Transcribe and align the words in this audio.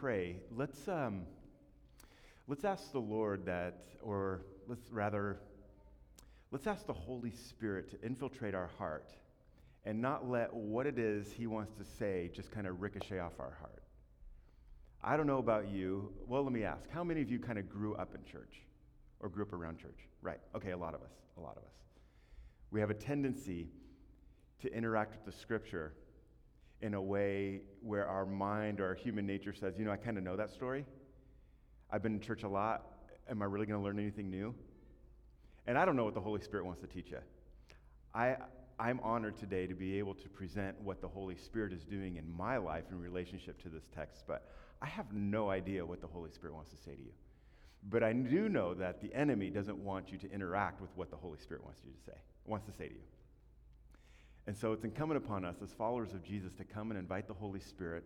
pray, 0.00 0.36
let's, 0.56 0.88
um, 0.88 1.26
let's 2.48 2.64
ask 2.64 2.90
the 2.90 2.98
Lord 2.98 3.44
that, 3.44 3.82
or 4.02 4.40
let's 4.66 4.90
rather, 4.90 5.36
let's 6.50 6.66
ask 6.66 6.86
the 6.86 6.92
Holy 6.94 7.30
Spirit 7.30 7.90
to 7.90 8.06
infiltrate 8.06 8.54
our 8.54 8.70
heart 8.78 9.12
and 9.84 10.00
not 10.00 10.26
let 10.26 10.54
what 10.54 10.86
it 10.86 10.98
is 10.98 11.30
He 11.30 11.46
wants 11.46 11.74
to 11.74 11.84
say 11.84 12.30
just 12.34 12.50
kind 12.50 12.66
of 12.66 12.80
ricochet 12.80 13.18
off 13.18 13.34
our 13.38 13.54
heart. 13.60 13.82
I 15.04 15.18
don't 15.18 15.26
know 15.26 15.38
about 15.38 15.68
you. 15.68 16.10
Well, 16.26 16.44
let 16.44 16.52
me 16.52 16.64
ask 16.64 16.88
how 16.90 17.04
many 17.04 17.20
of 17.20 17.30
you 17.30 17.38
kind 17.38 17.58
of 17.58 17.68
grew 17.68 17.94
up 17.96 18.14
in 18.14 18.24
church 18.24 18.62
or 19.20 19.28
grew 19.28 19.42
up 19.42 19.52
around 19.52 19.80
church? 19.80 20.08
Right. 20.22 20.40
Okay, 20.54 20.70
a 20.70 20.78
lot 20.78 20.94
of 20.94 21.02
us. 21.02 21.12
A 21.36 21.40
lot 21.42 21.58
of 21.58 21.62
us. 21.62 21.74
We 22.70 22.80
have 22.80 22.88
a 22.88 22.94
tendency 22.94 23.68
to 24.62 24.74
interact 24.74 25.12
with 25.12 25.26
the 25.26 25.38
scripture 25.38 25.92
in 26.82 26.94
a 26.94 27.02
way 27.02 27.60
where 27.82 28.06
our 28.06 28.24
mind 28.26 28.80
or 28.80 28.86
our 28.86 28.94
human 28.94 29.26
nature 29.26 29.52
says, 29.52 29.74
you 29.78 29.84
know, 29.84 29.90
I 29.90 29.96
kind 29.96 30.16
of 30.16 30.24
know 30.24 30.36
that 30.36 30.50
story. 30.50 30.84
I've 31.90 32.02
been 32.02 32.14
in 32.14 32.20
church 32.20 32.42
a 32.42 32.48
lot. 32.48 32.86
Am 33.28 33.42
I 33.42 33.44
really 33.44 33.66
going 33.66 33.78
to 33.78 33.84
learn 33.84 33.98
anything 33.98 34.30
new? 34.30 34.54
And 35.66 35.76
I 35.76 35.84
don't 35.84 35.96
know 35.96 36.04
what 36.04 36.14
the 36.14 36.20
Holy 36.20 36.40
Spirit 36.40 36.64
wants 36.64 36.80
to 36.80 36.86
teach 36.86 37.10
you. 37.10 37.18
I, 38.14 38.36
I'm 38.78 38.98
honored 39.02 39.36
today 39.36 39.66
to 39.66 39.74
be 39.74 39.98
able 39.98 40.14
to 40.14 40.28
present 40.28 40.80
what 40.80 41.00
the 41.00 41.08
Holy 41.08 41.36
Spirit 41.36 41.72
is 41.72 41.84
doing 41.84 42.16
in 42.16 42.28
my 42.30 42.56
life 42.56 42.84
in 42.90 42.98
relationship 42.98 43.62
to 43.62 43.68
this 43.68 43.84
text, 43.94 44.24
but 44.26 44.48
I 44.80 44.86
have 44.86 45.12
no 45.12 45.50
idea 45.50 45.84
what 45.84 46.00
the 46.00 46.06
Holy 46.06 46.30
Spirit 46.30 46.54
wants 46.54 46.70
to 46.70 46.76
say 46.78 46.94
to 46.94 47.02
you. 47.02 47.12
But 47.88 48.02
I 48.02 48.12
do 48.12 48.48
know 48.48 48.74
that 48.74 49.00
the 49.00 49.14
enemy 49.14 49.50
doesn't 49.50 49.76
want 49.76 50.10
you 50.10 50.18
to 50.18 50.32
interact 50.32 50.80
with 50.80 50.90
what 50.96 51.10
the 51.10 51.16
Holy 51.16 51.38
Spirit 51.38 51.64
wants 51.64 51.80
you 51.84 51.92
to 51.92 52.04
say, 52.04 52.18
wants 52.46 52.66
to 52.66 52.72
say 52.72 52.88
to 52.88 52.94
you. 52.94 53.00
And 54.46 54.56
so 54.56 54.72
it's 54.72 54.84
incumbent 54.84 55.22
upon 55.24 55.44
us 55.44 55.56
as 55.62 55.72
followers 55.72 56.12
of 56.12 56.24
Jesus 56.24 56.52
to 56.54 56.64
come 56.64 56.90
and 56.90 56.98
invite 56.98 57.28
the 57.28 57.34
Holy 57.34 57.60
Spirit 57.60 58.04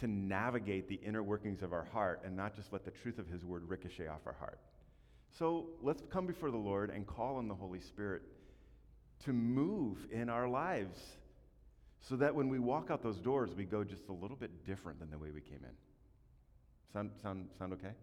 to 0.00 0.06
navigate 0.06 0.88
the 0.88 0.96
inner 0.96 1.22
workings 1.22 1.62
of 1.62 1.72
our 1.72 1.84
heart 1.84 2.22
and 2.24 2.36
not 2.36 2.54
just 2.56 2.72
let 2.72 2.84
the 2.84 2.90
truth 2.90 3.18
of 3.18 3.28
His 3.28 3.44
word 3.44 3.62
ricochet 3.68 4.08
off 4.08 4.20
our 4.26 4.32
heart. 4.32 4.58
So 5.38 5.66
let's 5.82 6.02
come 6.10 6.26
before 6.26 6.50
the 6.50 6.56
Lord 6.56 6.90
and 6.90 7.06
call 7.06 7.36
on 7.36 7.48
the 7.48 7.54
Holy 7.54 7.80
Spirit 7.80 8.22
to 9.24 9.32
move 9.32 10.06
in 10.10 10.28
our 10.28 10.48
lives 10.48 10.98
so 12.00 12.16
that 12.16 12.34
when 12.34 12.48
we 12.48 12.58
walk 12.58 12.90
out 12.90 13.02
those 13.02 13.18
doors, 13.18 13.50
we 13.56 13.64
go 13.64 13.82
just 13.82 14.08
a 14.08 14.12
little 14.12 14.36
bit 14.36 14.66
different 14.66 15.00
than 15.00 15.10
the 15.10 15.18
way 15.18 15.30
we 15.30 15.40
came 15.40 15.60
in. 15.62 15.74
Sound, 16.92 17.10
sound, 17.22 17.48
sound 17.58 17.72
okay? 17.72 17.94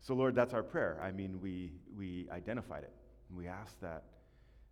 So, 0.00 0.14
Lord, 0.14 0.34
that's 0.34 0.52
our 0.52 0.62
prayer. 0.62 1.00
I 1.02 1.10
mean, 1.10 1.40
we, 1.40 1.72
we 1.96 2.28
identified 2.30 2.82
it. 2.82 2.92
We 3.34 3.48
ask 3.48 3.80
that 3.80 4.04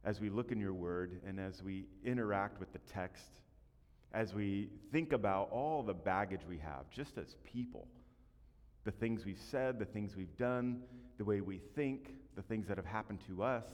as 0.05 0.21
we 0.21 0.31
look 0.31 0.51
in 0.51 0.61
your 0.61 0.75
word 0.75 1.21
and 1.27 1.39
as 1.39 1.63
we 1.63 1.87
interact 2.05 2.59
with 2.59 2.73
the 2.73 2.81
text, 2.93 3.31
as 4.13 4.35
we 4.35 4.69
think 4.91 5.13
about 5.13 5.51
all 5.51 5.83
the 5.83 5.95
baggage 5.95 6.41
we 6.49 6.59
have 6.59 6.91
just 6.91 7.17
as 7.19 7.37
people, 7.45 7.87
the 8.85 8.91
things 8.91 9.25
we've 9.25 9.41
said, 9.51 9.79
the 9.79 9.85
things 9.85 10.17
we've 10.17 10.37
done, 10.37 10.83
the 11.19 11.25
way 11.25 11.41
we 11.41 11.61
think, 11.75 12.15
the 12.35 12.43
things 12.43 12.67
that 12.67 12.77
have 12.77 12.87
happened 12.87 13.21
to 13.29 13.43
us, 13.43 13.65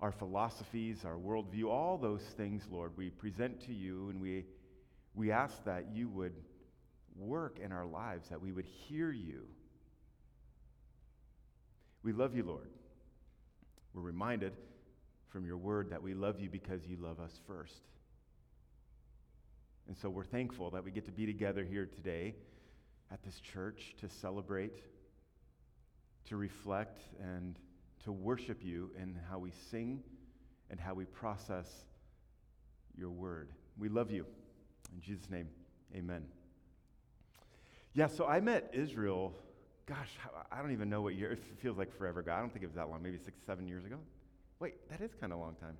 our 0.00 0.12
philosophies, 0.12 1.04
our 1.04 1.16
worldview, 1.16 1.64
all 1.64 1.98
those 1.98 2.22
things, 2.36 2.62
Lord, 2.70 2.92
we 2.96 3.10
present 3.10 3.60
to 3.66 3.74
you 3.74 4.10
and 4.10 4.20
we, 4.20 4.44
we 5.14 5.32
ask 5.32 5.64
that 5.64 5.86
you 5.92 6.08
would 6.08 6.34
work 7.16 7.58
in 7.58 7.72
our 7.72 7.86
lives, 7.86 8.28
that 8.28 8.40
we 8.40 8.52
would 8.52 8.66
hear 8.66 9.10
you. 9.10 9.42
We 12.04 12.12
love 12.12 12.36
you, 12.36 12.44
Lord. 12.44 12.68
We're 13.92 14.02
reminded 14.02 14.52
from 15.28 15.46
your 15.46 15.56
word 15.56 15.90
that 15.90 16.02
we 16.02 16.14
love 16.14 16.40
you 16.40 16.48
because 16.48 16.86
you 16.86 16.96
love 16.96 17.20
us 17.20 17.40
first. 17.46 17.82
And 19.86 19.96
so 19.96 20.10
we're 20.10 20.24
thankful 20.24 20.70
that 20.70 20.84
we 20.84 20.90
get 20.90 21.06
to 21.06 21.12
be 21.12 21.26
together 21.26 21.64
here 21.64 21.86
today 21.86 22.34
at 23.10 23.22
this 23.22 23.40
church 23.40 23.94
to 24.00 24.08
celebrate, 24.08 24.82
to 26.26 26.36
reflect, 26.36 27.00
and 27.20 27.58
to 28.04 28.12
worship 28.12 28.58
you 28.62 28.90
in 29.00 29.18
how 29.30 29.38
we 29.38 29.50
sing 29.70 30.02
and 30.70 30.78
how 30.78 30.94
we 30.94 31.04
process 31.06 31.66
your 32.96 33.10
word. 33.10 33.50
We 33.78 33.88
love 33.88 34.10
you. 34.10 34.26
In 34.94 35.00
Jesus' 35.00 35.30
name, 35.30 35.48
amen. 35.94 36.24
Yeah, 37.94 38.06
so 38.06 38.26
I 38.26 38.40
met 38.40 38.70
Israel, 38.74 39.34
gosh, 39.86 40.10
I 40.52 40.60
don't 40.60 40.72
even 40.72 40.90
know 40.90 41.00
what 41.00 41.14
year. 41.14 41.32
It 41.32 41.42
feels 41.60 41.78
like 41.78 41.96
forever 41.96 42.20
ago. 42.20 42.32
I 42.32 42.40
don't 42.40 42.52
think 42.52 42.62
it 42.62 42.66
was 42.66 42.76
that 42.76 42.90
long, 42.90 43.02
maybe 43.02 43.18
six, 43.18 43.38
seven 43.46 43.66
years 43.66 43.84
ago. 43.84 43.96
Wait, 44.60 44.74
that 44.90 45.00
is 45.00 45.14
kind 45.14 45.32
of 45.32 45.38
a 45.38 45.42
long 45.42 45.54
time. 45.54 45.76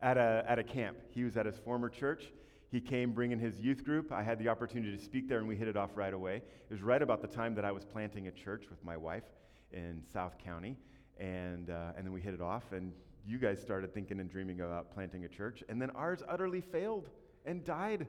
At 0.00 0.16
a, 0.16 0.44
at 0.48 0.58
a 0.58 0.64
camp. 0.64 0.96
He 1.10 1.24
was 1.24 1.36
at 1.36 1.44
his 1.44 1.58
former 1.58 1.88
church. 1.90 2.32
He 2.70 2.80
came 2.80 3.12
bringing 3.12 3.38
his 3.38 3.60
youth 3.60 3.84
group. 3.84 4.10
I 4.10 4.22
had 4.22 4.38
the 4.38 4.48
opportunity 4.48 4.96
to 4.96 5.02
speak 5.02 5.28
there, 5.28 5.38
and 5.38 5.46
we 5.46 5.54
hit 5.54 5.68
it 5.68 5.76
off 5.76 5.90
right 5.94 6.12
away. 6.12 6.36
It 6.36 6.72
was 6.72 6.82
right 6.82 7.00
about 7.00 7.20
the 7.20 7.28
time 7.28 7.54
that 7.54 7.64
I 7.64 7.72
was 7.72 7.84
planting 7.84 8.26
a 8.28 8.32
church 8.32 8.64
with 8.70 8.82
my 8.84 8.96
wife 8.96 9.24
in 9.72 10.02
South 10.12 10.38
County. 10.42 10.76
And, 11.18 11.70
uh, 11.70 11.92
and 11.96 12.06
then 12.06 12.12
we 12.12 12.20
hit 12.20 12.34
it 12.34 12.40
off, 12.40 12.72
and 12.72 12.92
you 13.26 13.38
guys 13.38 13.60
started 13.60 13.92
thinking 13.92 14.20
and 14.20 14.30
dreaming 14.30 14.60
about 14.60 14.92
planting 14.94 15.24
a 15.24 15.28
church. 15.28 15.62
And 15.68 15.80
then 15.80 15.90
ours 15.90 16.22
utterly 16.28 16.60
failed 16.60 17.08
and 17.44 17.64
died. 17.64 18.06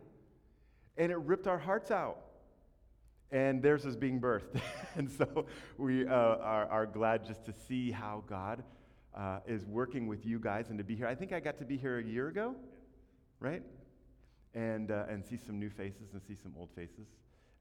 And 0.98 1.12
it 1.12 1.18
ripped 1.18 1.48
our 1.48 1.60
hearts 1.60 1.92
out. 1.92 2.20
And 3.30 3.62
theirs 3.62 3.86
is 3.86 3.98
being 3.98 4.22
birthed. 4.22 4.62
and 4.96 5.12
so 5.12 5.46
we 5.78 6.08
uh, 6.08 6.12
are, 6.12 6.66
are 6.68 6.86
glad 6.86 7.26
just 7.26 7.44
to 7.46 7.54
see 7.68 7.92
how 7.92 8.24
God 8.28 8.64
uh, 9.16 9.40
is 9.48 9.66
working 9.66 10.08
with 10.08 10.26
you 10.26 10.40
guys 10.40 10.70
and 10.70 10.78
to 10.78 10.84
be 10.84 10.96
here. 10.96 11.08
I 11.08 11.16
think 11.16 11.34
I 11.34 11.40
got 11.40 11.58
to 11.60 11.66
be 11.66 11.78
here 11.78 12.00
a 12.00 12.04
year 12.04 12.28
ago, 12.28 12.56
right? 13.40 13.64
And, 14.54 14.92
uh, 14.92 15.06
and 15.10 15.24
see 15.26 15.38
some 15.38 15.60
new 15.60 15.70
faces 15.70 16.14
and 16.14 16.22
see 16.22 16.36
some 16.36 16.54
old 16.58 16.70
faces. 16.76 17.08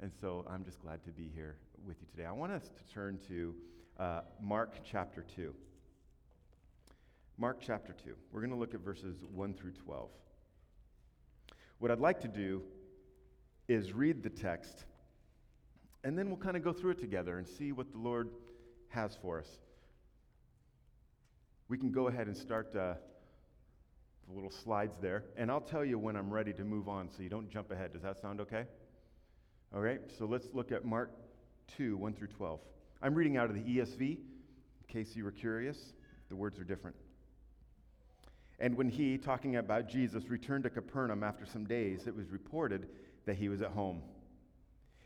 And 0.00 0.12
so 0.20 0.44
I'm 0.48 0.64
just 0.64 0.80
glad 0.80 1.02
to 1.04 1.10
be 1.10 1.30
here 1.34 1.56
with 1.86 1.96
you 2.00 2.06
today. 2.10 2.26
I 2.26 2.32
want 2.32 2.52
us 2.52 2.68
to 2.68 2.94
turn 2.94 3.18
to 3.28 3.54
uh, 3.98 4.20
Mark 4.42 4.80
chapter 4.84 5.24
2. 5.34 5.54
Mark 7.38 7.58
chapter 7.60 7.94
2. 8.04 8.14
We're 8.32 8.40
going 8.40 8.52
to 8.52 8.56
look 8.56 8.74
at 8.74 8.80
verses 8.80 9.16
1 9.34 9.54
through 9.54 9.72
12. 9.72 10.10
What 11.78 11.90
I'd 11.90 12.00
like 12.00 12.20
to 12.20 12.28
do 12.28 12.62
is 13.68 13.92
read 13.92 14.22
the 14.22 14.30
text, 14.30 14.84
and 16.04 16.18
then 16.18 16.28
we'll 16.28 16.38
kind 16.38 16.56
of 16.56 16.62
go 16.62 16.72
through 16.72 16.92
it 16.92 17.00
together 17.00 17.38
and 17.38 17.46
see 17.46 17.72
what 17.72 17.92
the 17.92 17.98
Lord 17.98 18.30
has 18.88 19.16
for 19.20 19.38
us 19.38 19.58
we 21.69 21.77
can 21.77 21.91
go 21.91 22.06
ahead 22.09 22.28
and 22.28 22.37
start 22.37 22.69
uh, 22.77 22.94
the 24.28 24.34
little 24.34 24.50
slides 24.50 24.97
there, 25.00 25.25
and 25.37 25.50
I'll 25.50 25.60
tell 25.60 25.84
you 25.84 25.99
when 25.99 26.16
I'm 26.16 26.32
ready 26.32 26.53
to 26.54 26.65
move 26.65 26.88
on 26.88 27.09
so 27.10 27.22
you 27.22 27.28
don't 27.28 27.50
jump 27.50 27.72
ahead. 27.72 27.93
Does 27.93 28.03
that 28.03 28.21
sound 28.21 28.41
okay? 28.41 28.65
All 29.75 29.81
right, 29.81 30.00
so 30.16 30.26
let's 30.26 30.47
look 30.53 30.71
at 30.71 30.84
Mark 30.84 31.10
2 31.76 31.97
1 31.97 32.15
through 32.15 32.28
12. 32.28 32.60
I'm 33.03 33.15
reading 33.15 33.37
out 33.37 33.50
of 33.50 33.56
the 33.56 33.62
ESV, 33.62 34.00
in 34.00 34.19
case 34.87 35.16
you 35.16 35.25
were 35.25 35.32
curious. 35.32 35.93
The 36.28 36.37
words 36.37 36.59
are 36.59 36.65
different. 36.65 36.97
And 38.59 38.76
when 38.76 38.88
he, 38.88 39.19
talking 39.19 39.56
about 39.56 39.88
Jesus, 39.88 40.28
returned 40.28 40.65
to 40.65 40.71
Capernaum 40.71 41.22
after 41.22 41.44
some 41.44 41.65
days, 41.65 42.06
it 42.06 42.15
was 42.15 42.31
reported 42.31 42.88
that 43.26 43.37
he 43.37 43.49
was 43.49 43.60
at 43.60 43.71
home. 43.71 44.03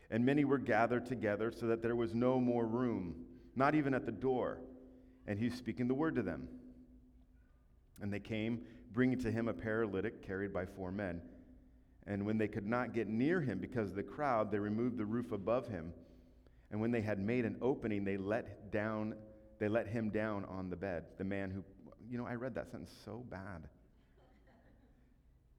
And 0.09 0.25
many 0.25 0.45
were 0.45 0.57
gathered 0.57 1.05
together 1.05 1.51
so 1.51 1.67
that 1.67 1.81
there 1.81 1.95
was 1.95 2.13
no 2.13 2.39
more 2.39 2.65
room, 2.65 3.15
not 3.55 3.75
even 3.75 3.93
at 3.93 4.05
the 4.05 4.11
door 4.11 4.59
and 5.27 5.39
he's 5.39 5.55
speaking 5.55 5.87
the 5.87 5.93
word 5.93 6.15
to 6.15 6.21
them. 6.21 6.47
And 8.01 8.11
they 8.11 8.19
came, 8.19 8.61
bringing 8.93 9.19
to 9.19 9.31
him 9.31 9.47
a 9.47 9.53
paralytic 9.53 10.25
carried 10.25 10.53
by 10.53 10.65
four 10.65 10.91
men. 10.91 11.21
And 12.07 12.25
when 12.25 12.37
they 12.37 12.47
could 12.47 12.65
not 12.65 12.93
get 12.93 13.07
near 13.07 13.41
him 13.41 13.59
because 13.59 13.89
of 13.89 13.95
the 13.95 14.03
crowd, 14.03 14.51
they 14.51 14.59
removed 14.59 14.97
the 14.97 15.05
roof 15.05 15.31
above 15.31 15.67
him. 15.67 15.93
And 16.71 16.81
when 16.81 16.91
they 16.91 17.01
had 17.01 17.19
made 17.19 17.45
an 17.45 17.57
opening, 17.61 18.03
they 18.03 18.17
let 18.17 18.71
down 18.71 19.15
they 19.59 19.67
let 19.67 19.85
him 19.85 20.09
down 20.09 20.43
on 20.45 20.71
the 20.71 20.75
bed. 20.75 21.03
The 21.19 21.23
man 21.23 21.51
who 21.51 21.63
you 22.09 22.17
know, 22.17 22.25
I 22.25 22.33
read 22.33 22.55
that 22.55 22.71
sentence 22.71 22.91
so 23.05 23.23
bad. 23.29 23.61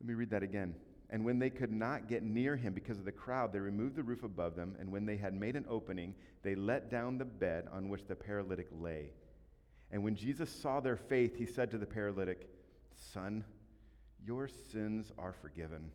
Let 0.01 0.09
me 0.09 0.15
read 0.15 0.31
that 0.31 0.43
again. 0.43 0.75
And 1.09 1.25
when 1.25 1.39
they 1.39 1.51
could 1.51 1.71
not 1.71 2.09
get 2.09 2.23
near 2.23 2.57
him 2.57 2.73
because 2.73 2.99
of 2.99 3.05
the 3.05 3.13
crowd, 3.13 3.53
they 3.53 3.59
removed 3.59 3.97
the 3.97 4.03
roof 4.03 4.23
above 4.23 4.57
them, 4.57 4.75
and 4.81 4.91
when 4.91 5.07
they 5.07 5.17
had 5.17 5.35
made 5.35 5.57
an 5.57 5.65
opening, 5.69 6.15
they 6.43 6.55
let 6.55 6.91
down 6.91 7.19
the 7.19 7.25
bed 7.25 7.69
on 7.71 7.89
which 7.89 8.07
the 8.09 8.17
paralytic 8.17 8.67
lay. 8.73 9.11
And 9.93 10.03
when 10.03 10.17
Jesus 10.17 10.51
saw 10.51 10.81
their 10.81 10.97
faith, 10.97 11.37
he 11.37 11.47
said 11.47 11.71
to 11.71 11.79
the 11.79 11.87
paralytic, 11.87 12.49
Son, 13.13 13.45
your 14.25 14.49
sins 14.73 15.13
are 15.19 15.35
forgiven. 15.35 15.91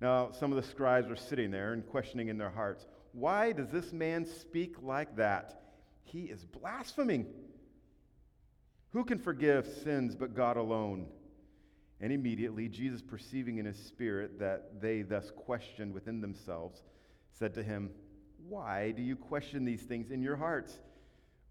Now, 0.00 0.32
some 0.32 0.52
of 0.52 0.56
the 0.56 0.68
scribes 0.68 1.08
were 1.08 1.16
sitting 1.16 1.50
there 1.50 1.72
and 1.72 1.86
questioning 1.86 2.28
in 2.28 2.36
their 2.36 2.50
hearts, 2.50 2.86
Why 3.12 3.52
does 3.52 3.68
this 3.68 3.92
man 3.92 4.26
speak 4.26 4.76
like 4.82 5.16
that? 5.16 5.62
He 6.02 6.24
is 6.24 6.44
blaspheming. 6.44 7.26
Who 8.90 9.04
can 9.04 9.18
forgive 9.18 9.66
sins 9.66 10.14
but 10.14 10.34
God 10.34 10.58
alone? 10.58 11.06
And 12.00 12.12
immediately, 12.12 12.68
Jesus, 12.68 13.00
perceiving 13.00 13.58
in 13.58 13.64
his 13.64 13.78
spirit 13.78 14.40
that 14.40 14.80
they 14.80 15.02
thus 15.02 15.30
questioned 15.30 15.94
within 15.94 16.20
themselves, 16.20 16.82
said 17.30 17.54
to 17.54 17.62
him, 17.62 17.90
Why 18.48 18.90
do 18.90 19.02
you 19.02 19.16
question 19.16 19.64
these 19.64 19.82
things 19.82 20.10
in 20.10 20.20
your 20.20 20.36
hearts? 20.36 20.80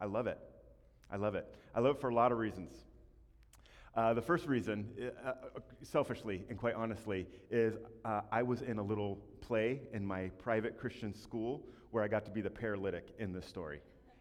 I 0.00 0.06
love 0.06 0.26
it. 0.26 0.38
I 1.10 1.16
love 1.16 1.34
it. 1.34 1.46
I 1.74 1.80
love 1.80 1.96
it 1.96 2.00
for 2.00 2.08
a 2.08 2.14
lot 2.14 2.32
of 2.32 2.38
reasons. 2.38 2.72
Uh, 3.94 4.14
the 4.14 4.22
first 4.22 4.46
reason, 4.46 4.88
uh, 5.00 5.28
uh, 5.28 5.34
selfishly 5.82 6.44
and 6.48 6.56
quite 6.56 6.74
honestly, 6.74 7.26
is 7.50 7.74
uh, 8.04 8.20
I 8.30 8.42
was 8.42 8.62
in 8.62 8.78
a 8.78 8.82
little 8.82 9.18
play 9.40 9.80
in 9.92 10.06
my 10.06 10.28
private 10.38 10.78
Christian 10.78 11.12
school 11.12 11.66
where 11.90 12.04
I 12.04 12.08
got 12.08 12.24
to 12.26 12.30
be 12.30 12.40
the 12.40 12.50
paralytic 12.50 13.08
in 13.18 13.32
this 13.32 13.46
story. 13.46 13.80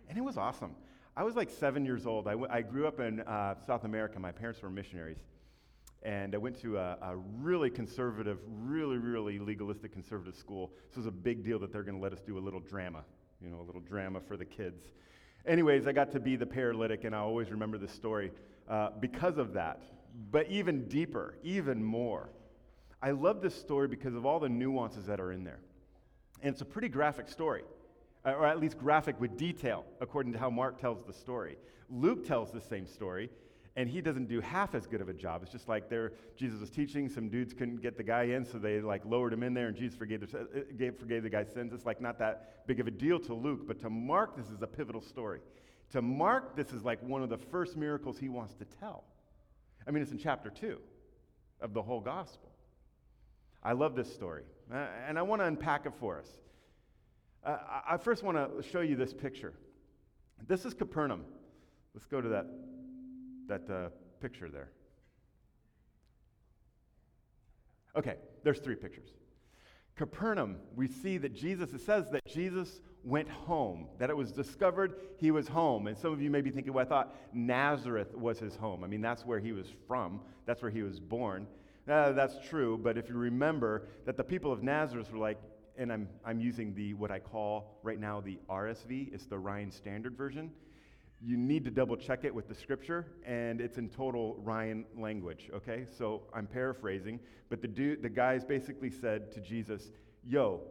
And 0.10 0.18
it 0.18 0.22
was 0.22 0.38
awesome. 0.38 0.76
I 1.16 1.24
was 1.24 1.36
like 1.36 1.52
seven 1.52 1.86
years 1.86 2.08
old. 2.08 2.28
I, 2.28 2.32
w- 2.32 2.48
I 2.50 2.62
grew 2.62 2.88
up 2.88 3.00
in 3.00 3.20
uh, 3.22 3.56
South 3.68 3.84
America. 3.84 4.20
My 4.20 4.32
parents 4.32 4.62
were 4.62 4.72
missionaries. 4.72 5.20
And 6.02 6.34
I 6.34 6.38
went 6.38 6.60
to 6.62 6.78
a, 6.78 6.98
a, 7.02 7.18
really 7.40 7.70
conservative, 7.70 8.40
really, 8.48 8.98
really 8.98 9.38
legalistic 9.38 9.92
conservative 9.92 10.36
school. 10.36 10.72
So 10.90 10.94
it 10.94 10.98
was 10.98 11.06
a 11.08 11.12
big 11.12 11.44
deal 11.44 11.60
that 11.60 11.74
they're 11.74 11.84
going 11.84 11.98
to 11.98 12.02
let 12.02 12.14
us 12.14 12.22
do 12.26 12.38
a 12.38 12.40
little 12.40 12.62
drama, 12.62 13.04
you 13.42 13.50
know, 13.50 13.60
a 13.60 13.66
little 13.66 13.82
drama 13.82 14.22
for 14.22 14.38
the 14.38 14.46
kids. 14.46 14.82
Anyways, 15.46 15.88
I 15.88 15.92
got 15.92 16.12
to 16.12 16.20
be 16.20 16.36
the 16.36 16.46
paralytic, 16.46 17.04
and 17.04 17.16
I 17.16 17.20
always 17.20 17.50
remember 17.50 17.78
this 17.78 17.92
story 17.92 18.32
uh, 18.70 18.90
because 19.00 19.38
of 19.38 19.54
that. 19.54 19.82
But 20.32 20.48
even 20.50 20.88
deeper, 20.88 21.36
even 21.44 21.84
more. 21.84 22.30
I 23.02 23.12
love 23.12 23.42
this 23.42 23.56
story 23.56 23.88
because 23.88 24.16
of 24.16 24.26
all 24.26 24.40
the 24.40 24.50
nuances 24.50 25.06
that 25.06 25.20
are 25.20 25.32
in 25.32 25.44
there. 25.44 25.60
And 26.42 26.54
it's 26.54 26.62
a 26.62 26.66
pretty 26.66 26.90
graphic 26.90 27.30
story, 27.30 27.64
uh, 28.26 28.32
or 28.32 28.46
at 28.46 28.60
least 28.60 28.78
graphic 28.78 29.20
with 29.20 29.38
detail, 29.38 29.86
according 30.02 30.34
to 30.34 30.40
how 30.40 30.50
Mark 30.50 30.80
tells 30.80 31.04
the 31.06 31.14
story. 31.14 31.58
Luke 31.90 32.26
tells 32.26 32.52
the 32.52 32.62
same 32.62 32.86
story, 32.86 33.30
and 33.76 33.90
he 33.90 34.02
doesn't 34.02 34.28
do 34.28 34.42
half 34.42 34.76
as 34.76 34.88
good 34.88 35.02
of 35.02 35.10
a 35.10 35.14
job. 35.14 35.42
It's 35.44 35.52
just 35.52 35.68
like 35.68 35.90
there, 35.90 36.14
Jesus 36.36 36.60
was 36.60 36.70
teaching, 36.70 37.08
some 37.08 37.30
dudes 37.30 37.54
couldn't 37.54 37.82
get 37.82 37.98
the 37.98 38.04
guy 38.04 38.24
in, 38.24 38.44
so 38.44 38.58
they 38.58 38.82
like 38.82 39.06
lowered 39.06 39.34
him 39.34 39.44
in 39.44 39.54
there, 39.54 39.68
and 39.68 39.76
Jesus 39.76 39.98
forgave 39.98 40.30
the, 40.30 40.40
uh, 40.40 40.44
gave, 40.78 40.98
forgave 40.98 41.24
the 41.24 41.30
guy's 41.30 41.52
sins. 41.52 41.72
It's 41.74 41.86
like 41.86 42.02
not 42.02 42.20
that 42.20 42.66
big 42.68 42.80
of 42.80 42.88
a 42.88 42.92
deal 42.92 43.20
to 43.20 43.34
Luke, 43.34 43.68
but 43.68 43.80
to 43.82 43.90
Mark, 43.90 44.36
this 44.36 44.50
is 44.50 44.62
a 44.62 44.68
pivotal 44.68 45.02
story. 45.02 45.40
To 45.92 46.02
Mark, 46.02 46.56
this 46.56 46.72
is 46.72 46.84
like 46.84 47.02
one 47.02 47.24
of 47.24 47.30
the 47.30 47.38
first 47.38 47.78
miracles 47.78 48.18
he 48.18 48.30
wants 48.30 48.54
to 48.56 48.66
tell. 48.66 49.04
I 49.88 49.92
mean, 49.92 50.04
it's 50.04 50.12
in 50.12 50.20
chapter 50.20 50.50
two 50.50 50.80
of 51.62 51.74
the 51.74 51.82
whole 51.82 52.00
gospel. 52.00 52.52
I 53.64 53.74
love 53.74 53.96
this 53.96 54.14
story, 54.14 54.44
uh, 54.72 54.86
and 55.08 55.18
I 55.18 55.22
want 55.22 55.42
to 55.42 55.46
unpack 55.46 55.86
it 55.86 55.94
for 56.00 56.18
us. 56.18 56.28
Uh, 57.44 57.58
I 57.88 57.98
first 57.98 58.24
want 58.24 58.38
to 58.38 58.64
show 58.70 58.82
you 58.82 58.96
this 58.96 59.14
picture. 59.14 59.54
This 60.48 60.66
is 60.66 60.74
Capernaum. 60.74 61.26
Let's 61.94 62.06
go 62.06 62.22
to 62.22 62.30
that, 62.30 62.46
that 63.50 63.70
uh, 63.70 63.90
picture 64.22 64.50
there. 64.50 64.70
Okay, 67.96 68.16
there's 68.44 68.60
three 68.60 68.76
pictures. 68.76 69.10
Capernaum, 69.96 70.56
we 70.76 70.88
see 70.88 71.18
that 71.18 71.34
Jesus, 71.34 71.74
it 71.74 71.82
says 71.82 72.10
that 72.12 72.26
Jesus 72.26 72.80
went 73.04 73.28
home, 73.28 73.88
that 73.98 74.10
it 74.10 74.16
was 74.16 74.32
discovered 74.32 74.96
he 75.18 75.32
was 75.32 75.48
home. 75.48 75.88
And 75.88 75.98
some 75.98 76.14
of 76.14 76.22
you 76.22 76.30
may 76.30 76.40
be 76.40 76.52
thinking, 76.52 76.72
well, 76.72 76.86
I 76.86 76.88
thought 76.88 77.16
Nazareth 77.34 78.16
was 78.16 78.40
his 78.40 78.56
home. 78.56 78.84
I 78.84 78.88
mean, 78.88 79.02
that's 79.02 79.26
where 79.26 79.40
he 79.40 79.52
was 79.52 79.68
from, 79.88 80.22
that's 80.46 80.62
where 80.62 80.72
he 80.72 80.84
was 80.84 81.00
born. 81.00 81.48
Uh, 81.90 82.12
that's 82.12 82.36
true, 82.48 82.78
but 82.78 82.98
if 82.98 83.10
you 83.10 83.16
remember 83.16 83.88
that 84.06 84.16
the 84.16 84.24
people 84.24 84.54
of 84.54 84.62
Nazareth 84.62 85.12
were 85.12 85.18
like, 85.18 85.40
and 85.76 85.92
I'm, 85.92 86.08
I'm 86.24 86.40
using 86.40 86.76
the 86.76 86.94
what 86.94 87.10
I 87.10 87.20
call 87.20 87.80
right 87.84 88.00
now 88.00 88.22
the 88.22 88.38
RSV, 88.50 89.14
it's 89.14 89.26
the 89.26 89.40
Ryan 89.40 89.72
Standard 89.72 90.16
Version. 90.16 90.52
You 91.22 91.36
need 91.36 91.66
to 91.66 91.72
double 91.72 91.98
check 91.98 92.24
it 92.24 92.34
with 92.34 92.48
the 92.48 92.56
scripture, 92.56 93.08
and 93.26 93.60
it's 93.60 93.78
in 93.78 93.90
total 93.90 94.38
Ryan 94.40 94.86
language, 94.98 95.50
okay? 95.54 95.86
So 95.98 96.24
I'm 96.34 96.48
paraphrasing, 96.48 97.20
but 97.50 97.62
the, 97.62 97.68
dude, 97.68 98.02
the 98.02 98.10
guys 98.10 98.46
basically 98.46 98.90
said 98.90 99.32
to 99.34 99.42
Jesus, 99.42 99.92
Yo, 100.26 100.62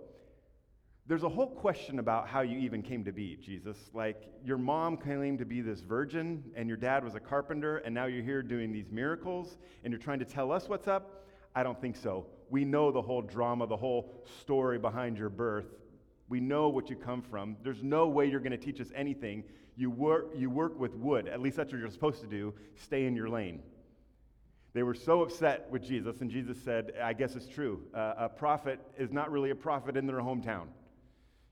there's 1.07 1.23
a 1.23 1.29
whole 1.29 1.49
question 1.49 1.99
about 1.99 2.29
how 2.29 2.43
you 2.43 2.59
even 2.59 2.83
came 2.83 3.03
to 3.05 3.13
be, 3.13 3.37
Jesus. 3.37 3.77
Like, 3.95 4.31
your 4.45 4.59
mom 4.59 4.99
claimed 4.99 5.39
to 5.39 5.47
be 5.47 5.63
this 5.63 5.81
virgin, 5.81 6.45
and 6.55 6.69
your 6.69 6.77
dad 6.77 7.03
was 7.03 7.15
a 7.15 7.21
carpenter, 7.21 7.79
and 7.79 7.95
now 7.95 8.07
you're 8.07 8.23
here 8.23 8.43
doing 8.43 8.73
these 8.73 8.91
miracles, 8.91 9.57
and 9.85 9.93
you're 9.93 10.01
trying 10.01 10.19
to 10.19 10.27
tell 10.27 10.53
us 10.53 10.69
what's 10.69 10.87
up? 10.87 11.25
I 11.55 11.63
don't 11.63 11.81
think 11.81 11.97
so. 11.97 12.27
We 12.51 12.65
know 12.65 12.93
the 12.93 13.01
whole 13.01 13.23
drama, 13.23 13.67
the 13.67 13.77
whole 13.77 14.23
story 14.41 14.79
behind 14.79 15.19
your 15.19 15.31
birth. 15.31 15.67
We 16.29 16.41
know 16.41 16.69
what 16.69 16.91
you 16.91 16.97
come 16.97 17.23
from. 17.23 17.57
There's 17.63 17.83
no 17.83 18.07
way 18.07 18.27
you're 18.27 18.41
going 18.41 18.53
to 18.53 18.59
teach 18.59 18.81
us 18.81 18.93
anything. 18.95 19.45
You 19.79 19.91
work, 19.91 20.33
you 20.35 20.51
work 20.51 20.77
with 20.77 20.93
wood. 20.97 21.29
At 21.29 21.41
least 21.41 21.57
that's 21.57 21.73
what 21.73 21.79
you're 21.79 21.89
supposed 21.89 22.21
to 22.23 22.27
do. 22.27 22.53
Stay 22.75 23.07
in 23.07 23.15
your 23.15 23.29
lane. 23.29 23.63
They 24.75 24.83
were 24.83 24.93
so 24.93 25.23
upset 25.23 25.71
with 25.71 25.85
Jesus, 25.85 26.21
and 26.21 26.29
Jesus 26.29 26.61
said, 26.61 26.95
I 27.01 27.13
guess 27.13 27.37
it's 27.37 27.47
true. 27.47 27.81
Uh, 27.95 28.15
a 28.19 28.29
prophet 28.29 28.81
is 28.99 29.13
not 29.13 29.31
really 29.31 29.51
a 29.51 29.55
prophet 29.55 29.97
in 29.97 30.05
their 30.05 30.17
hometown. 30.17 30.67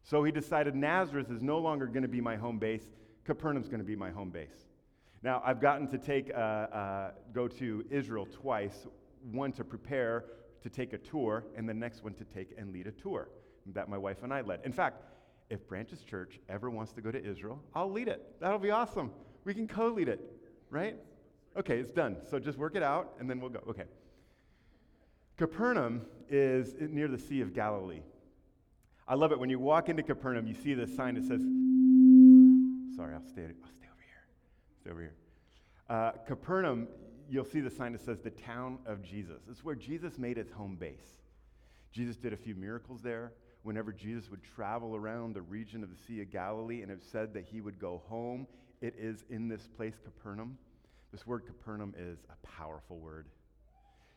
So 0.03 0.25
he 0.25 0.33
decided 0.33 0.75
Nazareth 0.75 1.31
is 1.31 1.41
no 1.41 1.59
longer 1.59 1.87
going 1.87 2.03
to 2.03 2.09
be 2.09 2.21
my 2.21 2.35
home 2.35 2.59
base. 2.59 2.83
Capernaum's 3.25 3.69
going 3.69 3.79
to 3.79 3.87
be 3.87 3.95
my 3.95 4.11
home 4.11 4.31
base. 4.31 4.67
Now, 5.23 5.41
I've 5.45 5.61
gotten 5.61 5.87
to 5.89 5.99
take, 5.99 6.33
uh, 6.35 6.37
uh, 6.37 7.11
go 7.33 7.47
to 7.47 7.85
Israel 7.91 8.27
twice, 8.27 8.89
one 9.31 9.53
to 9.53 9.63
prepare 9.63 10.25
to 10.63 10.69
take 10.69 10.93
a 10.93 10.99
tour, 10.99 11.45
and 11.57 11.69
the 11.69 11.75
next 11.75 12.03
one 12.03 12.15
to 12.15 12.25
take 12.25 12.57
and 12.59 12.73
lead 12.73 12.89
a 12.89 12.93
tour 12.93 13.29
that 13.73 13.89
my 13.89 13.99
wife 13.99 14.25
and 14.25 14.35
I 14.35 14.41
led. 14.41 14.61
In 14.65 14.73
fact, 14.73 15.03
if 15.51 15.67
Branches 15.69 16.03
Church 16.03 16.41
ever 16.49 16.71
wants 16.71 16.93
to 16.93 17.01
go 17.01 17.11
to 17.11 17.25
Israel, 17.25 17.63
I'll 17.75 17.91
lead 17.91 18.09
it. 18.09 18.37
That'll 18.41 18.59
be 18.59 18.71
awesome. 18.71 19.11
We 19.45 19.55
can 19.55 19.69
co 19.69 19.89
lead 19.89 20.09
it, 20.09 20.21
right? 20.71 20.97
Okay, 21.57 21.79
it's 21.79 21.93
done. 21.93 22.17
So 22.29 22.39
just 22.39 22.59
work 22.59 22.77
it 22.77 22.83
out, 22.83 23.15
and 23.21 23.31
then 23.31 23.41
we'll 23.41 23.51
go. 23.51 23.63
Okay. 23.69 23.85
Capernaum 25.37 26.03
is 26.29 26.75
near 26.79 27.09
the 27.09 27.19
Sea 27.19 27.41
of 27.41 27.55
Galilee. 27.55 28.03
I 29.09 29.15
love 29.15 29.31
it 29.33 29.39
when 29.39 29.51
you 29.51 29.59
walk 29.59 29.89
into 29.89 30.03
Capernaum, 30.03 30.47
you 30.47 30.55
see 30.55 30.75
this 30.75 30.95
sign 30.97 31.15
that 31.15 31.25
says, 31.25 31.41
sorry, 32.97 33.15
I'll 33.15 33.23
stay, 33.23 33.43
I'll 33.43 33.71
stay 33.71 33.87
over 33.87 34.03
here. 34.03 34.27
Stay 34.81 34.91
over 34.91 35.01
here. 35.01 35.15
Uh, 35.89 36.11
Capernaum, 36.27 36.89
you'll 37.29 37.45
see 37.45 37.61
the 37.61 37.71
sign 37.71 37.93
that 37.93 38.01
says 38.01 38.19
the 38.19 38.31
town 38.31 38.79
of 38.85 39.03
Jesus. 39.03 39.43
It's 39.49 39.63
where 39.63 39.77
Jesus 39.77 40.19
made 40.19 40.39
his 40.39 40.51
home 40.51 40.75
base. 40.75 41.21
Jesus 41.93 42.17
did 42.17 42.33
a 42.33 42.37
few 42.37 42.57
miracles 42.57 43.01
there. 43.01 43.33
Whenever 43.67 43.93
Jesus 43.93 44.31
would 44.31 44.45
travel 44.45 44.95
around 44.95 45.35
the 45.35 45.43
region 45.43 45.83
of 45.83 45.91
the 45.91 45.97
Sea 46.07 46.21
of 46.21 46.31
Galilee 46.31 46.83
and 46.83 46.91
have 46.91 47.03
said 47.03 47.35
that 47.35 47.45
he 47.45 47.61
would 47.61 47.81
go 47.81 48.01
home, 48.07 48.47
it 48.81 48.95
is 48.97 49.25
in 49.29 49.49
this 49.49 49.67
place, 49.77 49.95
Capernaum. 50.05 50.57
This 51.11 51.27
word 51.27 51.45
Capernaum 51.45 51.93
is 51.99 52.21
a 52.31 52.47
powerful 52.47 52.99
word. 52.99 53.27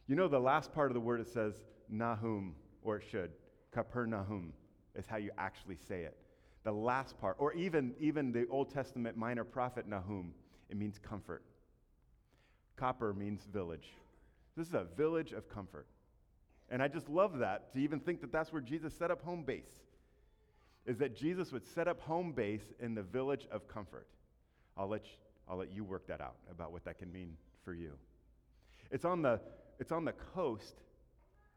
You 0.05 0.15
know, 0.15 0.27
the 0.27 0.39
last 0.39 0.71
part 0.71 0.91
of 0.91 0.93
the 0.93 0.99
word 0.99 1.19
it 1.19 1.27
says 1.27 1.63
Nahum, 1.89 2.53
or 2.83 2.97
it 2.97 3.03
should, 3.09 3.31
Capernaum 3.71 4.53
is 4.93 5.07
how 5.07 5.17
you 5.17 5.31
actually 5.39 5.77
say 5.87 6.03
it. 6.03 6.15
The 6.63 6.71
last 6.71 7.19
part, 7.19 7.35
or 7.39 7.51
even, 7.53 7.95
even 7.99 8.31
the 8.31 8.45
Old 8.51 8.71
Testament 8.71 9.17
minor 9.17 9.43
prophet 9.43 9.87
Nahum, 9.87 10.31
it 10.69 10.77
means 10.77 10.99
comfort. 10.99 11.41
Copper 12.75 13.15
means 13.15 13.47
village. 13.51 13.87
This 14.55 14.67
is 14.67 14.75
a 14.75 14.85
village 14.95 15.31
of 15.31 15.49
comfort. 15.49 15.87
And 16.69 16.83
I 16.83 16.87
just 16.87 17.09
love 17.09 17.39
that 17.39 17.73
to 17.73 17.79
even 17.79 17.99
think 17.99 18.21
that 18.21 18.31
that's 18.31 18.53
where 18.53 18.61
Jesus 18.61 18.93
set 18.93 19.11
up 19.11 19.23
home 19.23 19.43
base. 19.43 19.81
Is 20.85 20.97
that 20.97 21.15
Jesus 21.15 21.51
would 21.51 21.65
set 21.65 21.87
up 21.87 21.99
home 22.01 22.31
base 22.31 22.73
in 22.79 22.95
the 22.95 23.03
village 23.03 23.47
of 23.51 23.67
comfort. 23.67 24.07
I'll 24.77 24.87
let 24.87 25.05
you, 25.05 25.11
I'll 25.47 25.57
let 25.57 25.71
you 25.71 25.83
work 25.83 26.07
that 26.07 26.21
out 26.21 26.35
about 26.49 26.71
what 26.71 26.85
that 26.85 26.99
can 26.99 27.11
mean 27.11 27.35
for 27.63 27.73
you. 27.73 27.91
It's 28.91 29.05
on 29.05 29.21
the, 29.21 29.39
it's 29.79 29.91
on 29.91 30.05
the 30.05 30.13
coast 30.33 30.81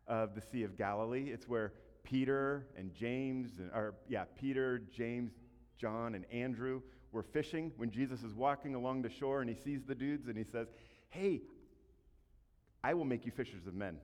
of 0.06 0.34
the 0.34 0.40
Sea 0.40 0.64
of 0.64 0.76
Galilee. 0.76 1.30
It's 1.30 1.48
where 1.48 1.72
Peter 2.02 2.66
and 2.76 2.92
James, 2.94 3.58
and, 3.58 3.70
or 3.72 3.94
yeah, 4.08 4.24
Peter, 4.38 4.82
James, 4.92 5.32
John, 5.78 6.14
and 6.14 6.24
Andrew 6.32 6.82
were 7.12 7.22
fishing 7.22 7.72
when 7.76 7.90
Jesus 7.90 8.22
is 8.22 8.34
walking 8.34 8.74
along 8.74 9.02
the 9.02 9.10
shore 9.10 9.40
and 9.40 9.48
he 9.48 9.56
sees 9.56 9.84
the 9.84 9.94
dudes 9.94 10.28
and 10.28 10.36
he 10.36 10.44
says, 10.44 10.68
Hey, 11.10 11.42
I 12.82 12.94
will 12.94 13.04
make 13.04 13.24
you 13.24 13.32
fishers 13.32 13.66
of 13.66 13.74
men. 13.74 13.98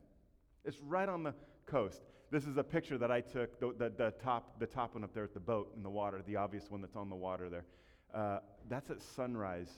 It's 0.68 0.82
right 0.82 1.08
on 1.08 1.22
the 1.22 1.32
coast. 1.64 2.02
This 2.30 2.44
is 2.44 2.58
a 2.58 2.62
picture 2.62 2.98
that 2.98 3.10
I 3.10 3.22
took, 3.22 3.58
the, 3.58 3.72
the, 3.78 3.90
the, 3.96 4.12
top, 4.22 4.60
the 4.60 4.66
top 4.66 4.94
one 4.94 5.02
up 5.02 5.14
there 5.14 5.24
at 5.24 5.32
the 5.32 5.40
boat 5.40 5.72
in 5.74 5.82
the 5.82 5.88
water, 5.88 6.20
the 6.26 6.36
obvious 6.36 6.70
one 6.70 6.82
that's 6.82 6.94
on 6.94 7.08
the 7.08 7.16
water 7.16 7.48
there. 7.48 7.64
Uh, 8.12 8.40
that's 8.68 8.90
at 8.90 9.00
sunrise. 9.00 9.70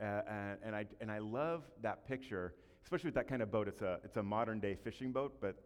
Uh, 0.00 0.22
and, 0.26 0.58
and, 0.64 0.74
I, 0.74 0.86
and 1.02 1.12
I 1.12 1.18
love 1.18 1.64
that 1.82 2.08
picture, 2.08 2.54
especially 2.82 3.08
with 3.08 3.14
that 3.16 3.28
kind 3.28 3.42
of 3.42 3.50
boat. 3.50 3.68
It's 3.68 3.82
a, 3.82 3.98
it's 4.04 4.16
a 4.16 4.22
modern 4.22 4.58
day 4.58 4.74
fishing 4.74 5.12
boat, 5.12 5.34
but 5.38 5.56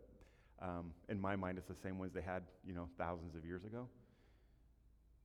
um, 0.60 0.90
in 1.08 1.20
my 1.20 1.36
mind, 1.36 1.56
it's 1.56 1.68
the 1.68 1.80
same 1.80 1.96
ones 1.96 2.12
they 2.12 2.22
had, 2.22 2.42
you 2.66 2.74
know, 2.74 2.88
thousands 2.98 3.36
of 3.36 3.44
years 3.44 3.62
ago. 3.62 3.86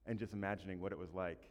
And 0.06 0.20
just 0.20 0.34
imagining 0.34 0.80
what 0.80 0.92
it 0.92 1.00
was 1.00 1.16
like. 1.16 1.42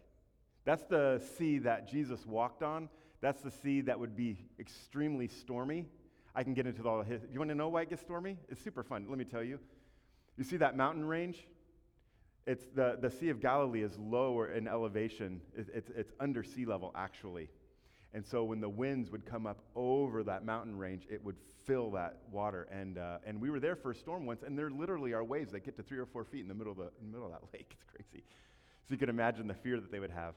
That's 0.65 0.85
the 0.85 1.21
sea 1.39 1.59
that 1.59 1.91
Jesus 1.91 2.25
walked 2.25 2.63
on. 2.63 2.89
That's 3.21 3.43
the 3.43 3.51
sea 3.51 3.81
that 3.81 3.99
would 3.99 4.15
be 4.15 4.39
extremely 4.61 5.27
stormy. 5.27 5.87
I 6.35 6.43
can 6.43 6.55
get 6.55 6.67
into 6.67 6.87
all 6.89 6.99
the 6.99 7.05
his. 7.05 7.23
You 7.33 7.39
want 7.39 7.51
to 7.51 7.55
know 7.55 7.69
why 7.69 7.83
it 7.83 7.91
gets 7.91 8.03
stormy? 8.03 8.39
It's 8.49 8.63
super 8.63 8.83
fun. 8.83 9.07
Let 9.09 9.19
me 9.19 9.25
tell 9.25 9.43
you. 9.43 9.59
You 10.37 10.45
see 10.45 10.57
that 10.57 10.77
mountain 10.77 11.05
range? 11.05 11.47
It's 12.47 12.65
the, 12.75 12.99
the 13.01 13.11
Sea 13.11 13.31
of 13.31 13.41
Galilee 13.41 13.83
is 13.83 13.97
lower 13.99 14.53
in 14.53 14.69
elevation. 14.69 15.41
It, 15.57 15.69
it's, 15.73 15.91
it's 15.97 16.13
under 16.21 16.43
sea 16.43 16.67
level, 16.67 16.93
actually. 16.95 17.49
And 18.13 18.25
so 18.25 18.45
when 18.45 18.61
the 18.61 18.69
winds 18.69 19.11
would 19.11 19.25
come 19.25 19.47
up 19.47 19.59
over 19.75 20.23
that 20.25 20.45
mountain 20.45 20.77
range, 20.77 21.07
it 21.11 21.25
would 21.25 21.37
fill 21.65 21.91
that 21.93 22.19
water. 22.31 22.69
And, 22.71 22.99
uh, 22.99 23.19
and 23.25 23.41
we 23.41 23.49
were 23.49 23.61
there 23.61 23.77
for 23.77 23.93
a 23.93 23.95
storm 23.95 24.27
once, 24.27 24.43
and 24.43 24.59
there 24.59 24.71
literally 24.71 25.15
are 25.15 25.25
waves 25.25 25.53
that 25.53 25.65
get 25.65 25.77
to 25.77 25.83
three 25.83 25.99
or 25.99 26.07
four 26.07 26.25
feet 26.25 26.43
in 26.43 26.49
the 26.49 26.55
middle 26.55 26.73
of, 26.73 26.79
the, 26.79 26.91
in 27.01 27.11
the 27.11 27.13
middle 27.13 27.27
of 27.27 27.33
that 27.33 27.43
lake. 27.53 27.71
It's 27.71 27.85
crazy. 27.91 28.25
So 28.87 28.93
you 28.93 28.99
can 28.99 29.09
imagine 29.09 29.47
the 29.47 29.55
fear 29.55 29.81
that 29.81 29.91
they 29.91 30.01
would 30.01 30.11
have. 30.11 30.35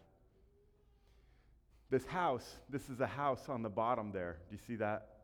This 1.89 2.06
house, 2.06 2.56
this 2.70 2.89
is 2.89 3.00
a 3.00 3.08
house 3.08 3.50
on 3.50 3.62
the 3.62 3.70
bottom 3.70 4.12
there. 4.12 4.38
Do 4.50 4.56
you 4.56 4.62
see 4.66 4.75
that? 4.77 5.16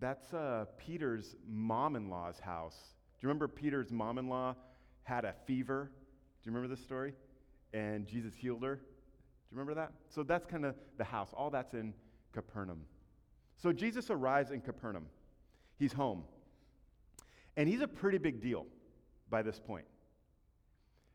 That's 0.00 0.32
uh, 0.34 0.66
Peter's 0.78 1.36
mom 1.48 1.96
in 1.96 2.10
law's 2.10 2.40
house. 2.40 2.76
Do 3.18 3.24
you 3.24 3.28
remember 3.28 3.48
Peter's 3.48 3.90
mom 3.90 4.18
in 4.18 4.28
law 4.28 4.54
had 5.04 5.24
a 5.24 5.34
fever? 5.46 5.90
Do 6.42 6.50
you 6.50 6.54
remember 6.54 6.74
this 6.74 6.84
story? 6.84 7.14
And 7.72 8.06
Jesus 8.06 8.34
healed 8.34 8.62
her. 8.62 8.76
Do 8.76 8.82
you 9.50 9.58
remember 9.58 9.74
that? 9.74 9.92
So 10.08 10.22
that's 10.22 10.46
kind 10.46 10.64
of 10.64 10.74
the 10.98 11.04
house. 11.04 11.30
All 11.32 11.50
that's 11.50 11.74
in 11.74 11.94
Capernaum. 12.32 12.82
So 13.56 13.72
Jesus 13.72 14.10
arrives 14.10 14.50
in 14.50 14.60
Capernaum. 14.60 15.06
He's 15.78 15.92
home. 15.92 16.24
And 17.56 17.68
he's 17.68 17.80
a 17.80 17.88
pretty 17.88 18.18
big 18.18 18.42
deal 18.42 18.66
by 19.30 19.42
this 19.42 19.60
point. 19.60 19.86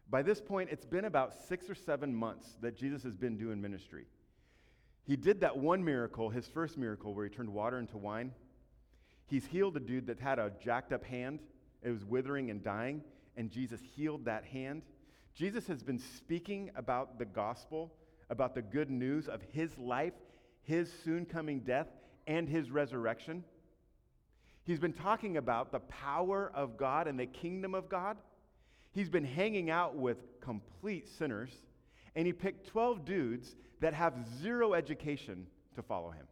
By 0.09 0.23
this 0.23 0.41
point, 0.41 0.69
it's 0.71 0.85
been 0.85 1.05
about 1.05 1.33
six 1.47 1.69
or 1.69 1.75
seven 1.75 2.15
months 2.15 2.55
that 2.61 2.75
Jesus 2.75 3.03
has 3.03 3.15
been 3.15 3.37
doing 3.37 3.61
ministry. 3.61 4.05
He 5.03 5.15
did 5.15 5.41
that 5.41 5.57
one 5.57 5.83
miracle, 5.83 6.29
his 6.29 6.47
first 6.47 6.77
miracle, 6.77 7.13
where 7.13 7.25
he 7.25 7.29
turned 7.29 7.49
water 7.49 7.77
into 7.77 7.97
wine. 7.97 8.31
He's 9.29 9.45
healed 9.45 9.77
a 9.77 9.79
dude 9.79 10.07
that 10.07 10.19
had 10.19 10.39
a 10.39 10.51
jacked 10.63 10.91
up 10.91 11.03
hand. 11.03 11.39
It 11.83 11.91
was 11.91 12.03
withering 12.03 12.49
and 12.49 12.63
dying, 12.63 13.03
and 13.37 13.51
Jesus 13.51 13.79
healed 13.95 14.25
that 14.25 14.43
hand. 14.43 14.81
Jesus 15.35 15.67
has 15.67 15.83
been 15.83 15.99
speaking 15.99 16.71
about 16.75 17.19
the 17.19 17.25
gospel, 17.25 17.93
about 18.29 18.55
the 18.55 18.61
good 18.61 18.89
news 18.89 19.27
of 19.27 19.41
his 19.53 19.77
life, 19.77 20.13
his 20.63 20.91
soon 21.03 21.25
coming 21.25 21.59
death, 21.59 21.87
and 22.27 22.49
his 22.49 22.71
resurrection. 22.71 23.43
He's 24.63 24.79
been 24.79 24.93
talking 24.93 25.37
about 25.37 25.71
the 25.71 25.79
power 25.79 26.51
of 26.53 26.77
God 26.77 27.07
and 27.07 27.19
the 27.19 27.25
kingdom 27.25 27.73
of 27.73 27.87
God. 27.87 28.17
He's 28.91 29.09
been 29.09 29.23
hanging 29.23 29.69
out 29.69 29.95
with 29.95 30.17
complete 30.41 31.07
sinners, 31.07 31.51
and 32.15 32.25
he 32.25 32.33
picked 32.33 32.67
12 32.67 33.05
dudes 33.05 33.55
that 33.79 33.93
have 33.93 34.13
zero 34.41 34.73
education 34.73 35.45
to 35.75 35.83
follow 35.83 36.11
him. 36.11 36.25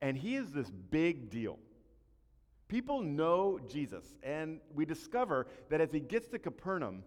And 0.00 0.16
he 0.16 0.36
is 0.36 0.52
this 0.52 0.70
big 0.70 1.30
deal. 1.30 1.58
People 2.68 3.02
know 3.02 3.58
Jesus, 3.68 4.04
and 4.22 4.60
we 4.74 4.84
discover 4.84 5.46
that 5.70 5.80
as 5.80 5.90
he 5.90 6.00
gets 6.00 6.28
to 6.28 6.38
Capernaum, 6.38 7.02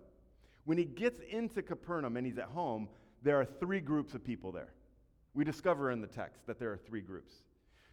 when 0.66 0.78
he 0.78 0.86
gets 0.86 1.22
into 1.30 1.62
Capernaum 1.62 2.18
and 2.18 2.26
he's 2.26 2.40
at 2.40 2.46
home, 2.46 2.90
there 3.22 3.40
are 3.40 3.46
three 3.46 3.80
groups 3.80 4.14
of 4.14 4.24
people 4.24 4.52
there. 4.52 4.74
We 5.34 5.44
discover 5.46 5.92
in 5.92 6.02
the 6.02 6.08
text 6.08 6.46
that 6.48 6.60
there 6.60 6.72
are 6.72 6.78
three 6.78 7.02
groups. 7.02 7.34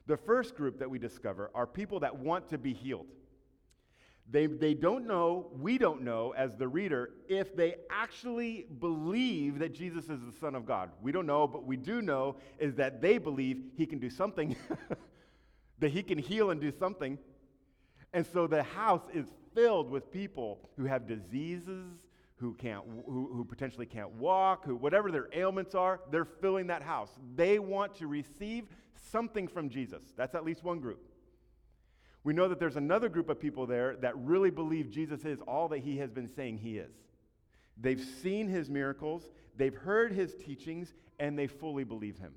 The 0.07 0.17
first 0.17 0.57
group 0.57 0.79
that 0.79 0.89
we 0.89 0.99
discover 0.99 1.51
are 1.55 1.67
people 1.67 2.01
that 2.01 2.17
want 2.17 2.49
to 2.49 2.59
be 2.59 2.73
healed. 2.73 3.07
They, 4.31 4.47
they 4.47 4.75
don't 4.75 5.07
know, 5.07 5.47
we 5.59 5.79
don't 5.79 6.03
know 6.03 6.35
as 6.37 6.55
the 6.55 6.69
reader, 6.69 7.11
if 7.29 7.57
they 7.57 7.77
actually 7.91 8.67
believe 8.79 9.59
that 9.61 9.73
Jesus 9.73 10.05
is 10.05 10.21
the 10.21 10.39
Son 10.39 10.55
of 10.55 10.67
God. 10.67 10.91
We 11.01 11.13
don't 11.13 11.27
know, 11.27 11.47
but 11.47 11.65
we 11.65 11.79
do 11.79 12.03
know 12.03 12.37
is 12.59 12.75
that 12.75 13.01
they 13.01 13.17
believe 13.17 13.63
he 13.75 13.87
can 13.87 13.99
do 13.99 14.11
something, 14.11 14.55
that 15.79 15.91
he 15.91 16.03
can 16.03 16.19
heal 16.19 16.51
and 16.51 16.61
do 16.61 16.71
something. 16.71 17.19
And 18.13 18.27
so 18.27 18.47
the 18.47 18.63
house 18.63 19.05
is 19.15 19.27
filled 19.55 19.91
with 19.91 20.13
people 20.13 20.61
who 20.77 20.85
have 20.85 21.07
diseases, 21.07 21.87
who 22.37 22.55
can't 22.55 22.85
who, 23.07 23.31
who 23.33 23.45
potentially 23.45 23.87
can't 23.87 24.11
walk, 24.13 24.65
who 24.65 24.77
whatever 24.77 25.11
their 25.11 25.29
ailments 25.33 25.75
are, 25.75 26.01
they're 26.11 26.25
filling 26.25 26.67
that 26.67 26.83
house. 26.83 27.11
They 27.35 27.59
want 27.59 27.95
to 27.97 28.07
receive 28.07 28.67
something 29.11 29.49
from 29.49 29.71
Jesus. 29.71 30.03
That's 30.17 30.35
at 30.35 30.45
least 30.45 30.63
one 30.63 30.81
group. 30.81 31.08
We 32.29 32.35
know 32.35 32.47
that 32.49 32.61
there's 32.61 32.77
another 32.77 33.09
group 33.09 33.31
of 33.31 33.41
people 33.41 33.65
there 33.65 33.97
that 34.03 34.15
really 34.19 34.51
believe 34.51 34.91
Jesus 34.91 35.25
is 35.25 35.41
all 35.49 35.67
that 35.69 35.79
he 35.79 35.97
has 35.97 36.11
been 36.11 36.29
saying 36.29 36.59
he 36.59 36.77
is. 36.77 36.93
They've 37.79 38.05
seen 38.23 38.49
his 38.49 38.69
miracles, 38.69 39.23
they've 39.57 39.75
heard 39.75 40.13
his 40.13 40.35
teachings, 40.35 40.93
and 41.19 41.39
they 41.39 41.47
fully 41.47 41.85
believe 41.85 42.19
him. 42.19 42.35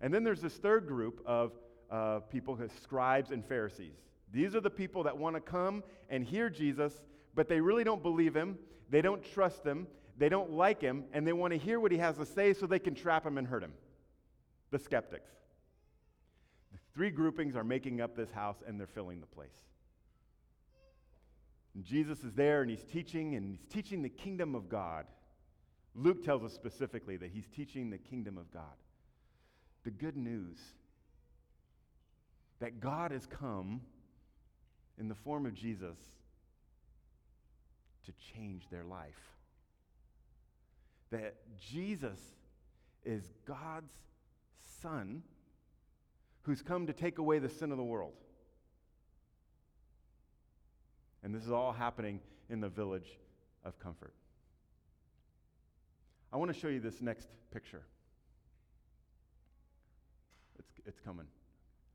And 0.00 0.14
then 0.14 0.24
there's 0.24 0.40
this 0.40 0.54
third 0.54 0.86
group 0.86 1.22
of 1.26 1.52
uh, 1.90 2.20
people, 2.20 2.58
scribes 2.82 3.32
and 3.32 3.44
Pharisees. 3.44 3.98
These 4.32 4.54
are 4.54 4.62
the 4.62 4.70
people 4.70 5.02
that 5.02 5.18
want 5.18 5.36
to 5.36 5.42
come 5.42 5.84
and 6.08 6.24
hear 6.24 6.48
Jesus, 6.48 6.94
but 7.34 7.50
they 7.50 7.60
really 7.60 7.84
don't 7.84 8.02
believe 8.02 8.34
him, 8.34 8.56
they 8.88 9.02
don't 9.02 9.22
trust 9.34 9.62
him, 9.62 9.86
they 10.16 10.30
don't 10.30 10.52
like 10.52 10.80
him, 10.80 11.04
and 11.12 11.26
they 11.26 11.34
want 11.34 11.52
to 11.52 11.58
hear 11.58 11.80
what 11.80 11.92
he 11.92 11.98
has 11.98 12.16
to 12.16 12.24
say 12.24 12.54
so 12.54 12.66
they 12.66 12.78
can 12.78 12.94
trap 12.94 13.26
him 13.26 13.36
and 13.36 13.46
hurt 13.46 13.62
him. 13.62 13.74
The 14.70 14.78
skeptics. 14.78 15.28
Three 16.94 17.10
groupings 17.10 17.56
are 17.56 17.64
making 17.64 18.00
up 18.00 18.16
this 18.16 18.30
house 18.30 18.62
and 18.66 18.78
they're 18.78 18.86
filling 18.86 19.20
the 19.20 19.26
place. 19.26 19.50
And 21.74 21.84
Jesus 21.84 22.22
is 22.22 22.32
there 22.34 22.62
and 22.62 22.70
he's 22.70 22.84
teaching, 22.84 23.34
and 23.34 23.50
he's 23.50 23.66
teaching 23.68 24.02
the 24.02 24.08
kingdom 24.08 24.54
of 24.54 24.68
God. 24.68 25.06
Luke 25.96 26.24
tells 26.24 26.44
us 26.44 26.52
specifically 26.52 27.16
that 27.16 27.30
he's 27.32 27.48
teaching 27.48 27.90
the 27.90 27.98
kingdom 27.98 28.38
of 28.38 28.52
God. 28.52 28.62
The 29.82 29.90
good 29.90 30.16
news 30.16 30.58
that 32.60 32.80
God 32.80 33.10
has 33.10 33.26
come 33.26 33.80
in 34.98 35.08
the 35.08 35.14
form 35.14 35.46
of 35.46 35.54
Jesus 35.54 35.98
to 38.06 38.12
change 38.34 38.68
their 38.70 38.84
life. 38.84 39.36
That 41.10 41.34
Jesus 41.58 42.18
is 43.04 43.24
God's 43.46 43.92
Son 44.80 45.22
who's 46.44 46.62
come 46.62 46.86
to 46.86 46.92
take 46.92 47.18
away 47.18 47.38
the 47.38 47.48
sin 47.48 47.72
of 47.72 47.78
the 47.78 47.84
world. 47.84 48.12
And 51.22 51.34
this 51.34 51.42
is 51.42 51.50
all 51.50 51.72
happening 51.72 52.20
in 52.50 52.60
the 52.60 52.68
village 52.68 53.18
of 53.64 53.78
comfort. 53.78 54.12
I 56.32 56.36
want 56.36 56.52
to 56.52 56.58
show 56.58 56.68
you 56.68 56.80
this 56.80 57.00
next 57.00 57.28
picture. 57.50 57.82
It's, 60.58 60.72
it's 60.86 61.00
coming. 61.00 61.26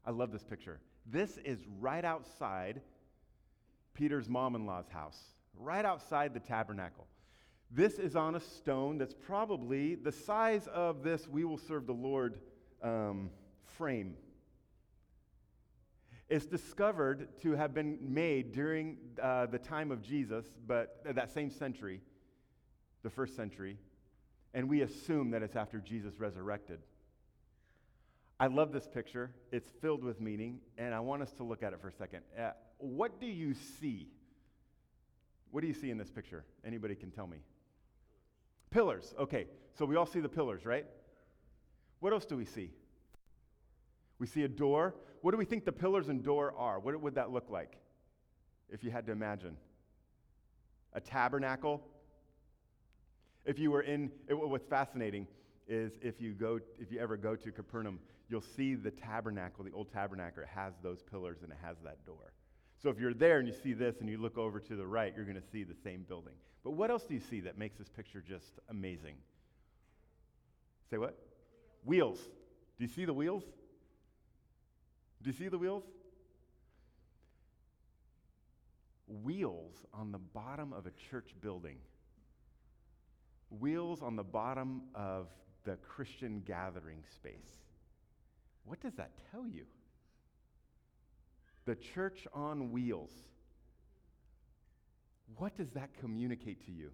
I 0.06 0.12
love 0.12 0.32
this 0.32 0.44
picture. 0.44 0.80
This 1.06 1.38
is 1.46 1.60
right 1.80 2.04
outside 2.04 2.82
Peter's 3.94 4.28
mom 4.28 4.56
in 4.56 4.66
law's 4.66 4.90
house, 4.90 5.20
right 5.60 5.86
outside 5.86 6.34
the 6.34 6.40
tabernacle. 6.40 7.06
This 7.70 8.00
is 8.00 8.16
on 8.16 8.36
a 8.36 8.40
stone 8.40 8.98
that's 8.98 9.14
probably 9.14 9.94
the 9.94 10.12
size 10.12 10.68
of 10.74 11.04
this 11.04 11.28
we 11.28 11.46
will 11.46 11.60
serve 11.60 11.86
the 11.86 11.94
Lord 11.94 12.40
um, 12.82 13.30
frame 13.78 14.16
it's 16.30 16.46
discovered 16.46 17.28
to 17.42 17.54
have 17.54 17.74
been 17.74 17.98
made 18.02 18.52
during 18.52 18.98
uh, 19.22 19.48
the 19.48 19.58
time 19.58 19.92
of 19.92 20.02
Jesus, 20.02 20.46
but 20.68 21.02
uh, 21.08 21.14
that 21.14 21.32
same 21.32 21.50
century, 21.50 22.02
the 23.04 23.10
first 23.10 23.36
century, 23.36 23.78
and 24.54 24.70
we 24.70 24.82
assume 24.82 25.32
that 25.32 25.42
it's 25.42 25.56
after 25.56 25.80
Jesus 25.80 26.20
resurrected. 26.20 26.80
I 28.40 28.48
love 28.48 28.72
this 28.72 28.88
picture. 28.88 29.32
It's 29.52 29.70
filled 29.82 30.04
with 30.04 30.22
meaning, 30.22 30.60
and 30.78 30.94
I 30.94 31.00
want 31.00 31.22
us 31.22 31.34
to 31.34 31.44
look 31.44 31.64
at 31.64 31.74
it 31.74 31.82
for 31.82 31.90
a 31.90 31.94
second. 31.94 32.22
Uh, 32.38 32.52
what 32.78 33.20
do 33.20 33.28
you 33.28 33.54
see? 33.80 34.08
What 35.52 35.62
do 35.62 35.68
you 35.68 35.74
see 35.74 35.90
in 35.90 35.98
this 35.98 36.12
picture? 36.12 36.46
Anybody 36.64 36.96
can 36.96 37.12
tell 37.12 37.28
me. 37.28 37.38
Pillars. 38.70 39.14
Okay, 39.20 39.48
so 39.78 39.86
we 39.86 39.96
all 39.96 40.06
see 40.06 40.20
the 40.20 40.30
pillars, 40.30 40.64
right? 40.64 40.86
What 42.00 42.14
else 42.14 42.26
do 42.26 42.38
we 42.38 42.46
see? 42.46 42.72
We 44.20 44.28
see 44.28 44.44
a 44.44 44.48
door. 44.48 44.96
What 45.22 45.32
do 45.32 45.38
we 45.38 45.46
think 45.46 45.66
the 45.66 45.72
pillars 45.72 46.10
and 46.10 46.24
door 46.24 46.54
are? 46.58 46.80
What 46.80 47.00
would 47.02 47.16
that 47.16 47.32
look 47.32 47.50
like 47.50 47.78
if 48.70 48.84
you 48.84 48.92
had 48.92 49.06
to 49.08 49.12
imagine? 49.12 49.58
A 50.94 51.00
tabernacle? 51.00 51.82
If 53.46 53.58
you 53.58 53.72
were 53.72 53.82
in, 53.82 54.12
it, 54.28 54.34
what's 54.34 54.66
fascinating 54.66 55.28
is 55.68 55.94
if 56.02 56.20
you 56.20 56.34
go, 56.34 56.60
if 56.80 56.92
you 56.92 57.00
ever 57.00 57.16
go 57.16 57.36
to 57.36 57.52
Capernaum, 57.52 58.00
you'll 58.30 58.42
see 58.42 58.76
the 58.76 58.92
tabernacle, 58.92 59.64
the 59.64 59.72
old 59.72 59.92
tabernacle. 59.92 60.44
It 60.44 60.50
has 60.54 60.74
those 60.84 61.02
pillars 61.02 61.38
and 61.42 61.52
it 61.52 61.58
has 61.64 61.78
that 61.84 62.06
door. 62.06 62.34
So 62.82 62.90
if 62.90 63.00
you're 63.00 63.14
there 63.14 63.40
and 63.40 63.48
you 63.48 63.54
see 63.54 63.74
this 63.74 64.00
and 64.00 64.10
you 64.10 64.18
look 64.18 64.38
over 64.38 64.60
to 64.60 64.76
the 64.76 64.86
right, 64.86 65.14
you're 65.16 65.26
going 65.26 65.40
to 65.40 65.48
see 65.52 65.64
the 65.64 65.76
same 65.84 66.04
building. 66.08 66.34
But 66.64 66.72
what 66.72 66.90
else 66.90 67.04
do 67.04 67.14
you 67.14 67.20
see 67.20 67.42
that 67.42 67.58
makes 67.58 67.78
this 67.78 67.90
picture 67.90 68.24
just 68.26 68.60
amazing? 68.70 69.16
Say 70.90 70.98
what? 70.98 71.18
Wheels. 71.86 72.20
Do 72.78 72.86
you 72.86 72.88
see 72.88 73.06
the 73.06 73.14
wheels? 73.14 73.44
Do 75.22 75.30
you 75.30 75.36
see 75.36 75.48
the 75.48 75.58
wheels? 75.58 75.84
Wheels 79.24 79.86
on 79.94 80.12
the 80.12 80.20
bottom 80.20 80.72
of 80.72 80.86
a 80.86 80.92
church 81.10 81.32
building. 81.42 81.78
Wheels 83.50 84.02
on 84.02 84.16
the 84.16 84.24
bottom 84.24 84.84
of 84.94 85.28
the 85.66 85.76
Christian 85.78 86.44
gathering 86.46 87.04
space. 87.16 87.58
What 88.66 88.80
does 88.80 88.94
that 88.96 89.12
tell 89.32 89.48
you? 89.48 89.66
the 91.70 91.76
church 91.76 92.28
on 92.34 92.72
wheels. 92.72 93.12
What 95.38 95.56
does 95.56 95.70
that 95.72 95.92
communicate 96.00 96.66
to 96.66 96.72
you? 96.72 96.90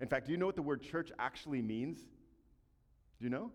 In 0.00 0.06
fact, 0.06 0.26
do 0.26 0.32
you 0.32 0.38
know 0.38 0.44
what 0.44 0.54
the 0.54 0.62
word 0.62 0.82
church 0.82 1.10
actually 1.18 1.62
means? 1.62 1.96
Do 1.98 3.24
you 3.24 3.30
know? 3.30 3.50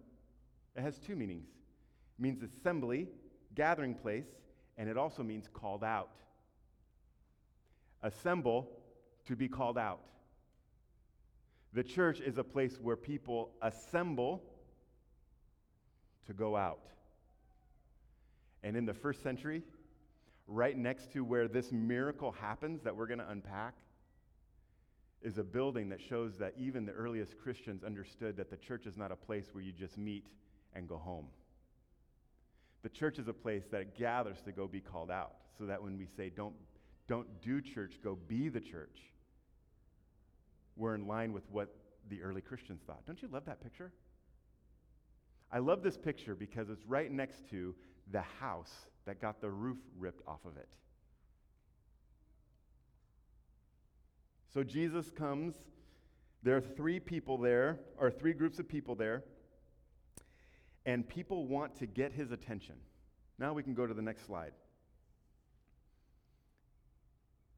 It 0.76 0.82
has 0.82 0.98
two 0.98 1.16
meanings. 1.16 1.46
It 1.46 2.22
means 2.22 2.42
assembly, 2.42 3.08
gathering 3.55 3.95
place, 3.95 4.27
and 4.77 4.89
it 4.89 4.98
also 4.98 5.24
means 5.24 5.48
called 5.53 5.83
out. 5.83 6.10
Assemble 8.01 8.69
to 9.25 9.36
be 9.36 9.48
called 9.48 9.77
out. 9.77 10.01
The 11.74 11.83
church 11.83 12.19
is 12.19 12.38
a 12.38 12.43
place 12.43 12.77
where 12.81 12.95
people 12.95 13.51
assemble 13.62 14.43
to 16.27 16.33
go 16.33 16.55
out. 16.55 16.86
And 18.63 18.77
in 18.77 18.86
the 18.86 18.93
first 18.93 19.24
century, 19.24 19.63
right 20.48 20.77
next 20.77 21.12
to 21.13 21.24
where 21.24 21.48
this 21.48 21.72
miracle 21.72 22.31
happens 22.31 22.81
that 22.83 22.95
we're 22.95 23.07
going 23.07 23.19
to 23.19 23.29
unpack, 23.29 23.75
is 25.22 25.38
a 25.38 25.43
building 25.43 25.89
that 25.89 26.01
shows 26.01 26.38
that 26.38 26.53
even 26.57 26.86
the 26.86 26.91
earliest 26.91 27.38
Christians 27.38 27.83
understood 27.83 28.36
that 28.38 28.50
the 28.50 28.57
church 28.57 28.86
is 28.86 28.98
not 28.98 29.12
a 29.12 29.15
place 29.15 29.50
where 29.53 29.63
you 29.63 29.72
just 29.72 29.98
meet 29.98 30.25
and 30.74 30.88
go 30.88 30.98
home. 30.98 31.27
The 32.84 32.90
church 32.90 33.18
is 33.18 33.28
a 33.28 33.34
place 33.34 33.63
that 33.72 33.98
gathers 33.98 34.42
to 34.44 34.52
go 34.52 34.68
be 34.68 34.82
called 34.82 35.10
out, 35.10 35.36
so 35.58 35.66
that 35.66 35.82
when 35.82 35.98
we 35.98 36.06
say, 36.06 36.30
don't, 36.30 36.54
don't 37.08 37.28
do 37.42 37.62
church, 37.62 38.00
go 38.04 38.18
be 38.28 38.50
the 38.50 38.60
church, 38.60 39.00
we're 40.75 40.96
in 40.96 41.08
line 41.08 41.34
with 41.34 41.44
what 41.50 41.74
the 42.10 42.22
early 42.22 42.42
Christians 42.42 42.82
thought. 42.86 43.06
Don't 43.08 43.22
you 43.22 43.30
love 43.32 43.46
that 43.46 43.62
picture? 43.62 43.94
I 45.52 45.60
love 45.60 45.84
this 45.84 45.98
picture 45.98 46.36
because 46.36 46.70
it's 46.70 46.86
right 46.86 47.12
next 47.12 47.48
to 47.52 47.74
the 48.12 48.24
house 48.40 48.74
that 49.06 49.22
got 49.22 49.40
the 49.40 49.50
roof 49.50 49.78
ripped 49.98 50.28
off 50.28 50.44
of 50.46 50.58
it. 50.58 50.68
So 54.54 54.63
Jesus 54.63 55.10
comes. 55.10 55.56
There 56.42 56.58
are 56.58 56.62
three 56.62 57.00
people 57.00 57.38
there, 57.38 57.80
or 57.98 58.12
three 58.12 58.34
groups 58.34 58.60
of 58.60 58.68
people 58.68 58.96
there, 58.96 59.24
and 60.86 61.08
people 61.08 61.48
want 61.48 61.78
to 61.80 61.86
get 61.86 62.12
his 62.12 62.32
attention. 62.32 62.75
Now 63.40 63.54
we 63.54 63.63
can 63.63 63.74
go 63.74 63.88
to 63.88 63.94
the 63.94 64.02
next 64.02 64.25
slide. 64.25 64.52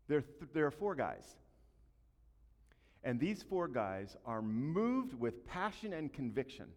There, 0.08 0.22
th- 0.22 0.52
there 0.54 0.66
are 0.66 0.72
four 0.72 0.96
guys. 0.96 1.26
And 3.04 3.20
these 3.20 3.44
four 3.44 3.68
guys 3.68 4.16
are 4.26 4.42
moved 4.42 5.14
with 5.20 5.46
passion 5.46 5.94
and 5.94 6.12
conviction 6.12 6.68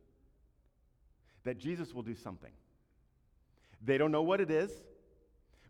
that 1.45 1.59
Jesus 1.59 1.95
will 1.95 2.03
do 2.03 2.15
something. 2.15 2.53
They 3.83 3.97
don't 3.97 4.13
know 4.13 4.23
what 4.23 4.41
it 4.41 4.51
is, 4.51 4.71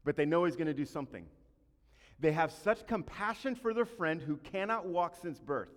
but 0.04 0.16
they 0.16 0.25
know 0.25 0.44
he's 0.44 0.56
going 0.56 0.66
to 0.66 0.75
do 0.75 0.87
something. 0.87 1.26
They 2.20 2.32
have 2.32 2.50
such 2.50 2.87
compassion 2.87 3.54
for 3.54 3.73
their 3.73 3.85
friend 3.85 4.20
who 4.20 4.37
cannot 4.37 4.87
walk 4.87 5.16
since 5.20 5.38
birth 5.38 5.68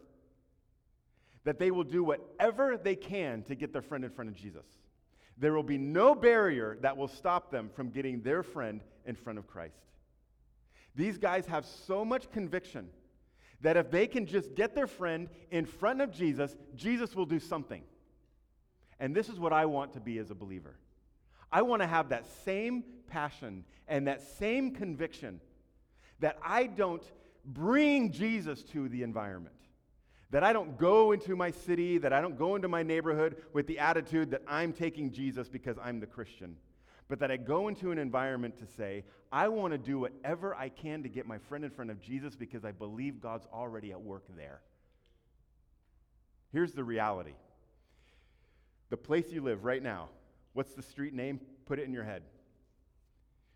that 1.43 1.60
they 1.60 1.72
will 1.72 1.84
do 1.84 2.03
whatever 2.03 2.77
they 2.77 2.96
can 2.96 3.43
to 3.43 3.55
get 3.55 3.74
their 3.74 3.81
friend 3.81 4.03
in 4.03 4.12
front 4.12 4.29
of 4.29 4.36
Jesus. 4.36 4.65
There 5.41 5.53
will 5.53 5.63
be 5.63 5.79
no 5.79 6.13
barrier 6.13 6.77
that 6.81 6.95
will 6.95 7.07
stop 7.07 7.50
them 7.50 7.69
from 7.75 7.89
getting 7.89 8.21
their 8.21 8.43
friend 8.43 8.79
in 9.07 9.15
front 9.15 9.39
of 9.39 9.48
Christ. 9.48 9.81
These 10.95 11.17
guys 11.17 11.48
have 11.48 11.65
so 11.65 12.05
much 12.05 12.31
conviction 12.31 12.89
that 13.62 13.75
if 13.75 13.89
they 13.89 14.05
can 14.05 14.27
just 14.27 14.53
get 14.53 14.75
their 14.75 14.86
friend 14.86 15.29
in 15.50 15.65
front 15.65 16.00
of 16.00 16.12
Jesus, 16.12 16.55
Jesus 16.75 17.15
will 17.15 17.25
do 17.25 17.39
something. 17.39 17.81
And 19.00 19.15
this 19.15 19.29
is 19.29 19.39
what 19.39 19.51
I 19.51 19.65
want 19.65 19.93
to 19.93 20.00
be 20.00 20.19
as 20.19 20.29
a 20.29 20.36
believer. 20.36 20.75
I 21.51 21.63
want 21.63 21.81
to 21.81 21.88
have 21.88 22.10
that 22.10 22.27
same 22.45 22.83
passion 23.07 23.63
and 23.88 24.05
that 24.05 24.21
same 24.21 24.75
conviction 24.75 25.41
that 26.19 26.38
I 26.43 26.67
don't 26.67 27.03
bring 27.45 28.12
Jesus 28.12 28.62
to 28.65 28.89
the 28.89 29.01
environment. 29.01 29.55
That 30.31 30.43
I 30.43 30.53
don't 30.53 30.77
go 30.77 31.12
into 31.12 31.36
my 31.36 31.51
city, 31.51 31.97
that 31.99 32.13
I 32.13 32.21
don't 32.21 32.38
go 32.38 32.56
into 32.56 32.67
my 32.67 32.84
neighborhood 32.84 33.38
with 33.53 33.67
the 33.67 33.79
attitude 33.79 34.32
that 34.32 34.41
I'm 34.47 34.73
taking 34.73 35.12
Jesus 35.12 35.49
because 35.49 35.77
I'm 35.84 35.99
the 35.99 36.08
Christian. 36.08 36.56
But 37.10 37.19
that 37.19 37.32
I 37.32 37.38
go 37.38 37.67
into 37.67 37.91
an 37.91 37.97
environment 37.97 38.58
to 38.60 38.65
say, 38.65 39.03
I 39.32 39.49
want 39.49 39.73
to 39.73 39.77
do 39.77 39.99
whatever 39.99 40.56
I 40.56 40.69
can 40.69 41.03
to 41.03 41.10
get 41.10 41.25
my 41.25 41.38
friend 41.38 41.65
in 41.65 41.69
front 41.69 41.91
of 41.91 42.01
Jesus 42.01 42.36
because 42.36 42.63
I 42.63 42.71
believe 42.71 43.21
God's 43.21 43.45
already 43.53 43.91
at 43.91 44.01
work 44.01 44.23
there. 44.38 44.62
Here's 46.51 46.73
the 46.73 46.84
reality 46.84 47.34
the 48.89 48.97
place 48.97 49.32
you 49.32 49.41
live 49.41 49.63
right 49.63 49.82
now, 49.82 50.10
what's 50.53 50.73
the 50.73 50.82
street 50.82 51.13
name? 51.13 51.39
Put 51.65 51.79
it 51.79 51.86
in 51.86 51.93
your 51.93 52.03
head. 52.03 52.23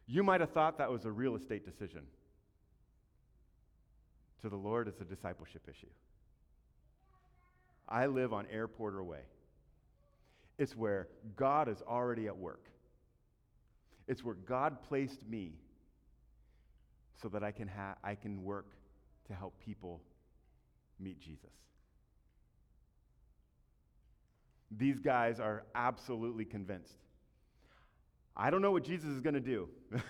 You 0.07 0.23
might 0.23 0.39
have 0.39 0.51
thought 0.51 0.77
that 0.77 0.89
was 0.89 1.03
a 1.05 1.11
real 1.11 1.35
estate 1.35 1.65
decision 1.65 2.03
to 4.45 4.49
the 4.49 4.55
Lord, 4.55 4.87
it's 4.87 5.01
a 5.01 5.05
discipleship 5.05 5.63
issue. 5.67 5.89
I 7.87 8.07
live 8.07 8.33
on 8.33 8.45
Airport 8.51 9.03
Way. 9.05 9.21
It's 10.57 10.75
where 10.75 11.07
God 11.35 11.67
is 11.67 11.81
already 11.87 12.27
at 12.27 12.37
work. 12.37 12.69
It's 14.07 14.23
where 14.23 14.35
God 14.35 14.81
placed 14.87 15.19
me 15.27 15.53
so 17.21 17.27
that 17.29 17.43
I 17.43 17.51
can, 17.51 17.67
ha- 17.67 17.95
I 18.03 18.15
can 18.15 18.43
work 18.43 18.67
to 19.27 19.33
help 19.33 19.59
people 19.59 20.01
meet 20.99 21.19
Jesus. 21.19 21.51
These 24.71 24.99
guys 24.99 25.39
are 25.39 25.63
absolutely 25.73 26.45
convinced. 26.45 26.97
I 28.35 28.49
don't 28.49 28.61
know 28.61 28.71
what 28.71 28.83
Jesus 28.83 29.09
is 29.09 29.21
going 29.21 29.35
to 29.35 29.39
do, 29.39 29.69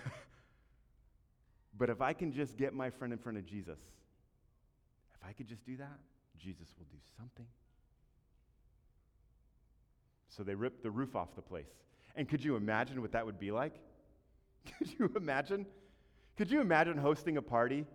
but 1.78 1.90
if 1.90 2.02
I 2.02 2.14
can 2.14 2.32
just 2.32 2.58
get 2.58 2.74
my 2.74 2.90
friend 2.90 3.14
in 3.14 3.20
front 3.20 3.38
of 3.38 3.46
Jesus, 3.46 3.80
if 5.14 5.28
I 5.28 5.34
could 5.34 5.48
just 5.48 5.64
do 5.66 5.78
that, 5.78 6.00
Jesus 6.38 6.68
will 6.78 6.88
do 6.92 6.98
something. 7.18 7.46
So 10.36 10.44
they 10.44 10.56
ripped 10.56 10.84
the 10.84 10.92
roof 10.92 11.16
off 11.16 11.36
the 11.36 11.42
place. 11.42 11.70
And 12.16 12.28
could 12.28 12.44
you 12.44 12.56
imagine 12.56 13.02
what 13.02 13.12
that 13.14 13.26
would 13.26 13.40
be 13.40 13.52
like? 13.52 13.74
Could 14.78 14.90
you 14.98 15.12
imagine? 15.16 15.66
Could 16.38 16.50
you 16.50 16.60
imagine 16.60 16.98
hosting 16.98 17.38
a 17.38 17.42
party 17.42 17.86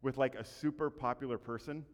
with 0.00 0.16
like 0.16 0.34
a 0.34 0.44
super 0.44 0.88
popular 0.90 1.38
person? 1.38 1.84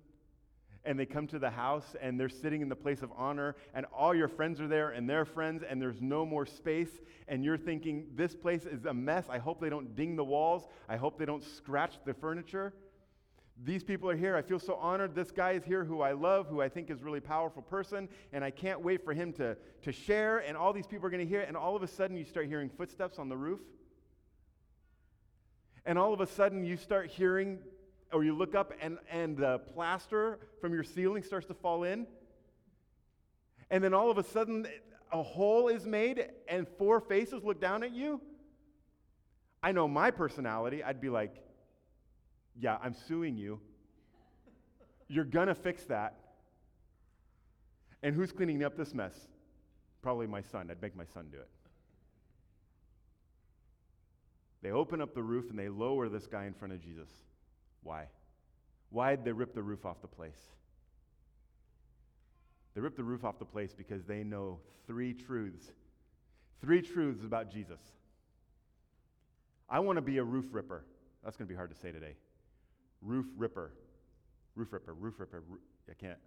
And 0.84 1.00
they 1.00 1.06
come 1.06 1.26
to 1.28 1.38
the 1.38 1.50
house 1.50 1.96
and 2.00 2.20
they're 2.20 2.28
sitting 2.28 2.60
in 2.60 2.68
the 2.68 2.76
place 2.76 3.02
of 3.02 3.10
honor, 3.16 3.56
and 3.74 3.86
all 3.86 4.14
your 4.14 4.28
friends 4.28 4.60
are 4.60 4.68
there 4.68 4.90
and 4.90 5.08
their 5.08 5.24
friends, 5.24 5.64
and 5.68 5.82
there's 5.82 6.00
no 6.00 6.24
more 6.24 6.46
space. 6.46 7.00
And 7.26 7.44
you're 7.44 7.58
thinking, 7.58 8.06
this 8.14 8.36
place 8.36 8.66
is 8.66 8.84
a 8.84 8.94
mess. 8.94 9.24
I 9.28 9.38
hope 9.38 9.60
they 9.60 9.70
don't 9.70 9.96
ding 9.96 10.14
the 10.14 10.24
walls. 10.24 10.68
I 10.88 10.96
hope 10.96 11.18
they 11.18 11.24
don't 11.24 11.42
scratch 11.42 11.94
the 12.04 12.14
furniture. 12.14 12.72
These 13.64 13.84
people 13.84 14.10
are 14.10 14.16
here. 14.16 14.36
I 14.36 14.42
feel 14.42 14.58
so 14.58 14.74
honored. 14.74 15.14
This 15.14 15.30
guy 15.30 15.52
is 15.52 15.64
here 15.64 15.82
who 15.82 16.02
I 16.02 16.12
love, 16.12 16.46
who 16.46 16.60
I 16.60 16.68
think 16.68 16.90
is 16.90 17.00
a 17.00 17.04
really 17.04 17.20
powerful 17.20 17.62
person, 17.62 18.08
and 18.32 18.44
I 18.44 18.50
can't 18.50 18.82
wait 18.82 19.02
for 19.02 19.14
him 19.14 19.32
to, 19.34 19.56
to 19.82 19.92
share. 19.92 20.38
And 20.38 20.56
all 20.56 20.74
these 20.74 20.86
people 20.86 21.06
are 21.06 21.10
going 21.10 21.24
to 21.24 21.28
hear 21.28 21.40
it. 21.40 21.48
And 21.48 21.56
all 21.56 21.74
of 21.74 21.82
a 21.82 21.86
sudden, 21.86 22.16
you 22.18 22.24
start 22.24 22.46
hearing 22.48 22.68
footsteps 22.68 23.18
on 23.18 23.30
the 23.30 23.36
roof. 23.36 23.60
And 25.86 25.98
all 25.98 26.12
of 26.12 26.20
a 26.20 26.26
sudden, 26.26 26.64
you 26.64 26.76
start 26.76 27.10
hearing, 27.10 27.58
or 28.12 28.24
you 28.24 28.34
look 28.36 28.54
up, 28.54 28.72
and, 28.82 28.98
and 29.10 29.38
the 29.38 29.60
plaster 29.72 30.38
from 30.60 30.74
your 30.74 30.84
ceiling 30.84 31.22
starts 31.22 31.46
to 31.46 31.54
fall 31.54 31.84
in. 31.84 32.06
And 33.70 33.82
then 33.82 33.94
all 33.94 34.10
of 34.10 34.18
a 34.18 34.24
sudden, 34.24 34.66
a 35.12 35.22
hole 35.22 35.68
is 35.68 35.86
made, 35.86 36.28
and 36.46 36.66
four 36.76 37.00
faces 37.00 37.42
look 37.42 37.60
down 37.60 37.82
at 37.82 37.92
you. 37.92 38.20
I 39.62 39.72
know 39.72 39.88
my 39.88 40.10
personality. 40.10 40.84
I'd 40.84 41.00
be 41.00 41.08
like, 41.08 41.45
yeah, 42.58 42.78
I'm 42.82 42.94
suing 42.94 43.36
you. 43.36 43.60
You're 45.08 45.24
going 45.24 45.48
to 45.48 45.54
fix 45.54 45.84
that. 45.84 46.14
And 48.02 48.14
who's 48.14 48.32
cleaning 48.32 48.62
up 48.64 48.76
this 48.76 48.94
mess? 48.94 49.14
Probably 50.02 50.26
my 50.26 50.42
son. 50.42 50.70
I'd 50.70 50.80
make 50.82 50.96
my 50.96 51.04
son 51.04 51.26
do 51.30 51.38
it. 51.38 51.48
They 54.62 54.70
open 54.70 55.00
up 55.00 55.14
the 55.14 55.22
roof 55.22 55.50
and 55.50 55.58
they 55.58 55.68
lower 55.68 56.08
this 56.08 56.26
guy 56.26 56.46
in 56.46 56.54
front 56.54 56.74
of 56.74 56.80
Jesus. 56.80 57.08
Why? 57.82 58.06
Why 58.90 59.14
did 59.14 59.24
they 59.24 59.32
rip 59.32 59.54
the 59.54 59.62
roof 59.62 59.84
off 59.84 60.00
the 60.00 60.08
place? 60.08 60.38
They 62.74 62.80
ripped 62.80 62.96
the 62.96 63.04
roof 63.04 63.24
off 63.24 63.38
the 63.38 63.44
place 63.44 63.72
because 63.72 64.04
they 64.04 64.22
know 64.22 64.58
three 64.86 65.14
truths. 65.14 65.70
Three 66.60 66.82
truths 66.82 67.24
about 67.24 67.50
Jesus. 67.50 67.80
I 69.68 69.80
want 69.80 69.96
to 69.96 70.02
be 70.02 70.18
a 70.18 70.24
roof 70.24 70.46
ripper. 70.52 70.84
That's 71.24 71.36
going 71.36 71.48
to 71.48 71.52
be 71.52 71.56
hard 71.56 71.70
to 71.70 71.76
say 71.76 71.90
today. 71.90 72.16
Roof 73.02 73.26
ripper. 73.36 73.72
Roof 74.54 74.72
ripper, 74.72 74.94
roof 74.94 75.14
ripper. 75.18 75.42
I 75.90 75.94
can't. 75.94 76.18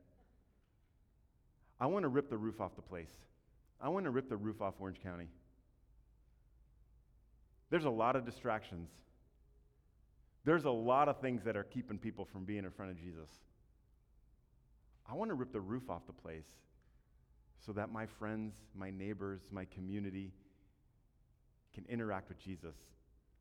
I 1.79 1.87
want 1.87 2.03
to 2.03 2.09
rip 2.09 2.29
the 2.29 2.37
roof 2.37 2.59
off 2.59 2.75
the 2.75 2.81
place. 2.81 3.11
I 3.81 3.89
want 3.89 4.05
to 4.05 4.11
rip 4.11 4.29
the 4.29 4.37
roof 4.37 4.61
off 4.61 4.75
Orange 4.79 5.01
County. 5.01 5.27
There's 7.69 7.85
a 7.85 7.89
lot 7.89 8.15
of 8.15 8.25
distractions. 8.25 8.89
There's 10.43 10.65
a 10.65 10.71
lot 10.71 11.07
of 11.07 11.19
things 11.21 11.43
that 11.43 11.55
are 11.55 11.63
keeping 11.63 11.97
people 11.97 12.25
from 12.25 12.43
being 12.43 12.65
in 12.65 12.71
front 12.71 12.91
of 12.91 12.97
Jesus. 12.97 13.29
I 15.09 15.13
want 15.13 15.29
to 15.29 15.35
rip 15.35 15.51
the 15.51 15.61
roof 15.61 15.89
off 15.89 16.05
the 16.07 16.13
place 16.13 16.47
so 17.65 17.71
that 17.73 17.91
my 17.91 18.05
friends, 18.05 18.53
my 18.75 18.89
neighbors, 18.89 19.41
my 19.51 19.65
community 19.65 20.31
can 21.73 21.85
interact 21.89 22.29
with 22.29 22.39
Jesus 22.39 22.75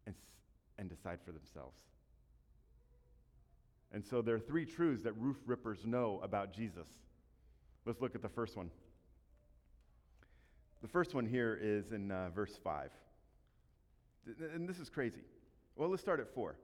and, 0.07 0.15
and 0.79 0.89
decide 0.89 1.19
for 1.25 1.33
themselves. 1.33 1.77
And 3.93 4.05
so 4.05 4.21
there 4.23 4.35
are 4.35 4.41
three 4.41 4.67
truths 4.67 5.03
that 5.05 5.13
roof 5.19 5.37
rippers 5.47 5.85
know 5.85 6.21
about 6.23 6.53
Jesus. 6.53 6.87
Let's 7.87 8.01
look 8.01 8.15
at 8.15 8.23
the 8.23 8.29
first 8.29 8.57
one. 8.57 8.71
The 10.83 10.89
first 10.89 11.15
one 11.15 11.27
here 11.27 11.59
is 11.61 11.93
in 11.93 12.11
uh, 12.11 12.31
verse 12.31 12.59
5. 12.63 12.91
And 14.55 14.69
this 14.69 14.79
is 14.79 14.91
crazy. 14.91 15.23
Well, 15.75 15.89
let's 15.89 16.03
start 16.03 16.21
at 16.21 16.33
4. 16.35 16.57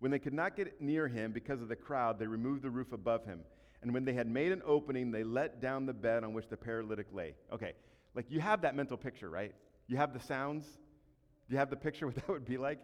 When 0.00 0.10
they 0.10 0.18
could 0.18 0.34
not 0.34 0.56
get 0.56 0.80
near 0.80 1.08
him 1.08 1.32
because 1.32 1.60
of 1.60 1.68
the 1.68 1.76
crowd, 1.76 2.18
they 2.18 2.26
removed 2.26 2.62
the 2.62 2.70
roof 2.70 2.92
above 2.92 3.24
him. 3.24 3.40
And 3.82 3.94
when 3.94 4.04
they 4.04 4.12
had 4.12 4.26
made 4.26 4.52
an 4.52 4.62
opening, 4.64 5.10
they 5.10 5.24
let 5.24 5.60
down 5.60 5.86
the 5.86 5.92
bed 5.92 6.24
on 6.24 6.34
which 6.34 6.48
the 6.48 6.56
paralytic 6.56 7.06
lay. 7.12 7.34
Okay, 7.52 7.72
like 8.14 8.26
you 8.28 8.40
have 8.40 8.62
that 8.62 8.74
mental 8.74 8.96
picture, 8.96 9.30
right? 9.30 9.54
You 9.86 9.96
have 9.96 10.12
the 10.12 10.20
sounds. 10.20 10.64
Do 10.64 11.54
you 11.54 11.58
have 11.58 11.70
the 11.70 11.76
picture 11.76 12.06
what 12.08 12.16
that 12.16 12.28
would 12.28 12.44
be 12.44 12.58
like? 12.58 12.78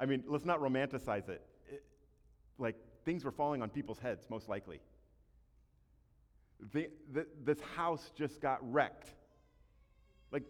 I 0.00 0.06
mean, 0.06 0.24
let's 0.26 0.44
not 0.44 0.60
romanticize 0.60 1.28
it. 1.28 1.42
it 1.68 1.84
like 2.58 2.76
things 3.08 3.24
were 3.24 3.32
falling 3.32 3.62
on 3.62 3.70
people's 3.70 3.98
heads, 3.98 4.26
most 4.28 4.50
likely. 4.50 4.80
The, 6.74 6.88
the, 7.10 7.26
this 7.42 7.58
house 7.74 8.10
just 8.14 8.38
got 8.42 8.58
wrecked. 8.70 9.08
Like, 10.30 10.42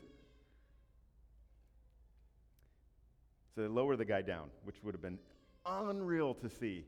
so 3.54 3.60
they 3.60 3.68
lower 3.68 3.94
the 3.94 4.04
guy 4.04 4.22
down, 4.22 4.48
which 4.64 4.74
would 4.82 4.92
have 4.92 5.00
been 5.00 5.20
unreal 5.66 6.34
to 6.34 6.50
see. 6.50 6.84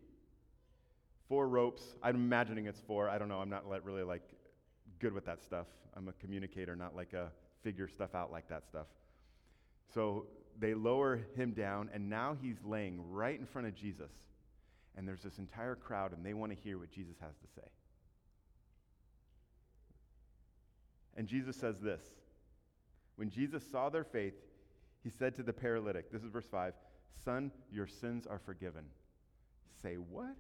Four 1.29 1.47
ropes. 1.47 1.85
I'm 2.03 2.17
imagining 2.17 2.67
it's 2.67 2.81
four. 2.81 3.09
I 3.09 3.17
don't 3.19 3.29
know. 3.29 3.39
I'm 3.39 3.51
not 3.51 3.65
really 3.85 4.03
like 4.03 4.25
good 4.99 5.13
with 5.13 5.27
that 5.27 5.41
stuff. 5.41 5.69
I'm 5.97 6.09
a 6.09 6.13
communicator, 6.15 6.75
not 6.75 6.97
like 6.97 7.13
a 7.13 7.29
figure 7.63 7.87
stuff 7.87 8.17
out 8.17 8.33
like 8.33 8.49
that 8.49 8.67
stuff. 8.67 8.89
So 9.95 10.27
they 10.59 10.75
lower 10.75 11.21
him 11.37 11.53
down, 11.53 11.91
and 11.95 12.11
now 12.11 12.37
he's 12.43 12.57
laying 12.65 13.09
right 13.09 13.39
in 13.39 13.47
front 13.47 13.69
of 13.69 13.77
Jesus. 13.77 14.11
And 15.01 15.09
there's 15.09 15.23
this 15.23 15.39
entire 15.39 15.77
crowd, 15.77 16.13
and 16.13 16.23
they 16.23 16.35
want 16.35 16.53
to 16.53 16.59
hear 16.63 16.77
what 16.77 16.91
Jesus 16.91 17.15
has 17.23 17.35
to 17.39 17.47
say. 17.57 17.67
And 21.17 21.27
Jesus 21.27 21.57
says 21.57 21.81
this 21.81 22.03
When 23.17 23.31
Jesus 23.31 23.65
saw 23.73 23.89
their 23.89 24.05
faith, 24.05 24.35
he 25.03 25.09
said 25.09 25.35
to 25.37 25.43
the 25.43 25.55
paralytic, 25.55 26.13
this 26.13 26.23
is 26.23 26.29
verse 26.29 26.45
5, 26.51 26.75
Son, 27.25 27.51
your 27.73 27.87
sins 27.87 28.27
are 28.27 28.39
forgiven. 28.39 28.85
Say 29.81 29.95
what? 29.95 30.37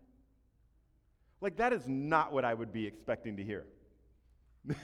Like, 1.40 1.56
that 1.56 1.72
is 1.72 1.88
not 1.88 2.30
what 2.30 2.44
I 2.44 2.52
would 2.52 2.70
be 2.70 2.86
expecting 2.86 3.38
to 3.38 3.42
hear. 3.42 3.64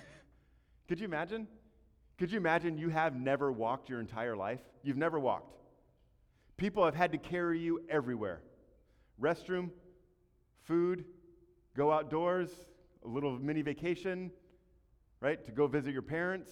Could 0.88 1.00
you 1.00 1.04
imagine? 1.04 1.46
Could 2.16 2.32
you 2.32 2.38
imagine 2.38 2.78
you 2.78 2.88
have 2.88 3.14
never 3.14 3.52
walked 3.52 3.90
your 3.90 4.00
entire 4.00 4.36
life? 4.36 4.60
You've 4.82 4.96
never 4.96 5.20
walked. 5.20 5.52
People 6.56 6.82
have 6.82 6.94
had 6.94 7.12
to 7.12 7.18
carry 7.18 7.58
you 7.58 7.82
everywhere 7.90 8.40
restroom, 9.20 9.70
food, 10.64 11.04
go 11.76 11.92
outdoors, 11.92 12.50
a 13.04 13.08
little 13.08 13.38
mini 13.38 13.62
vacation, 13.62 14.30
right? 15.20 15.44
To 15.46 15.52
go 15.52 15.66
visit 15.66 15.92
your 15.92 16.02
parents. 16.02 16.50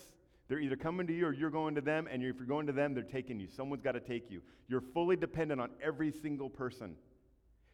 They're 0.49 0.61
either 0.61 0.77
coming 0.77 1.07
to 1.07 1.13
you 1.13 1.27
or 1.27 1.33
you're 1.33 1.51
going 1.51 1.75
to 1.75 1.81
them, 1.81 2.07
and 2.11 2.23
if 2.23 2.37
you're 2.37 2.47
going 2.47 2.67
to 2.67 2.73
them, 2.73 2.95
they're 2.95 3.03
taking 3.03 3.41
you. 3.41 3.49
Someone's 3.49 3.83
got 3.83 3.93
to 3.93 4.01
take 4.01 4.31
you. 4.31 4.43
You're 4.69 4.83
fully 4.83 5.17
dependent 5.17 5.61
on 5.61 5.71
every 5.83 6.11
single 6.11 6.51
person. 6.51 6.97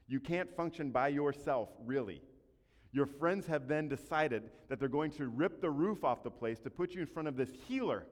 You 0.06 0.20
can't 0.20 0.54
function 0.56 0.90
by 0.90 1.08
yourself, 1.08 1.68
really. 1.84 2.22
Your 2.92 3.06
friends 3.06 3.46
have 3.46 3.68
then 3.68 3.88
decided 3.88 4.50
that 4.68 4.80
they're 4.80 4.88
going 4.88 5.12
to 5.12 5.28
rip 5.28 5.60
the 5.60 5.70
roof 5.70 6.04
off 6.04 6.22
the 6.22 6.30
place 6.30 6.58
to 6.60 6.70
put 6.70 6.94
you 6.94 7.00
in 7.00 7.06
front 7.06 7.28
of 7.28 7.36
this 7.36 7.50
healer. 7.68 8.04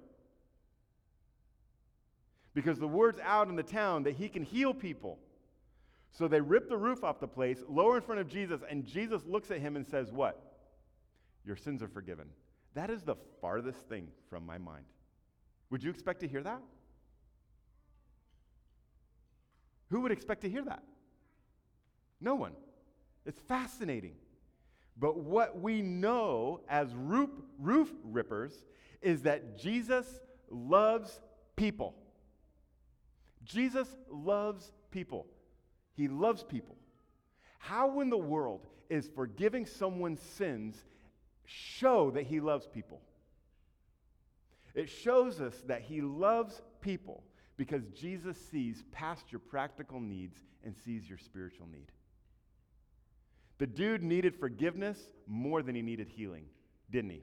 Because 2.54 2.78
the 2.78 2.88
word's 2.88 3.18
out 3.20 3.48
in 3.48 3.56
the 3.56 3.62
town 3.62 4.04
that 4.04 4.16
he 4.16 4.28
can 4.28 4.42
heal 4.42 4.72
people. 4.72 5.18
So 6.12 6.26
they 6.26 6.40
rip 6.40 6.68
the 6.68 6.76
roof 6.76 7.04
off 7.04 7.20
the 7.20 7.28
place, 7.28 7.62
lower 7.68 7.96
in 7.96 8.02
front 8.02 8.20
of 8.20 8.28
Jesus, 8.28 8.60
and 8.68 8.86
Jesus 8.86 9.24
looks 9.26 9.50
at 9.50 9.60
him 9.60 9.76
and 9.76 9.86
says, 9.86 10.10
What? 10.12 10.42
Your 11.44 11.56
sins 11.56 11.82
are 11.82 11.88
forgiven. 11.88 12.26
That 12.74 12.90
is 12.90 13.02
the 13.02 13.16
farthest 13.40 13.88
thing 13.88 14.08
from 14.28 14.44
my 14.44 14.58
mind. 14.58 14.84
Would 15.70 15.82
you 15.82 15.90
expect 15.90 16.20
to 16.20 16.28
hear 16.28 16.42
that? 16.42 16.60
Who 19.90 20.00
would 20.00 20.12
expect 20.12 20.42
to 20.42 20.50
hear 20.50 20.64
that? 20.64 20.82
No 22.20 22.34
one. 22.34 22.52
It's 23.24 23.40
fascinating. 23.40 24.14
But 24.98 25.18
what 25.18 25.60
we 25.60 25.80
know 25.80 26.60
as 26.68 26.94
roof, 26.94 27.30
roof 27.58 27.92
rippers 28.02 28.64
is 29.00 29.22
that 29.22 29.56
Jesus 29.58 30.20
loves 30.50 31.20
people. 31.56 31.94
Jesus 33.44 33.88
loves 34.10 34.72
people. 34.90 35.26
He 35.98 36.06
loves 36.06 36.44
people. 36.44 36.76
How 37.58 38.00
in 38.00 38.08
the 38.08 38.16
world 38.16 38.68
is 38.88 39.10
forgiving 39.16 39.66
someone's 39.66 40.20
sins 40.20 40.76
show 41.44 42.12
that 42.12 42.22
he 42.22 42.38
loves 42.38 42.68
people? 42.68 43.00
It 44.76 44.88
shows 44.88 45.40
us 45.40 45.56
that 45.66 45.82
he 45.82 46.00
loves 46.00 46.62
people 46.80 47.24
because 47.56 47.82
Jesus 47.88 48.36
sees 48.48 48.84
past 48.92 49.32
your 49.32 49.40
practical 49.40 49.98
needs 49.98 50.36
and 50.64 50.72
sees 50.84 51.08
your 51.08 51.18
spiritual 51.18 51.66
need. 51.66 51.90
The 53.58 53.66
dude 53.66 54.04
needed 54.04 54.36
forgiveness 54.36 55.00
more 55.26 55.62
than 55.62 55.74
he 55.74 55.82
needed 55.82 56.08
healing, 56.08 56.44
didn't 56.92 57.10
he? 57.10 57.22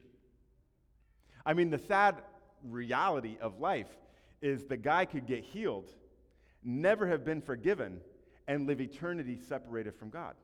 I 1.46 1.54
mean, 1.54 1.70
the 1.70 1.80
sad 1.80 2.16
reality 2.62 3.38
of 3.40 3.58
life 3.62 3.88
is 4.42 4.66
the 4.66 4.76
guy 4.76 5.06
could 5.06 5.28
get 5.28 5.46
healed, 5.46 5.94
never 6.62 7.08
have 7.08 7.24
been 7.24 7.42
forgiven, 7.42 8.02
and 8.48 8.68
live 8.68 8.82
eternity 8.82 9.38
separated 9.38 9.96
from 9.96 10.10
God. 10.10 10.36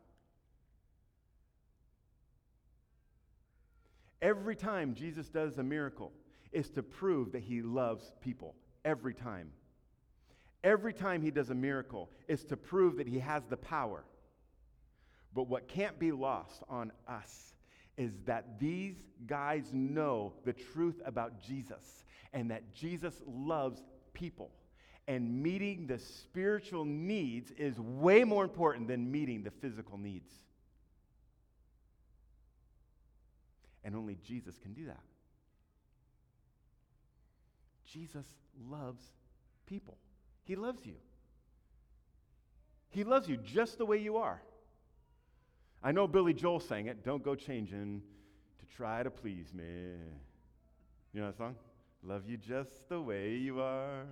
Every 4.21 4.55
time 4.55 4.93
Jesus 4.93 5.29
does 5.29 5.57
a 5.57 5.63
miracle 5.63 6.11
is 6.51 6.69
to 6.71 6.83
prove 6.83 7.31
that 7.31 7.41
he 7.41 7.61
loves 7.61 8.11
people. 8.21 8.55
Every 8.85 9.13
time. 9.13 9.51
Every 10.63 10.93
time 10.93 11.21
he 11.21 11.31
does 11.31 11.49
a 11.49 11.55
miracle 11.55 12.09
is 12.27 12.43
to 12.45 12.57
prove 12.57 12.97
that 12.97 13.07
he 13.07 13.19
has 13.19 13.43
the 13.49 13.57
power. 13.57 14.03
But 15.33 15.47
what 15.47 15.67
can't 15.67 15.97
be 15.97 16.11
lost 16.11 16.61
on 16.69 16.91
us 17.07 17.55
is 17.97 18.11
that 18.25 18.59
these 18.59 18.95
guys 19.27 19.71
know 19.73 20.33
the 20.45 20.53
truth 20.53 21.01
about 21.05 21.41
Jesus 21.41 22.05
and 22.33 22.51
that 22.51 22.73
Jesus 22.73 23.21
loves 23.25 23.81
people. 24.13 24.51
And 25.11 25.43
meeting 25.43 25.87
the 25.87 25.99
spiritual 25.99 26.85
needs 26.85 27.51
is 27.57 27.77
way 27.77 28.23
more 28.23 28.45
important 28.45 28.87
than 28.87 29.11
meeting 29.11 29.43
the 29.43 29.51
physical 29.51 29.97
needs. 29.97 30.31
And 33.83 33.93
only 33.93 34.17
Jesus 34.25 34.57
can 34.57 34.71
do 34.71 34.85
that. 34.85 35.03
Jesus 37.85 38.25
loves 38.69 39.03
people. 39.65 39.97
He 40.45 40.55
loves 40.55 40.85
you. 40.85 40.95
He 42.87 43.03
loves 43.03 43.27
you 43.27 43.35
just 43.35 43.79
the 43.79 43.85
way 43.85 43.97
you 43.97 44.15
are. 44.15 44.41
I 45.83 45.91
know 45.91 46.07
Billy 46.07 46.33
Joel 46.33 46.61
sang 46.61 46.85
it, 46.85 47.03
Don't 47.03 47.21
Go 47.21 47.35
Changing 47.35 48.01
to 48.59 48.75
Try 48.77 49.03
to 49.03 49.11
Please 49.11 49.53
Me. 49.53 49.63
You 51.11 51.19
know 51.19 51.27
that 51.27 51.37
song? 51.37 51.57
Love 52.01 52.23
you 52.25 52.37
just 52.37 52.87
the 52.87 53.01
way 53.01 53.31
you 53.31 53.59
are. 53.59 54.05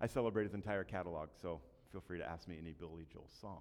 I 0.00 0.06
celebrate 0.06 0.44
his 0.44 0.54
entire 0.54 0.84
catalog, 0.84 1.30
so 1.40 1.60
feel 1.92 2.00
free 2.00 2.18
to 2.18 2.28
ask 2.28 2.46
me 2.48 2.56
any 2.60 2.72
Billy 2.72 3.06
Joel 3.12 3.28
song. 3.40 3.60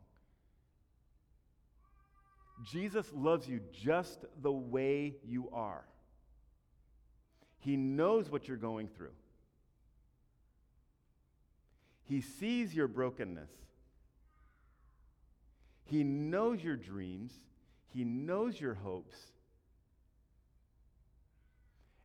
Jesus 2.64 3.12
loves 3.14 3.48
you 3.48 3.60
just 3.72 4.26
the 4.42 4.52
way 4.52 5.16
you 5.26 5.50
are. 5.52 5.86
He 7.60 7.76
knows 7.76 8.30
what 8.30 8.48
you're 8.48 8.58
going 8.58 8.88
through. 8.88 9.14
He 12.04 12.22
sees 12.22 12.74
your 12.74 12.88
brokenness. 12.88 13.50
He 15.86 16.04
knows 16.04 16.64
your 16.64 16.76
dreams. 16.76 17.34
He 17.88 18.04
knows 18.04 18.60
your 18.60 18.76
hopes. 18.76 19.18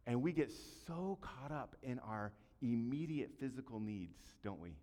And 0.06 0.22
we 0.22 0.32
get 0.32 0.50
so 0.86 1.18
caught 1.20 1.52
up 1.52 1.76
in 1.82 1.98
our 2.00 2.32
immediate 2.62 3.30
physical 3.38 3.80
needs, 3.80 4.18
don't 4.42 4.60
we? 4.60 4.74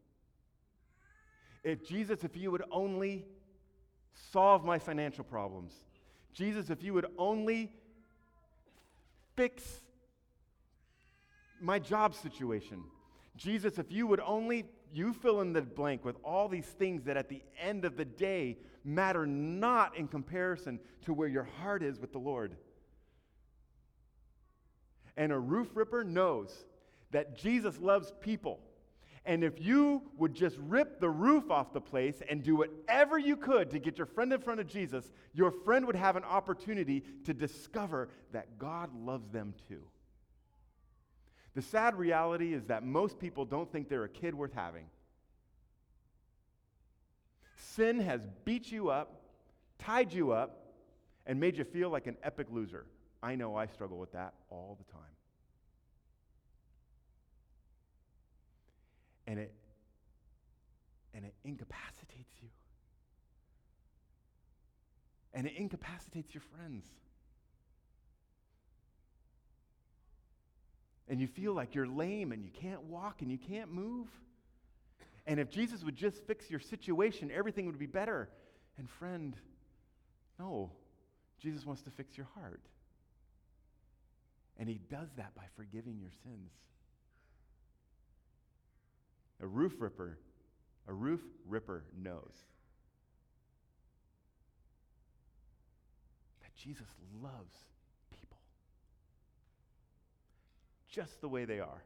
If 1.63 1.87
Jesus, 1.87 2.23
if 2.23 2.35
you 2.35 2.51
would 2.51 2.63
only 2.71 3.25
solve 4.31 4.63
my 4.63 4.79
financial 4.79 5.23
problems. 5.23 5.73
Jesus, 6.33 6.69
if 6.69 6.83
you 6.83 6.93
would 6.93 7.07
only 7.17 7.71
fix 9.35 9.63
my 11.59 11.79
job 11.79 12.13
situation. 12.13 12.83
Jesus, 13.35 13.77
if 13.77 13.91
you 13.91 14.07
would 14.07 14.19
only, 14.19 14.65
you 14.91 15.13
fill 15.13 15.41
in 15.41 15.53
the 15.53 15.61
blank 15.61 16.03
with 16.03 16.15
all 16.23 16.47
these 16.47 16.65
things 16.65 17.03
that 17.03 17.17
at 17.17 17.29
the 17.29 17.41
end 17.59 17.85
of 17.85 17.97
the 17.97 18.05
day 18.05 18.57
matter 18.83 19.25
not 19.25 19.97
in 19.97 20.07
comparison 20.07 20.79
to 21.05 21.13
where 21.13 21.27
your 21.27 21.43
heart 21.43 21.83
is 21.83 21.99
with 21.99 22.11
the 22.11 22.19
Lord. 22.19 22.55
And 25.15 25.31
a 25.31 25.39
roof 25.39 25.69
ripper 25.73 26.03
knows 26.03 26.65
that 27.11 27.37
Jesus 27.37 27.79
loves 27.79 28.11
people 28.19 28.59
And 29.27 29.43
if 29.43 29.59
you 29.59 30.03
would 30.17 30.33
just 30.33 30.55
rip 30.57 31.01
the 31.01 31.09
roof 31.09 31.51
off 31.51 31.73
the 31.73 31.81
place 31.81 32.21
and 32.29 32.41
do 32.41 32.55
whatever 32.55 33.19
you 33.19 33.35
could 33.35 33.69
to 33.71 33.79
get 33.79 33.97
your 33.97 34.07
friend 34.07 34.31
in 34.31 34.39
front 34.39 34.61
of 34.61 34.67
Jesus, 34.67 35.11
your 35.33 35.51
friend 35.51 35.85
would 35.85 35.97
have 35.97 36.15
an 36.15 36.23
opportunity 36.23 37.03
to 37.25 37.33
discover 37.33 38.07
that 38.31 38.57
God 38.57 38.89
loves 38.95 39.27
them 39.27 39.53
too. 39.67 39.83
The 41.55 41.61
sad 41.61 41.95
reality 41.95 42.53
is 42.53 42.63
that 42.67 42.85
most 42.85 43.19
people 43.19 43.43
don't 43.43 43.69
think 43.69 43.89
they're 43.89 44.05
a 44.05 44.09
kid 44.09 44.33
worth 44.33 44.53
having. 44.53 44.85
Sin 47.57 47.99
has 47.99 48.25
beat 48.45 48.71
you 48.71 48.89
up, 48.89 49.23
tied 49.77 50.13
you 50.13 50.31
up, 50.31 50.67
and 51.25 51.37
made 51.37 51.57
you 51.57 51.65
feel 51.65 51.89
like 51.89 52.07
an 52.07 52.15
epic 52.23 52.47
loser. 52.49 52.85
I 53.21 53.35
know 53.35 53.57
I 53.57 53.65
struggle 53.65 53.97
with 53.97 54.13
that 54.13 54.35
all 54.49 54.77
the 54.79 54.89
time. 54.93 55.16
And 59.27 59.37
it 59.37 59.53
and 61.13 61.25
it 61.25 61.33
incapacitates 61.43 62.33
you. 62.41 62.49
And 65.33 65.47
it 65.47 65.53
incapacitates 65.57 66.33
your 66.33 66.43
friends. 66.55 66.85
And 71.07 71.19
you 71.19 71.27
feel 71.27 71.53
like 71.53 71.73
you're 71.73 71.87
lame 71.87 72.31
and 72.31 72.43
you 72.43 72.51
can't 72.51 72.83
walk 72.83 73.21
and 73.21 73.31
you 73.31 73.37
can't 73.37 73.71
move. 73.71 74.07
And 75.25 75.39
if 75.39 75.49
Jesus 75.49 75.83
would 75.83 75.95
just 75.95 76.17
fix 76.27 76.49
your 76.49 76.59
situation, 76.59 77.31
everything 77.33 77.65
would 77.65 77.79
be 77.79 77.87
better. 77.87 78.29
And 78.77 78.89
friend, 78.89 79.35
no, 80.37 80.71
Jesus 81.41 81.65
wants 81.65 81.81
to 81.83 81.89
fix 81.89 82.15
your 82.15 82.27
heart. 82.35 82.61
And 84.57 84.69
he 84.69 84.79
does 84.89 85.09
that 85.17 85.33
by 85.35 85.43
forgiving 85.55 85.99
your 85.99 86.11
sins. 86.23 86.51
A 89.41 89.47
roof 89.47 89.73
ripper, 89.80 90.17
a 90.88 90.93
roof 90.93 91.21
ripper 91.47 91.84
knows 91.95 92.34
that 96.41 96.56
Jesus 96.56 96.88
loves 97.21 97.56
people 98.19 98.38
just 100.89 101.21
the 101.21 101.30
way 101.30 101.45
they 101.45 101.60
are. 101.60 101.84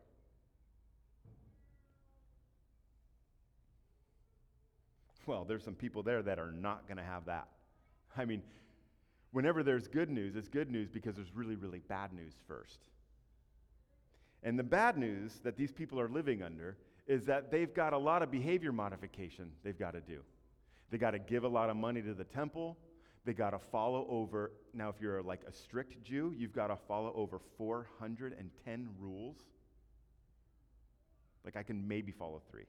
Well, 5.26 5.46
there's 5.46 5.64
some 5.64 5.76
people 5.76 6.04
there 6.04 6.22
that 6.24 6.40
are 6.40 6.52
not 6.52 6.88
going 6.88 6.98
to 6.98 7.04
have 7.04 7.26
that. 7.26 7.48
I 8.18 8.26
mean, 8.26 8.42
whenever 9.32 9.64
there's 9.64 9.88
good 9.88 10.10
news, 10.10 10.36
it's 10.36 10.48
good 10.48 10.72
news 10.72 10.90
because 10.90 11.16
there's 11.16 11.34
really, 11.36 11.56
really 11.56 11.80
bad 11.80 12.12
news 12.14 12.34
first. 12.48 12.80
And 14.44 14.58
the 14.58 14.64
bad 14.64 14.98
news 14.98 15.40
that 15.44 15.56
these 15.56 15.72
people 15.72 16.00
are 16.00 16.10
living 16.10 16.42
under 16.42 16.78
is 17.12 17.26
that 17.26 17.52
they've 17.52 17.74
got 17.74 17.92
a 17.92 17.98
lot 17.98 18.24
of 18.24 18.32
behavior 18.32 18.72
modification 18.72 19.52
they've 19.66 19.78
got 19.78 19.92
to 19.92 20.00
do. 20.00 20.22
They 20.92 20.98
got 20.98 21.12
to 21.12 21.20
give 21.20 21.44
a 21.44 21.48
lot 21.48 21.70
of 21.70 21.76
money 21.76 22.02
to 22.02 22.14
the 22.14 22.24
temple. 22.24 22.78
They 23.26 23.34
got 23.34 23.50
to 23.50 23.60
follow 23.70 24.08
over. 24.10 24.54
Now, 24.74 24.88
if 24.88 24.96
you're 25.02 25.22
like 25.22 25.42
a 25.46 25.52
strict 25.52 26.02
Jew, 26.06 26.34
you've 26.38 26.54
got 26.54 26.68
to 26.68 26.78
follow 26.88 27.12
over 27.14 27.42
410 27.58 28.90
rules. 28.98 29.36
Like, 31.44 31.58
I 31.58 31.64
can 31.64 31.86
maybe 31.86 32.14
follow 32.14 32.42
three. 32.50 32.64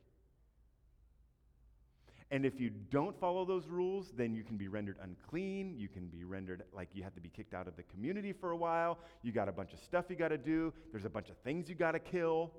And 2.32 2.44
if 2.44 2.58
you 2.58 2.70
don't 2.90 3.16
follow 3.20 3.44
those 3.44 3.68
rules, 3.68 4.10
then 4.16 4.34
you 4.34 4.42
can 4.42 4.56
be 4.56 4.66
rendered 4.66 4.96
unclean. 5.04 5.76
You 5.78 5.86
can 5.86 6.06
be 6.06 6.24
rendered 6.24 6.64
like 6.72 6.88
you 6.94 7.04
have 7.04 7.14
to 7.14 7.20
be 7.20 7.28
kicked 7.28 7.54
out 7.54 7.68
of 7.68 7.76
the 7.76 7.84
community 7.84 8.32
for 8.32 8.50
a 8.50 8.56
while. 8.56 8.98
You 9.22 9.30
got 9.30 9.48
a 9.48 9.52
bunch 9.52 9.72
of 9.72 9.78
stuff 9.78 10.06
you 10.08 10.16
got 10.16 10.28
to 10.28 10.38
do. 10.38 10.72
There's 10.90 11.04
a 11.04 11.10
bunch 11.10 11.28
of 11.28 11.36
things 11.44 11.68
you 11.68 11.76
got 11.76 11.92
to 11.92 12.00
kill 12.00 12.50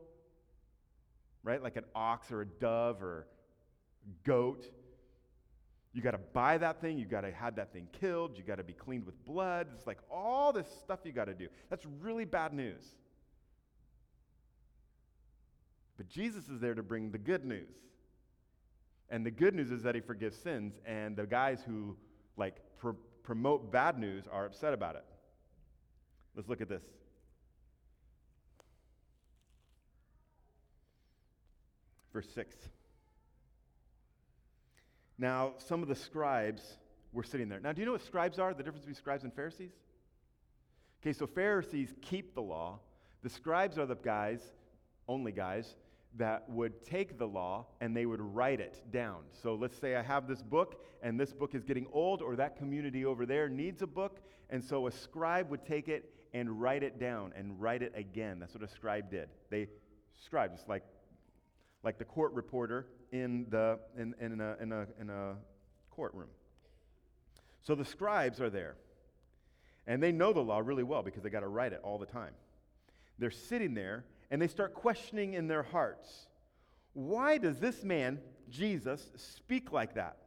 right? 1.43 1.61
Like 1.61 1.75
an 1.75 1.85
ox 1.95 2.31
or 2.31 2.41
a 2.41 2.45
dove 2.45 3.03
or 3.03 3.27
goat. 4.23 4.65
You 5.93 6.01
got 6.01 6.11
to 6.11 6.19
buy 6.33 6.57
that 6.57 6.81
thing. 6.81 6.97
You 6.97 7.05
got 7.05 7.21
to 7.21 7.31
have 7.31 7.55
that 7.55 7.71
thing 7.71 7.87
killed. 7.99 8.37
You 8.37 8.43
got 8.43 8.57
to 8.57 8.63
be 8.63 8.73
cleaned 8.73 9.05
with 9.05 9.23
blood. 9.25 9.67
It's 9.75 9.85
like 9.85 9.99
all 10.09 10.51
this 10.51 10.67
stuff 10.83 10.99
you 11.03 11.11
got 11.11 11.25
to 11.25 11.33
do. 11.33 11.47
That's 11.69 11.85
really 12.01 12.25
bad 12.25 12.53
news. 12.53 12.83
But 15.97 16.09
Jesus 16.09 16.49
is 16.49 16.59
there 16.59 16.73
to 16.73 16.81
bring 16.83 17.11
the 17.11 17.19
good 17.19 17.45
news. 17.45 17.69
And 19.09 19.23
the 19.23 19.31
good 19.31 19.53
news 19.53 19.69
is 19.69 19.83
that 19.83 19.93
he 19.93 20.01
forgives 20.01 20.35
sins, 20.35 20.79
and 20.87 21.15
the 21.15 21.27
guys 21.27 21.61
who 21.67 21.95
like 22.35 22.55
pr- 22.79 22.91
promote 23.21 23.71
bad 23.71 23.99
news 23.99 24.25
are 24.31 24.45
upset 24.45 24.73
about 24.73 24.95
it. 24.95 25.05
Let's 26.35 26.49
look 26.49 26.61
at 26.61 26.69
this. 26.69 26.81
Verse 32.13 32.27
6. 32.33 32.55
Now, 35.17 35.53
some 35.57 35.81
of 35.81 35.89
the 35.89 35.95
scribes 35.95 36.61
were 37.11 37.23
sitting 37.23 37.49
there. 37.49 37.59
Now, 37.59 37.71
do 37.71 37.81
you 37.81 37.85
know 37.85 37.93
what 37.93 38.05
scribes 38.05 38.39
are? 38.39 38.53
The 38.53 38.63
difference 38.63 38.81
between 38.81 38.95
scribes 38.95 39.23
and 39.23 39.33
Pharisees? 39.33 39.71
Okay, 41.01 41.13
so 41.13 41.27
Pharisees 41.27 41.93
keep 42.01 42.33
the 42.33 42.41
law. 42.41 42.79
The 43.23 43.29
scribes 43.29 43.77
are 43.77 43.85
the 43.85 43.95
guys, 43.95 44.41
only 45.07 45.31
guys, 45.31 45.75
that 46.15 46.47
would 46.49 46.85
take 46.85 47.17
the 47.17 47.27
law 47.27 47.65
and 47.81 47.95
they 47.95 48.05
would 48.05 48.21
write 48.21 48.59
it 48.59 48.81
down. 48.91 49.21
So 49.41 49.55
let's 49.55 49.77
say 49.77 49.95
I 49.95 50.03
have 50.03 50.27
this 50.27 50.41
book 50.41 50.83
and 51.01 51.19
this 51.19 51.33
book 51.33 51.55
is 51.55 51.63
getting 51.63 51.87
old, 51.91 52.21
or 52.21 52.35
that 52.37 52.55
community 52.57 53.03
over 53.03 53.25
there 53.25 53.49
needs 53.49 53.81
a 53.81 53.87
book, 53.87 54.19
and 54.49 54.63
so 54.63 54.87
a 54.87 54.91
scribe 54.91 55.49
would 55.49 55.65
take 55.65 55.89
it 55.89 56.13
and 56.33 56.61
write 56.61 56.83
it 56.83 56.99
down 56.99 57.33
and 57.35 57.59
write 57.59 57.81
it 57.81 57.91
again. 57.95 58.39
That's 58.39 58.53
what 58.53 58.63
a 58.63 58.67
scribe 58.67 59.11
did. 59.11 59.27
They 59.49 59.67
scribed, 60.23 60.55
just 60.55 60.69
like 60.69 60.83
like 61.83 61.97
the 61.97 62.05
court 62.05 62.33
reporter 62.33 62.87
in, 63.11 63.45
the, 63.49 63.79
in, 63.97 64.15
in, 64.19 64.39
a, 64.39 64.55
in, 64.61 64.71
a, 64.71 64.87
in 64.99 65.09
a 65.09 65.35
courtroom. 65.91 66.29
So 67.61 67.75
the 67.75 67.85
scribes 67.85 68.41
are 68.41 68.49
there. 68.49 68.75
And 69.85 70.01
they 70.01 70.11
know 70.11 70.31
the 70.31 70.41
law 70.41 70.59
really 70.59 70.83
well 70.83 71.03
because 71.03 71.23
they 71.23 71.29
got 71.29 71.41
to 71.41 71.47
write 71.47 71.73
it 71.73 71.81
all 71.83 71.97
the 71.97 72.05
time. 72.05 72.33
They're 73.19 73.31
sitting 73.31 73.73
there 73.73 74.05
and 74.31 74.41
they 74.41 74.47
start 74.47 74.73
questioning 74.73 75.33
in 75.33 75.47
their 75.47 75.63
hearts 75.63 76.27
why 76.93 77.39
does 77.39 77.59
this 77.59 77.83
man, 77.83 78.19
Jesus, 78.49 79.09
speak 79.15 79.71
like 79.71 79.95
that? 79.95 80.17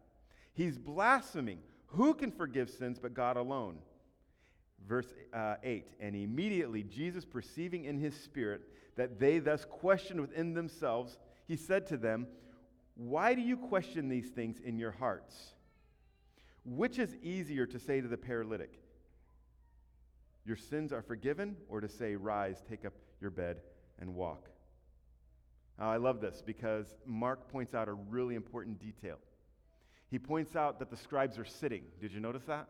He's 0.53 0.79
blaspheming. 0.79 1.61
Who 1.87 2.12
can 2.12 2.33
forgive 2.33 2.69
sins 2.71 2.99
but 3.01 3.14
God 3.14 3.37
alone? 3.37 3.79
Verse 4.88 5.07
uh, 5.33 5.55
8 5.62 5.87
And 6.01 6.16
immediately 6.16 6.83
Jesus, 6.83 7.25
perceiving 7.25 7.85
in 7.85 7.99
his 7.99 8.14
spirit 8.16 8.62
that 8.97 9.21
they 9.21 9.38
thus 9.38 9.64
questioned 9.64 10.21
within 10.21 10.55
themselves, 10.55 11.19
he 11.47 11.57
said 11.57 11.87
to 11.89 11.97
them, 11.97 12.27
Why 12.97 13.35
do 13.35 13.41
you 13.41 13.57
question 13.57 14.09
these 14.09 14.29
things 14.29 14.59
in 14.61 14.79
your 14.79 14.93
hearts? 14.93 15.55
Which 16.65 16.99
is 16.99 17.15
easier 17.23 17.67
to 17.67 17.79
say 17.79 18.01
to 18.01 18.09
the 18.09 18.17
paralytic, 18.17 18.81
Your 20.45 20.57
sins 20.57 20.93
are 20.93 21.03
forgiven, 21.03 21.57
or 21.69 21.81
to 21.81 21.89
say, 21.89 22.17
Rise, 22.17 22.63
take 22.69 22.85
up 22.85 22.95
your 23.21 23.31
bed, 23.31 23.59
and 24.01 24.15
walk? 24.15 24.49
Now, 25.79 25.91
I 25.91 25.99
love 25.99 26.21
this 26.21 26.43
because 26.45 26.87
Mark 27.05 27.49
points 27.49 27.75
out 27.75 27.89
a 27.89 27.93
really 27.93 28.35
important 28.35 28.79
detail. 28.81 29.19
He 30.11 30.19
points 30.19 30.57
out 30.57 30.79
that 30.79 30.91
the 30.91 30.97
scribes 30.97 31.39
are 31.39 31.45
sitting. 31.45 31.83
Did 32.01 32.13
you 32.13 32.21
notice 32.21 32.45
that? 32.45 32.69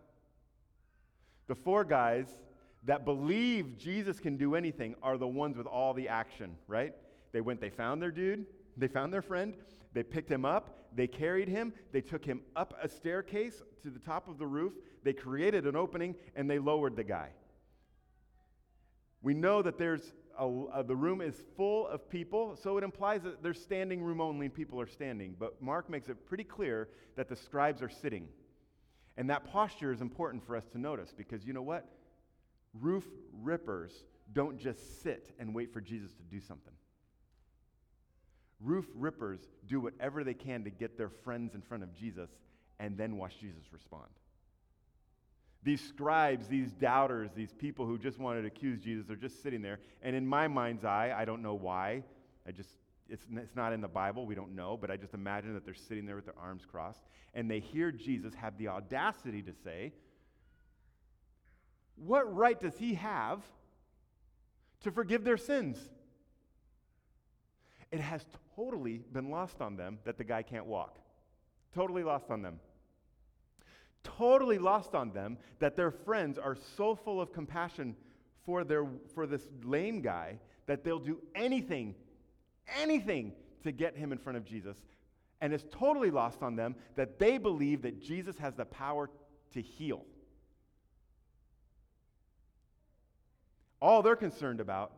The 1.46 1.54
four 1.54 1.84
guys 1.84 2.26
that 2.84 3.04
believe 3.04 3.78
Jesus 3.78 4.18
can 4.18 4.36
do 4.36 4.54
anything 4.54 4.94
are 5.02 5.18
the 5.18 5.26
ones 5.26 5.56
with 5.56 5.66
all 5.66 5.94
the 5.94 6.08
action, 6.08 6.56
right? 6.66 6.94
They 7.32 7.40
went, 7.40 7.60
they 7.60 7.70
found 7.70 8.00
their 8.02 8.10
dude, 8.10 8.46
they 8.76 8.88
found 8.88 9.12
their 9.12 9.22
friend, 9.22 9.54
they 9.92 10.02
picked 10.02 10.30
him 10.30 10.44
up, 10.44 10.90
they 10.94 11.06
carried 11.06 11.48
him, 11.48 11.72
they 11.92 12.00
took 12.00 12.24
him 12.24 12.40
up 12.54 12.74
a 12.82 12.88
staircase 12.88 13.62
to 13.82 13.90
the 13.90 13.98
top 13.98 14.28
of 14.28 14.38
the 14.38 14.46
roof, 14.46 14.72
they 15.04 15.12
created 15.12 15.66
an 15.66 15.76
opening, 15.76 16.14
and 16.34 16.50
they 16.50 16.58
lowered 16.58 16.96
the 16.96 17.04
guy. 17.04 17.30
We 19.22 19.34
know 19.34 19.62
that 19.62 19.78
there's 19.78 20.12
a, 20.38 20.46
uh, 20.46 20.82
the 20.82 20.96
room 20.96 21.20
is 21.20 21.34
full 21.56 21.86
of 21.88 22.08
people, 22.08 22.56
so 22.56 22.76
it 22.76 22.84
implies 22.84 23.22
that 23.22 23.42
there's 23.42 23.60
standing 23.60 24.02
room 24.02 24.20
only 24.20 24.46
and 24.46 24.54
people 24.54 24.80
are 24.80 24.86
standing. 24.86 25.34
But 25.38 25.60
Mark 25.62 25.88
makes 25.88 26.08
it 26.08 26.26
pretty 26.26 26.44
clear 26.44 26.88
that 27.16 27.28
the 27.28 27.36
scribes 27.36 27.82
are 27.82 27.88
sitting. 27.88 28.28
And 29.16 29.30
that 29.30 29.44
posture 29.44 29.92
is 29.92 30.00
important 30.00 30.46
for 30.46 30.56
us 30.56 30.64
to 30.72 30.78
notice 30.78 31.12
because 31.16 31.46
you 31.46 31.52
know 31.52 31.62
what? 31.62 31.88
Roof 32.74 33.06
rippers 33.42 34.04
don't 34.32 34.58
just 34.58 35.02
sit 35.02 35.34
and 35.38 35.54
wait 35.54 35.72
for 35.72 35.80
Jesus 35.80 36.12
to 36.12 36.22
do 36.24 36.40
something. 36.40 36.74
Roof 38.60 38.86
rippers 38.94 39.40
do 39.66 39.80
whatever 39.80 40.24
they 40.24 40.34
can 40.34 40.64
to 40.64 40.70
get 40.70 40.96
their 40.96 41.10
friends 41.10 41.54
in 41.54 41.62
front 41.62 41.82
of 41.82 41.94
Jesus 41.94 42.30
and 42.78 42.96
then 42.96 43.16
watch 43.16 43.38
Jesus 43.38 43.64
respond. 43.72 44.08
These 45.62 45.80
scribes, 45.80 46.46
these 46.46 46.72
doubters, 46.72 47.30
these 47.34 47.52
people 47.52 47.86
who 47.86 47.98
just 47.98 48.18
wanted 48.18 48.42
to 48.42 48.46
accuse 48.46 48.80
Jesus 48.80 49.10
are 49.10 49.16
just 49.16 49.42
sitting 49.42 49.62
there. 49.62 49.80
And 50.00 50.14
in 50.14 50.26
my 50.26 50.46
mind's 50.46 50.84
eye, 50.84 51.12
I 51.16 51.24
don't 51.24 51.42
know 51.42 51.54
why. 51.54 52.04
I 52.46 52.52
just, 52.52 52.70
it's, 53.08 53.26
it's 53.34 53.56
not 53.56 53.72
in 53.72 53.80
the 53.80 53.88
Bible. 53.88 54.26
We 54.26 54.36
don't 54.36 54.54
know. 54.54 54.76
But 54.80 54.90
I 54.92 54.96
just 54.96 55.12
imagine 55.12 55.54
that 55.54 55.64
they're 55.64 55.74
sitting 55.74 56.06
there 56.06 56.14
with 56.14 56.24
their 56.24 56.38
arms 56.38 56.62
crossed. 56.70 57.00
And 57.34 57.50
they 57.50 57.58
hear 57.58 57.90
Jesus 57.90 58.32
have 58.34 58.56
the 58.58 58.68
audacity 58.68 59.42
to 59.42 59.52
say, 59.64 59.92
What 61.96 62.32
right 62.32 62.60
does 62.60 62.76
he 62.78 62.94
have 62.94 63.42
to 64.82 64.92
forgive 64.92 65.24
their 65.24 65.36
sins? 65.36 65.78
It 67.92 68.00
has 68.00 68.24
totally 68.56 68.98
been 69.12 69.30
lost 69.30 69.60
on 69.60 69.76
them 69.76 69.98
that 70.04 70.18
the 70.18 70.24
guy 70.24 70.42
can't 70.42 70.66
walk. 70.66 70.98
Totally 71.74 72.02
lost 72.02 72.30
on 72.30 72.42
them. 72.42 72.60
Totally 74.02 74.58
lost 74.58 74.94
on 74.94 75.12
them 75.12 75.38
that 75.58 75.76
their 75.76 75.90
friends 75.90 76.38
are 76.38 76.56
so 76.76 76.94
full 76.94 77.20
of 77.20 77.32
compassion 77.32 77.96
for, 78.44 78.64
their, 78.64 78.86
for 79.14 79.26
this 79.26 79.42
lame 79.64 80.00
guy 80.00 80.38
that 80.66 80.84
they'll 80.84 80.98
do 80.98 81.20
anything, 81.34 81.94
anything 82.80 83.32
to 83.62 83.72
get 83.72 83.96
him 83.96 84.12
in 84.12 84.18
front 84.18 84.36
of 84.36 84.44
Jesus. 84.44 84.76
And 85.40 85.52
it's 85.52 85.66
totally 85.70 86.10
lost 86.10 86.42
on 86.42 86.56
them 86.56 86.76
that 86.94 87.18
they 87.18 87.38
believe 87.38 87.82
that 87.82 88.00
Jesus 88.00 88.38
has 88.38 88.54
the 88.54 88.64
power 88.64 89.10
to 89.52 89.60
heal. 89.60 90.04
All 93.80 94.02
they're 94.02 94.16
concerned 94.16 94.60
about 94.60 94.92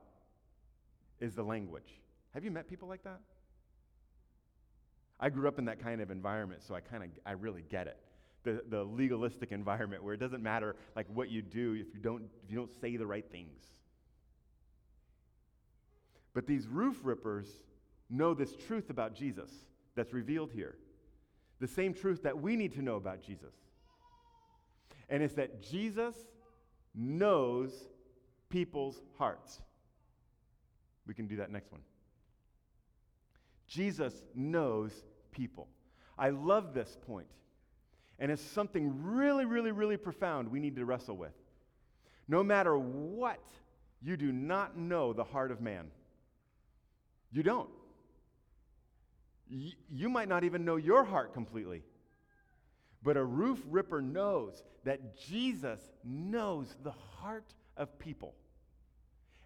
is 1.21 1.35
the 1.35 1.43
language. 1.43 1.99
Have 2.39 2.45
you 2.45 2.53
met 2.53 2.69
people 2.69 2.87
like 2.87 3.03
that? 3.03 3.19
I 5.19 5.29
grew 5.29 5.49
up 5.49 5.59
in 5.59 5.65
that 5.65 5.83
kind 5.83 6.01
of 6.01 6.13
environment, 6.13 6.63
so 6.63 6.73
I 6.73 6.79
kind 6.79 7.03
of 7.03 7.11
I 7.27 7.33
really 7.33 7.65
get 7.69 7.89
it. 7.89 7.99
The, 8.45 8.63
the 8.71 8.85
legalistic 8.85 9.51
environment 9.51 10.05
where 10.05 10.15
it 10.15 10.19
doesn't 10.19 10.41
matter 10.41 10.77
like 10.95 11.07
what 11.13 11.31
you 11.31 11.43
do 11.43 11.73
if 11.73 11.93
you 11.93 11.99
don't 12.01 12.23
if 12.45 12.49
you 12.49 12.57
don't 12.57 12.71
say 12.81 12.97
the 12.97 13.09
right 13.09 13.29
things. 13.29 13.65
But 16.33 16.47
these 16.47 16.69
roof 16.69 17.01
rippers 17.03 17.49
know 18.09 18.35
this 18.35 18.55
truth 18.55 18.89
about 18.89 19.17
Jesus 19.17 19.51
that's 19.97 20.13
revealed 20.13 20.53
here. 20.53 20.77
The 21.59 21.67
same 21.67 21.93
truth 21.93 22.23
that 22.23 22.41
we 22.41 22.55
need 22.55 22.73
to 22.75 22.83
know 22.83 22.95
about 22.95 23.21
Jesus. 23.21 23.55
And 25.09 25.25
it's 25.25 25.35
that 25.35 25.61
Jesus 25.61 26.15
knows 26.95 27.73
people's 28.49 29.03
hearts. 29.19 29.61
We 31.05 31.15
can 31.15 31.27
do 31.27 31.35
that 31.39 31.51
next 31.51 31.73
one. 31.73 31.81
Jesus 33.69 34.15
knows 34.35 34.93
people. 35.31 35.69
I 36.19 36.31
love 36.31 36.75
this 36.75 36.97
point. 37.07 37.29
And 38.19 38.33
it's 38.33 38.43
something 38.43 39.05
really, 39.05 39.45
really, 39.45 39.71
really 39.71 39.97
profound 39.97 40.51
we 40.51 40.59
need 40.59 40.77
to 40.77 40.85
wrestle 40.85 41.17
with. 41.17 41.35
No 42.27 42.43
matter 42.43 42.77
what, 42.77 43.41
you 44.03 44.17
do 44.17 44.33
not 44.33 44.77
know 44.77 45.13
the 45.13 45.25
heart 45.25 45.51
of 45.51 45.61
man. 45.61 45.87
You 47.31 47.43
don't. 47.43 47.71
You 49.49 50.09
might 50.09 50.29
not 50.29 50.45
even 50.45 50.65
know 50.65 50.77
your 50.77 51.05
heart 51.05 51.33
completely. 51.33 51.83
But 53.03 53.17
a 53.17 53.25
roof 53.25 53.63
ripper 53.69 54.03
knows 54.03 54.63
that 54.85 55.17
Jesus 55.17 55.81
knows 56.05 56.75
the 56.83 56.95
heart 57.21 57.55
of 57.77 57.99
people. 57.99 58.35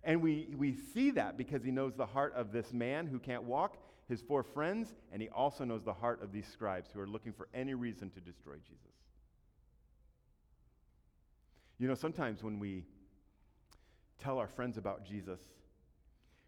And 0.03 0.23
we, 0.23 0.49
we 0.57 0.75
see 0.95 1.13
that 1.13 1.37
because 1.37 1.63
he 1.63 1.71
knows 1.71 1.95
the 1.95 2.07
heart 2.07 2.35
of 2.35 2.51
this 2.51 2.73
man 2.73 3.07
who 3.07 3.19
can't 3.19 3.45
walk, 3.45 3.77
his 4.13 4.21
four 4.21 4.43
friends, 4.43 4.93
and 5.11 5.23
he 5.23 5.31
also 5.31 5.65
knows 5.65 5.83
the 5.83 5.93
heart 5.93 6.23
of 6.23 6.33
these 6.33 6.47
scribes 6.47 6.91
who 6.93 7.01
are 7.01 7.07
looking 7.07 7.33
for 7.33 7.49
any 7.55 7.73
reason 7.73 8.11
to 8.11 8.21
destroy 8.21 8.57
Jesus. 8.57 8.93
You 11.79 11.89
know, 11.89 11.95
sometimes 11.95 12.43
when 12.43 12.59
we 12.59 12.85
tell 14.19 14.37
our 14.37 14.47
friends 14.47 14.77
about 14.77 15.03
Jesus, 15.03 15.41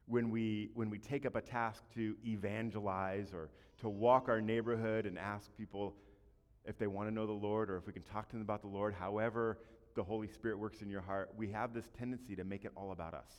when 0.07 0.31
we, 0.31 0.73
when 0.75 0.91
we 0.91 0.99
take 0.99 1.25
up 1.25 1.37
a 1.37 1.41
task 1.41 1.83
to 1.95 2.15
evangelize 2.27 3.33
or 3.33 3.49
to 3.79 3.89
walk 3.89 4.29
our 4.29 4.43
neighborhood 4.43 5.07
and 5.07 5.19
ask 5.19 5.51
people 5.57 5.95
if 6.67 6.79
they 6.79 6.87
want 6.87 7.09
to 7.09 7.15
know 7.15 7.27
the 7.27 7.33
Lord 7.33 7.71
or 7.71 7.79
if 7.79 7.87
we 7.87 7.95
can 7.95 8.03
talk 8.03 8.29
to 8.29 8.33
them 8.33 8.43
about 8.43 8.61
the 8.61 8.69
Lord, 8.69 8.93
however 8.93 9.59
the 9.97 10.05
Holy 10.05 10.29
Spirit 10.29 10.59
works 10.59 10.83
in 10.83 10.91
your 10.91 11.01
heart, 11.01 11.31
we 11.35 11.49
have 11.53 11.73
this 11.73 11.89
tendency 11.99 12.37
to 12.37 12.45
make 12.45 12.67
it 12.67 12.73
all 12.77 12.93
about 12.93 13.15
us. 13.15 13.31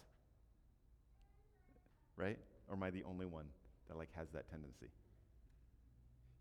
Right? 2.18 2.40
Or 2.68 2.76
am 2.76 2.82
I 2.82 2.90
the 2.90 3.04
only 3.04 3.28
one 3.28 3.46
that 3.88 3.98
like 3.98 4.10
has 4.15 4.28
that 4.34 4.50
tendency? 4.50 4.88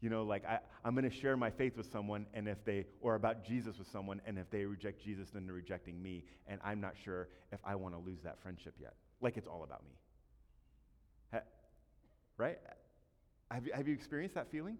You 0.00 0.10
know, 0.10 0.22
like 0.22 0.44
I, 0.44 0.58
I'm 0.84 0.94
going 0.94 1.08
to 1.08 1.16
share 1.16 1.36
my 1.36 1.50
faith 1.50 1.78
with 1.78 1.90
someone, 1.90 2.26
and 2.34 2.46
if 2.46 2.62
they, 2.64 2.84
or 3.00 3.14
about 3.14 3.42
Jesus 3.42 3.78
with 3.78 3.90
someone, 3.90 4.20
and 4.26 4.38
if 4.38 4.50
they 4.50 4.66
reject 4.66 5.02
Jesus, 5.02 5.30
then 5.30 5.46
they're 5.46 5.54
rejecting 5.54 6.02
me, 6.02 6.24
and 6.46 6.60
I'm 6.62 6.78
not 6.78 6.94
sure 7.02 7.28
if 7.52 7.60
I 7.64 7.74
want 7.74 7.94
to 7.94 7.98
lose 7.98 8.20
that 8.22 8.38
friendship 8.42 8.74
yet. 8.78 8.94
Like 9.22 9.38
it's 9.38 9.48
all 9.48 9.62
about 9.62 9.82
me. 9.84 9.92
Ha, 11.32 11.40
right? 12.36 12.58
Have 13.50 13.64
have 13.74 13.88
you 13.88 13.94
experienced 13.94 14.34
that 14.34 14.50
feeling? 14.50 14.76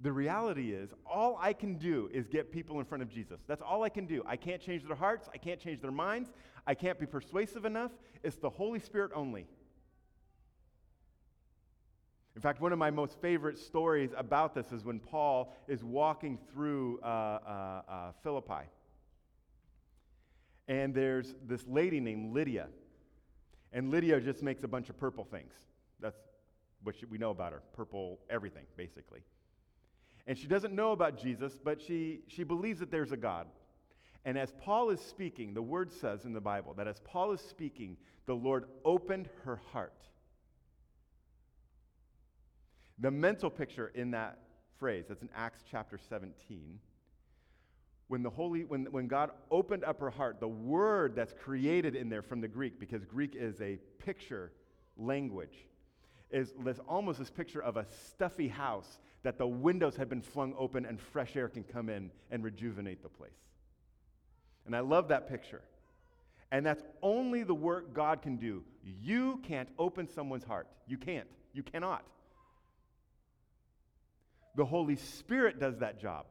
The 0.00 0.12
reality 0.12 0.72
is, 0.72 0.90
all 1.06 1.38
I 1.40 1.54
can 1.54 1.76
do 1.76 2.10
is 2.12 2.28
get 2.28 2.52
people 2.52 2.78
in 2.80 2.84
front 2.84 3.02
of 3.02 3.08
Jesus. 3.08 3.40
That's 3.46 3.62
all 3.62 3.82
I 3.82 3.88
can 3.88 4.06
do. 4.06 4.22
I 4.26 4.36
can't 4.36 4.60
change 4.60 4.86
their 4.86 4.96
hearts. 4.96 5.28
I 5.32 5.38
can't 5.38 5.58
change 5.58 5.80
their 5.80 5.90
minds. 5.90 6.30
I 6.66 6.74
can't 6.74 6.98
be 6.98 7.06
persuasive 7.06 7.64
enough. 7.64 7.92
It's 8.22 8.36
the 8.36 8.50
Holy 8.50 8.78
Spirit 8.78 9.12
only. 9.14 9.46
In 12.36 12.42
fact, 12.42 12.60
one 12.60 12.70
of 12.70 12.78
my 12.78 12.90
most 12.90 13.18
favorite 13.22 13.58
stories 13.58 14.10
about 14.14 14.54
this 14.54 14.70
is 14.70 14.84
when 14.84 15.00
Paul 15.00 15.54
is 15.68 15.82
walking 15.82 16.38
through 16.52 17.00
uh, 17.02 17.06
uh, 17.06 17.82
uh, 17.88 18.12
Philippi. 18.22 18.68
And 20.68 20.94
there's 20.94 21.34
this 21.46 21.64
lady 21.66 21.98
named 21.98 22.34
Lydia. 22.34 22.66
And 23.72 23.90
Lydia 23.90 24.20
just 24.20 24.42
makes 24.42 24.62
a 24.64 24.68
bunch 24.68 24.90
of 24.90 24.98
purple 24.98 25.24
things. 25.24 25.54
That's 25.98 26.18
what 26.82 26.94
we 27.08 27.16
know 27.16 27.30
about 27.30 27.52
her 27.52 27.62
purple 27.72 28.18
everything, 28.28 28.64
basically. 28.76 29.20
And 30.26 30.36
she 30.36 30.46
doesn't 30.46 30.74
know 30.74 30.92
about 30.92 31.16
Jesus, 31.16 31.54
but 31.64 31.80
she, 31.80 32.20
she 32.28 32.44
believes 32.44 32.80
that 32.80 32.90
there's 32.90 33.12
a 33.12 33.16
God. 33.16 33.46
And 34.26 34.36
as 34.36 34.52
Paul 34.60 34.90
is 34.90 35.00
speaking, 35.00 35.54
the 35.54 35.62
word 35.62 35.90
says 35.90 36.26
in 36.26 36.34
the 36.34 36.40
Bible 36.42 36.74
that 36.76 36.86
as 36.86 37.00
Paul 37.00 37.32
is 37.32 37.40
speaking, 37.40 37.96
the 38.26 38.34
Lord 38.34 38.66
opened 38.84 39.30
her 39.44 39.56
heart. 39.72 40.06
The 42.98 43.10
mental 43.10 43.50
picture 43.50 43.92
in 43.94 44.10
that 44.12 44.38
phrase, 44.78 45.04
that's 45.08 45.22
in 45.22 45.28
Acts 45.34 45.62
chapter 45.70 45.98
17. 46.08 46.78
When, 48.08 48.22
the 48.22 48.30
Holy, 48.30 48.64
when, 48.64 48.84
when 48.86 49.08
God 49.08 49.30
opened 49.50 49.84
up 49.84 50.00
her 50.00 50.10
heart, 50.10 50.38
the 50.40 50.48
word 50.48 51.16
that's 51.16 51.32
created 51.32 51.96
in 51.96 52.08
there 52.08 52.22
from 52.22 52.40
the 52.40 52.48
Greek, 52.48 52.78
because 52.78 53.04
Greek 53.04 53.34
is 53.34 53.60
a 53.60 53.78
picture 53.98 54.52
language, 54.96 55.66
is 56.30 56.52
there's 56.64 56.78
almost 56.88 57.18
this 57.18 57.30
picture 57.30 57.62
of 57.62 57.76
a 57.76 57.86
stuffy 58.06 58.48
house 58.48 58.98
that 59.22 59.38
the 59.38 59.46
windows 59.46 59.96
have 59.96 60.08
been 60.08 60.22
flung 60.22 60.54
open 60.56 60.86
and 60.86 61.00
fresh 61.00 61.36
air 61.36 61.48
can 61.48 61.64
come 61.64 61.88
in 61.88 62.10
and 62.30 62.44
rejuvenate 62.44 63.02
the 63.02 63.08
place. 63.08 63.30
And 64.66 64.74
I 64.74 64.80
love 64.80 65.08
that 65.08 65.28
picture. 65.28 65.62
And 66.52 66.64
that's 66.64 66.82
only 67.02 67.42
the 67.42 67.54
work 67.54 67.92
God 67.92 68.22
can 68.22 68.36
do. 68.36 68.62
You 68.84 69.40
can't 69.42 69.68
open 69.78 70.08
someone's 70.08 70.44
heart. 70.44 70.68
You 70.86 70.96
can't. 70.96 71.26
You 71.52 71.62
cannot. 71.62 72.04
The 74.56 74.64
Holy 74.64 74.96
Spirit 74.96 75.60
does 75.60 75.78
that 75.78 76.00
job. 76.00 76.26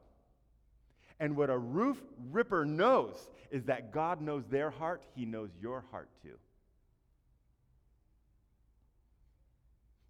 And 1.18 1.36
what 1.36 1.48
a 1.48 1.56
roof 1.56 2.00
ripper 2.30 2.64
knows 2.66 3.14
is 3.50 3.64
that 3.64 3.92
God 3.92 4.20
knows 4.20 4.44
their 4.50 4.70
heart, 4.70 5.04
He 5.14 5.24
knows 5.24 5.50
your 5.60 5.84
heart 5.90 6.10
too. 6.22 6.36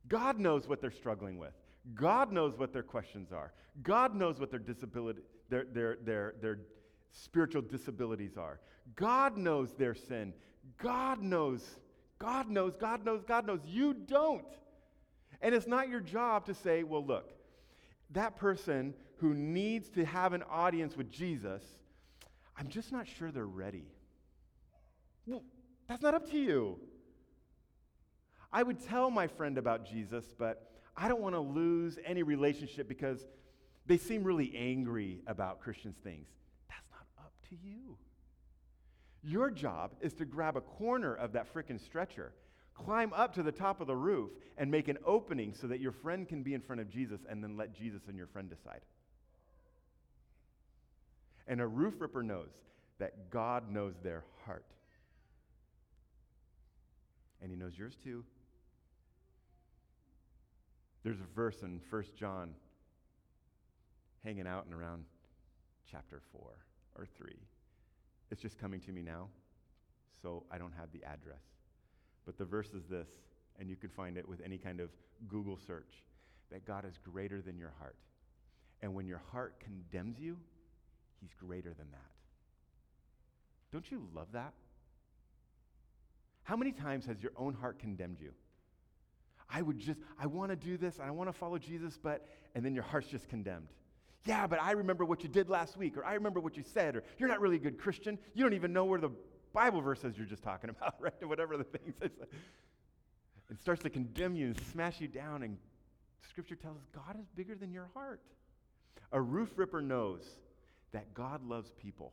God 0.09 0.38
knows 0.38 0.68
what 0.68 0.81
they're 0.81 0.90
struggling 0.90 1.38
with. 1.38 1.52
God 1.94 2.33
knows 2.33 2.59
what 2.59 2.72
their 2.72 2.83
questions 2.83 3.33
are. 3.33 3.52
God 3.83 4.14
knows 4.14 4.40
what 4.40 4.50
their 4.50 4.61
disability, 4.61 5.20
their, 5.48 5.64
their, 5.64 5.98
their, 6.05 6.35
their 6.40 6.59
spiritual 7.12 7.62
disabilities 7.62 8.37
are. 8.37 8.61
God 8.94 9.37
knows 9.37 9.72
their 9.74 9.94
sin. 9.94 10.33
God 10.79 11.22
knows, 11.22 11.62
God 12.18 12.48
knows, 12.48 12.76
God 12.76 13.05
knows, 13.05 13.22
God 13.24 13.46
knows. 13.46 13.61
You 13.66 13.94
don't. 13.94 14.44
And 15.40 15.55
it's 15.55 15.66
not 15.66 15.88
your 15.88 16.00
job 16.00 16.46
to 16.46 16.55
say, 16.55 16.83
well, 16.83 17.05
look, 17.05 17.33
that 18.11 18.37
person 18.37 18.95
who 19.19 19.35
needs 19.35 19.88
to 19.90 20.05
have 20.05 20.33
an 20.33 20.42
audience 20.51 20.97
with 20.97 21.11
Jesus, 21.11 21.62
I'm 22.57 22.69
just 22.69 22.92
not 22.92 23.07
sure 23.07 23.31
they're 23.31 23.47
ready. 23.47 23.88
Well, 25.27 25.42
that's 25.88 26.03
not 26.03 26.14
up 26.14 26.31
to 26.31 26.38
you. 26.38 26.79
I 28.52 28.63
would 28.63 28.81
tell 28.81 29.11
my 29.11 29.27
friend 29.27 29.59
about 29.59 29.85
Jesus, 29.87 30.25
but 30.38 30.71
I 30.96 31.09
don't 31.09 31.21
want 31.21 31.35
to 31.35 31.40
lose 31.40 31.98
any 32.04 32.23
relationship 32.23 32.88
because 32.88 33.27
they 33.87 33.98
seem 33.98 34.25
really 34.25 34.54
angry 34.57 35.21
about 35.27 35.61
Christians' 35.61 35.96
things. 36.02 36.29
That's 36.69 36.87
not 36.90 37.07
up 37.25 37.33
to 37.50 37.57
you. 37.57 37.98
Your 39.23 39.50
job 39.50 39.92
is 40.00 40.15
to 40.15 40.25
grab 40.25 40.57
a 40.57 40.61
corner 40.61 41.15
of 41.15 41.33
that 41.33 41.52
frickin' 41.52 41.81
stretcher, 41.81 42.33
climb 42.85 43.12
up 43.12 43.35
to 43.35 43.42
the 43.42 43.52
top 43.52 43.81
of 43.81 43.87
the 43.87 43.96
roof, 43.96 44.31
and 44.58 44.70
make 44.70 44.88
an 44.88 44.98
opening 45.04 45.54
so 45.54 45.66
that 45.66 45.81
your 45.81 45.92
friend 45.92 46.29
can 46.29 46.42
be 46.42 46.54
in 46.54 46.60
front 46.60 46.81
of 46.81 46.88
Jesus 46.88 47.20
and 47.29 47.42
then 47.42 47.56
let 47.56 47.74
Jesus 47.74 48.02
and 48.08 48.16
your 48.16 48.27
friend 48.27 48.48
decide. 48.48 48.81
And 51.46 51.60
a 51.60 51.66
roof 51.66 51.94
ripper 51.98 52.22
knows 52.22 52.50
that 52.98 53.31
God 53.31 53.70
knows 53.70 53.94
their 54.02 54.24
heart. 54.44 54.64
And 57.42 57.50
he 57.50 57.56
knows 57.56 57.77
yours 57.77 57.96
too. 58.02 58.24
There's 61.04 61.20
a 61.20 61.35
verse 61.37 61.62
in 61.62 61.81
1 61.88 62.04
John 62.18 62.54
hanging 64.24 64.46
out 64.46 64.64
and 64.64 64.74
around 64.74 65.04
chapter 65.88 66.20
4 66.33 66.42
or 66.96 67.06
3. 67.16 67.33
It's 68.31 68.42
just 68.42 68.58
coming 68.58 68.81
to 68.81 68.90
me 68.90 69.02
now, 69.02 69.29
so 70.20 70.42
I 70.50 70.58
don't 70.58 70.72
have 70.77 70.90
the 70.92 71.04
address. 71.04 71.42
But 72.27 72.37
the 72.37 72.44
verse 72.44 72.74
is 72.74 72.85
this 72.90 73.08
and 73.58 73.70
you 73.70 73.77
can 73.77 73.88
find 73.88 74.18
it 74.18 74.29
with 74.29 74.40
any 74.44 74.58
kind 74.58 74.81
of 74.81 74.90
Google 75.29 75.58
search, 75.66 76.04
that 76.50 76.66
God 76.66 76.85
is 76.85 76.98
greater 77.02 77.40
than 77.40 77.58
your 77.58 77.72
heart. 77.79 77.96
And 78.83 78.94
when 78.94 79.06
your 79.06 79.22
heart 79.33 79.54
condemns 79.60 80.18
you, 80.18 80.37
He's 81.20 81.33
greater 81.33 81.70
than 81.70 81.90
that. 81.92 82.10
Don't 83.72 83.90
you 83.90 84.06
love 84.14 84.29
that? 84.33 84.52
How 86.42 86.56
many 86.56 86.72
times 86.72 87.06
has 87.06 87.22
your 87.22 87.33
own 87.37 87.54
heart 87.54 87.79
condemned 87.79 88.18
you? 88.20 88.33
I 89.48 89.62
would 89.62 89.79
just, 89.79 89.98
I 90.20 90.27
want 90.27 90.50
to 90.50 90.56
do 90.56 90.77
this, 90.77 91.00
I 91.00 91.10
want 91.10 91.29
to 91.29 91.33
follow 91.33 91.58
Jesus, 91.58 91.98
but, 92.00 92.27
and 92.54 92.64
then 92.64 92.74
your 92.74 92.85
heart's 92.85 93.08
just 93.08 93.29
condemned. 93.29 93.68
Yeah, 94.24 94.46
but 94.46 94.60
I 94.60 94.72
remember 94.72 95.04
what 95.04 95.22
you 95.22 95.29
did 95.29 95.48
last 95.48 95.77
week, 95.77 95.96
or 95.96 96.04
I 96.04 96.14
remember 96.14 96.40
what 96.40 96.56
you 96.56 96.64
said, 96.74 96.96
or 96.96 97.04
you're 97.16 97.29
not 97.29 97.40
really 97.40 97.56
a 97.56 97.60
good 97.60 97.79
Christian. 97.79 98.18
You 98.35 98.42
don't 98.42 98.54
even 98.54 98.72
know 98.72 98.85
where 98.85 99.00
the 99.00 99.10
Bible 99.57 99.81
verse 99.81 100.02
says 100.02 100.19
you're 100.19 100.27
just 100.27 100.42
talking 100.42 100.69
about, 100.77 100.96
right? 101.00 101.27
Whatever 101.27 101.57
the 101.57 101.65
thing 101.65 101.94
says. 101.98 102.11
It 103.50 103.59
starts 103.59 103.83
to 103.85 103.90
condemn 103.90 104.37
you 104.37 104.48
and 104.48 104.61
smash 104.71 105.00
you 105.00 105.09
down, 105.09 105.42
and 105.42 105.57
Scripture 106.29 106.57
tells 106.57 106.77
us 106.77 106.83
God 106.94 107.19
is 107.19 107.27
bigger 107.35 107.54
than 107.54 107.73
your 107.73 107.88
heart. 107.94 108.21
A 109.13 109.21
roof 109.21 109.48
ripper 109.57 109.81
knows 109.81 110.25
that 110.92 111.15
God 111.15 111.42
loves 111.42 111.73
people, 111.81 112.13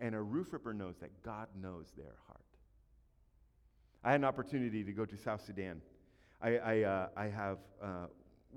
and 0.00 0.16
a 0.16 0.20
roof 0.20 0.52
ripper 0.52 0.74
knows 0.74 0.96
that 1.00 1.22
God 1.22 1.46
knows 1.62 1.92
their 1.96 2.16
heart. 2.26 2.40
I 4.02 4.10
had 4.10 4.20
an 4.20 4.24
opportunity 4.24 4.82
to 4.82 4.92
go 4.92 5.04
to 5.04 5.16
South 5.16 5.44
Sudan. 5.44 5.80
I, 6.42 6.56
I, 6.56 6.82
uh, 6.82 7.08
I 7.16 7.26
have 7.26 7.58
uh, 7.80 8.06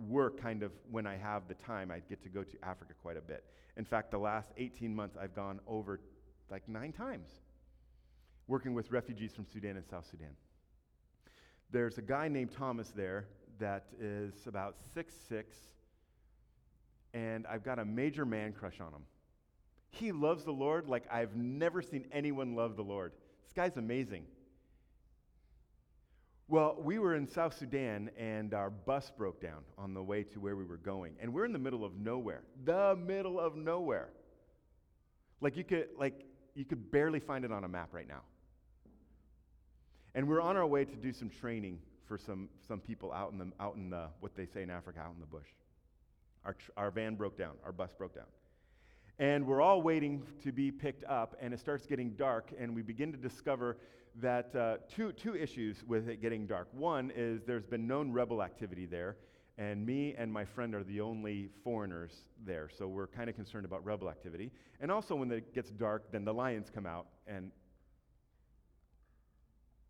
work 0.08 0.42
kind 0.42 0.64
of 0.64 0.72
when 0.90 1.06
I 1.06 1.18
have 1.18 1.48
the 1.48 1.56
time. 1.56 1.92
I 1.92 2.00
get 2.10 2.24
to 2.24 2.30
go 2.30 2.42
to 2.42 2.58
Africa 2.64 2.94
quite 3.00 3.18
a 3.18 3.22
bit. 3.22 3.44
In 3.78 3.86
fact, 3.86 4.10
the 4.10 4.18
last 4.18 4.50
18 4.58 4.96
months, 4.96 5.18
I've 5.22 5.36
gone 5.36 5.60
over 5.68 6.00
like 6.50 6.68
nine 6.68 6.94
times 6.94 7.42
working 8.52 8.74
with 8.74 8.92
refugees 8.92 9.32
from 9.34 9.46
Sudan 9.46 9.78
and 9.78 9.86
South 9.90 10.06
Sudan. 10.12 10.36
There's 11.72 11.98
a 11.98 12.02
guy 12.02 12.28
named 12.28 12.52
Thomas 12.52 12.90
there 12.90 13.28
that 13.60 13.86
is 13.98 14.34
about 14.46 14.76
six 14.94 15.16
six, 15.30 15.56
and 17.14 17.48
I've 17.48 17.64
got 17.64 17.80
a 17.80 17.86
major 17.86 18.26
man 18.26 18.52
crush 18.52 18.82
on 18.82 18.88
him. 18.88 19.04
He 19.90 20.12
loves 20.12 20.44
the 20.44 20.52
Lord 20.52 20.90
like 20.90 21.06
I've 21.10 21.34
never 21.34 21.82
seen 21.82 22.06
anyone 22.12 22.54
love 22.54 22.76
the 22.76 22.84
Lord. 22.84 23.14
This 23.46 23.54
guy's 23.54 23.78
amazing. 23.78 24.26
Well, 26.50 26.76
we 26.78 27.00
were 27.00 27.16
in 27.16 27.30
South 27.30 27.58
Sudan 27.58 28.12
and 28.18 28.54
our 28.54 28.70
bus 28.70 29.14
broke 29.18 29.42
down 29.42 29.64
on 29.78 29.94
the 29.94 30.04
way 30.04 30.24
to 30.24 30.42
where 30.42 30.58
we 30.58 30.66
were 30.66 30.76
going. 30.76 31.16
And 31.22 31.34
we're 31.34 31.46
in 31.46 31.54
the 31.54 31.60
middle 31.60 31.86
of 31.86 31.96
nowhere. 31.96 32.44
The 32.66 32.98
middle 32.98 33.40
of 33.40 33.56
nowhere. 33.56 34.10
Like 35.40 35.56
you 35.56 35.64
could 35.64 35.88
like 35.98 36.26
you 36.54 36.66
could 36.66 36.92
barely 36.92 37.22
find 37.22 37.46
it 37.46 37.54
on 37.54 37.64
a 37.64 37.70
map 37.70 37.94
right 37.94 38.08
now. 38.08 38.24
And 40.14 40.28
we're 40.28 40.42
on 40.42 40.58
our 40.58 40.68
way 40.68 40.86
to 40.86 40.96
do 40.96 41.14
some 41.14 41.30
training 41.30 41.80
for 42.06 42.18
some, 42.18 42.50
some 42.68 42.80
people 42.80 43.14
out 43.14 43.32
in 43.32 43.38
the 43.38 43.48
out 43.60 43.76
in 43.76 43.90
the 43.90 44.08
what 44.20 44.36
they 44.36 44.46
say 44.46 44.64
in 44.64 44.70
Africa 44.70 45.00
out 45.00 45.14
in 45.14 45.20
the 45.20 45.26
bush. 45.26 45.48
Our, 46.44 46.54
tr- 46.54 46.72
our 46.76 46.92
van 46.92 47.16
broke 47.16 47.38
down, 47.38 47.54
our 47.64 47.72
bus 47.72 47.94
broke 47.94 48.16
down. 48.16 48.26
And 49.20 49.46
we're 49.46 49.62
all 49.62 49.82
waiting 49.82 50.24
to 50.44 50.52
be 50.52 50.72
picked 50.72 51.06
up, 51.06 51.36
and 51.40 51.54
it 51.54 51.60
starts 51.60 51.86
getting 51.86 52.12
dark, 52.12 52.52
and 52.60 52.76
we 52.76 52.82
begin 52.82 53.12
to 53.12 53.18
discover 53.18 53.78
that 54.20 54.54
uh, 54.56 54.78
two, 54.94 55.12
two 55.12 55.36
issues 55.36 55.84
with 55.88 56.10
it 56.10 56.22
getting 56.22 56.48
dark. 56.48 56.68
One 56.72 57.12
is 57.16 57.44
there's 57.44 57.66
been 57.66 57.88
known 57.88 58.12
rebel 58.12 58.42
activity 58.42 58.88
there, 58.88 59.18
and 59.58 59.86
me 59.86 60.16
and 60.18 60.34
my 60.34 60.44
friend 60.44 60.74
are 60.74 60.84
the 60.84 61.02
only 61.02 61.50
foreigners 61.64 62.24
there, 62.44 62.68
so 62.76 62.88
we're 62.88 63.08
kind 63.08 63.30
of 63.30 63.36
concerned 63.36 63.66
about 63.66 63.86
rebel 63.86 64.10
activity. 64.10 64.52
And 64.80 64.92
also, 64.92 65.16
when 65.16 65.32
it 65.32 65.54
gets 65.54 65.70
dark, 65.70 66.12
then 66.12 66.26
the 66.26 66.34
lions 66.34 66.72
come 66.74 66.88
out, 66.88 67.06
and 67.28 67.52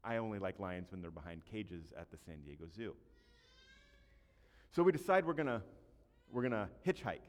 I 0.03 0.17
only 0.17 0.39
like 0.39 0.59
lions 0.59 0.91
when 0.91 1.01
they're 1.01 1.11
behind 1.11 1.41
cages 1.51 1.93
at 1.99 2.11
the 2.11 2.17
San 2.25 2.41
Diego 2.41 2.65
Zoo. 2.75 2.95
So 4.71 4.83
we 4.83 4.91
decide 4.91 5.25
we're 5.25 5.33
gonna 5.33 5.61
we're 6.31 6.43
gonna 6.43 6.69
hitchhike. 6.85 7.25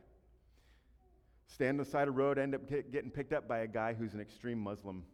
Stand 1.46 1.78
on 1.80 1.84
the 1.84 1.90
side 1.90 2.08
of 2.08 2.14
the 2.14 2.20
road, 2.20 2.38
end 2.38 2.54
up 2.54 2.68
get, 2.68 2.90
getting 2.92 3.10
picked 3.10 3.32
up 3.32 3.46
by 3.46 3.58
a 3.58 3.66
guy 3.66 3.94
who's 3.94 4.14
an 4.14 4.20
extreme 4.20 4.58
Muslim 4.58 5.04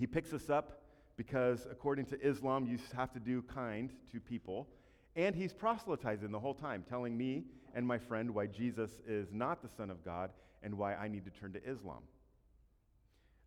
he 0.00 0.06
picks 0.06 0.32
us 0.32 0.48
up 0.48 0.80
because, 1.18 1.66
according 1.70 2.06
to 2.06 2.20
Islam, 2.26 2.66
you 2.66 2.78
have 2.96 3.12
to 3.12 3.20
do 3.20 3.42
kind 3.42 3.92
to 4.10 4.18
people. 4.18 4.66
And 5.14 5.36
he's 5.36 5.52
proselytizing 5.52 6.30
the 6.30 6.40
whole 6.40 6.54
time, 6.54 6.86
telling 6.88 7.18
me 7.18 7.44
and 7.74 7.86
my 7.86 7.98
friend 7.98 8.34
why 8.34 8.46
Jesus 8.46 8.90
is 9.06 9.30
not 9.30 9.60
the 9.60 9.68
Son 9.68 9.90
of 9.90 10.02
God 10.02 10.30
and 10.62 10.78
why 10.78 10.94
I 10.94 11.06
need 11.06 11.26
to 11.26 11.30
turn 11.30 11.52
to 11.52 11.62
Islam. 11.70 11.98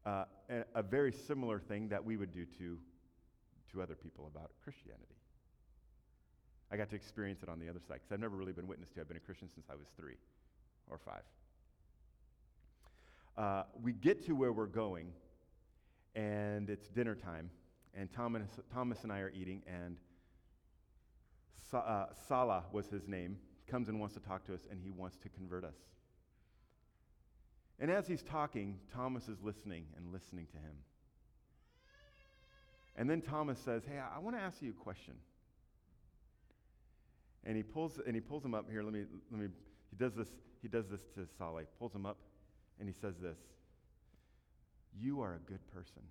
Uh, 0.06 0.26
a, 0.76 0.84
very 0.84 1.14
similar 1.14 1.60
thing 1.60 1.88
that 1.88 2.04
we 2.04 2.18
would 2.18 2.32
do 2.32 2.45
to, 2.45 2.78
to 3.72 3.82
other 3.82 3.95
people 3.95 4.30
about 4.34 4.51
Christianity. 4.62 5.16
I 6.70 6.76
got 6.76 6.89
to 6.89 6.95
experience 6.95 7.41
it 7.41 7.49
on 7.49 7.60
the 7.60 7.70
other 7.70 7.80
side 7.80 7.95
because 7.95 8.12
I've 8.12 8.20
never 8.20 8.36
really 8.36 8.51
been 8.51 8.68
witness 8.68 8.89
to. 8.91 9.01
I've 9.01 9.08
been 9.08 9.16
a 9.16 9.22
Christian 9.22 9.49
since 9.54 9.68
I 9.72 9.76
was 9.76 9.88
three 9.95 10.18
or 10.89 10.97
five. 10.97 11.22
Uh, 13.38 13.64
we 13.82 13.93
get 13.93 14.26
to 14.26 14.34
where 14.34 14.51
we're 14.51 14.66
going, 14.66 15.14
and 16.16 16.70
it's 16.70 16.89
dinner 16.89 17.16
time, 17.16 17.49
and 17.95 18.12
Thomas, 18.12 18.49
Thomas 18.74 19.04
and 19.04 19.12
I 19.12 19.20
are 19.20 19.32
eating, 19.32 19.64
and 19.66 19.97
Sa- 21.72 21.80
uh, 21.80 22.06
Salah 22.28 22.66
was 22.72 22.88
his 22.88 23.08
name, 23.08 23.38
comes 23.68 23.88
and 23.88 23.99
wants 23.99 24.16
to 24.16 24.20
talk 24.20 24.45
to 24.47 24.54
us, 24.54 24.62
and 24.70 24.80
he 24.82 24.91
wants 24.91 25.18
to 25.20 25.30
convert 25.30 25.64
us. 25.64 25.78
And 27.80 27.89
as 27.91 28.07
he's 28.07 28.24
talking, 28.24 28.78
Thomas 28.93 29.28
is 29.28 29.41
listening 29.41 29.86
and 29.97 30.13
listening 30.13 30.47
to 30.51 30.57
him. 30.57 30.76
And 32.95 33.09
then 33.09 33.21
Thomas 33.21 33.59
says, 33.59 33.84
Hey, 33.86 33.97
I, 33.97 34.19
want 34.19 34.36
to 34.36 34.41
ask 34.41 34.61
you 34.61 34.69
a 34.69 34.84
question. 34.84 35.15
And 37.43 37.57
he 37.57 37.63
pulls 37.63 37.99
and 38.05 38.15
he 38.15 38.21
pulls 38.21 38.45
him 38.45 38.53
up 38.53 38.69
here. 38.69 38.84
Let 38.84 38.93
me 38.93 39.03
let 39.32 39.41
me 39.41 39.47
he 39.89 39.97
does 39.97 40.13
this, 40.13 40.30
he 40.61 40.67
does 40.67 40.88
this 40.88 41.01
to 41.15 41.28
Saleh, 41.38 41.65
pulls 41.78 41.93
him 41.93 42.05
up, 42.05 42.17
and 42.80 42.88
he 42.88 42.93
says 42.93 43.15
this. 43.21 43.38
You 44.97 45.21
are 45.21 45.36
a 45.36 45.49
good 45.49 45.65
person. 45.74 46.03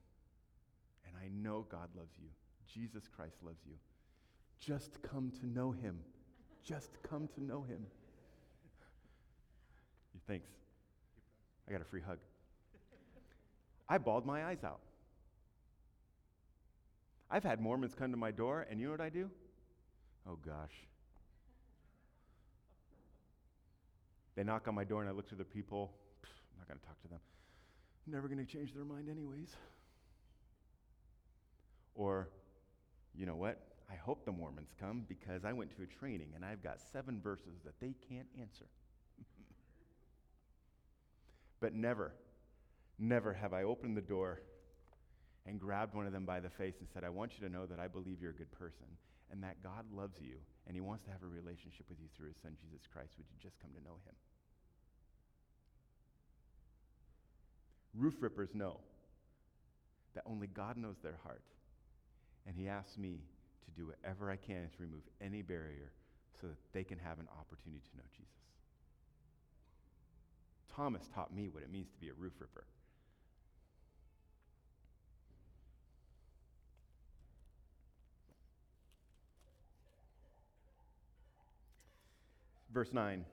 And 1.07 1.17
I 1.17 1.29
know 1.43 1.67
God 1.71 1.89
loves 1.97 2.13
you. 2.21 2.29
Jesus 2.73 3.09
Christ 3.09 3.37
loves 3.43 3.61
you. 3.67 3.75
Just 4.61 5.03
come 5.03 5.33
to 5.41 5.47
know 5.47 5.73
him. 5.73 5.99
Just 6.65 6.91
come 7.03 7.29
to 7.35 7.43
know 7.43 7.63
him. 7.63 7.85
Thanks. 10.27 10.49
I 11.69 11.73
got 11.73 11.81
a 11.81 11.85
free 11.85 12.01
hug. 12.01 12.19
I 13.89 13.99
bawled 13.99 14.27
my 14.27 14.45
eyes 14.45 14.65
out. 14.65 14.81
I've 17.31 17.45
had 17.45 17.61
Mormons 17.61 17.95
come 17.95 18.11
to 18.11 18.17
my 18.17 18.31
door, 18.31 18.67
and 18.71 18.79
you 18.79 18.87
know 18.87 18.93
what 18.93 19.01
I 19.01 19.09
do? 19.09 19.31
Oh, 20.29 20.37
gosh. 20.45 20.75
They 24.35 24.45
knock 24.45 24.69
on 24.69 24.75
my 24.75 24.85
door, 24.85 25.01
and 25.01 25.09
I 25.09 25.13
look 25.13 25.29
to 25.31 25.35
the 25.35 25.45
people. 25.45 25.93
I'm 26.25 26.59
not 26.59 26.69
going 26.69 26.79
to 26.79 26.87
talk 26.87 27.01
to 27.03 27.09
them 27.09 27.21
I'm 28.07 28.13
never 28.13 28.29
going 28.29 28.45
to 28.45 28.51
change 28.51 28.75
their 28.75 28.85
mind, 28.85 29.09
anyways. 29.09 29.55
Or, 31.95 32.29
you 33.15 33.27
know 33.27 33.37
what? 33.37 33.61
I 33.91 33.95
hope 33.95 34.25
the 34.25 34.33
Mormons 34.33 34.71
come 34.81 35.05
because 35.09 35.45
I 35.45 35.53
went 35.53 35.77
to 35.77 35.83
a 35.83 35.87
training 35.87 36.29
and 36.35 36.45
I've 36.45 36.63
got 36.63 36.79
seven 36.93 37.21
verses 37.21 37.61
that 37.65 37.79
they 37.81 37.95
can't 38.09 38.27
answer. 38.41 38.65
but 41.63 41.75
never, 41.75 42.13
never 42.99 43.33
have 43.33 43.55
I 43.55 43.63
opened 43.63 43.97
the 43.97 44.03
door 44.03 44.43
and 45.47 45.59
grabbed 45.59 45.95
one 45.95 46.07
of 46.07 46.13
them 46.13 46.27
by 46.27 46.41
the 46.41 46.51
face 46.51 46.75
and 46.81 46.89
said, 46.93 47.05
I 47.05 47.09
want 47.09 47.33
you 47.39 47.47
to 47.49 47.53
know 47.53 47.65
that 47.65 47.81
I 47.81 47.89
believe 47.89 48.21
you're 48.21 48.33
a 48.33 48.35
good 48.35 48.53
person 48.53 48.87
and 49.31 49.43
that 49.43 49.63
God 49.63 49.87
loves 49.91 50.21
you 50.21 50.37
and 50.67 50.77
he 50.77 50.83
wants 50.83 51.05
to 51.05 51.11
have 51.11 51.23
a 51.23 51.27
relationship 51.27 51.87
with 51.89 51.99
you 51.99 52.09
through 52.15 52.29
his 52.29 52.37
son, 52.43 52.53
Jesus 52.61 52.87
Christ. 52.93 53.15
Would 53.17 53.27
you 53.33 53.39
just 53.41 53.59
come 53.59 53.71
to 53.73 53.83
know 53.83 53.97
him? 54.05 54.15
Roof 57.95 58.15
rippers 58.21 58.55
know 58.55 58.81
that 60.15 60.25
only 60.27 60.47
God 60.47 60.77
knows 60.77 60.97
their 61.03 61.19
heart. 61.23 61.43
And 62.47 62.57
He 62.57 62.69
asks 62.69 62.99
me 62.99 63.21
to 63.65 63.71
do 63.71 63.87
whatever 63.87 64.31
I 64.31 64.37
can 64.37 64.69
to 64.77 64.83
remove 64.83 65.03
any 65.21 65.43
barrier 65.43 65.93
so 66.41 66.49
that 66.49 66.57
they 66.73 66.85
can 66.85 66.99
have 66.99 67.19
an 67.21 67.29
opportunity 67.39 67.83
to 67.91 67.97
know 67.97 68.05
Jesus. 68.17 68.42
Thomas 70.75 71.09
taught 71.15 71.35
me 71.35 71.49
what 71.49 71.63
it 71.63 71.71
means 71.71 71.91
to 71.91 71.99
be 71.99 72.09
a 72.09 72.15
roof 72.15 72.33
ripper. 72.39 72.65
Verse 82.73 82.93
9. 82.93 83.25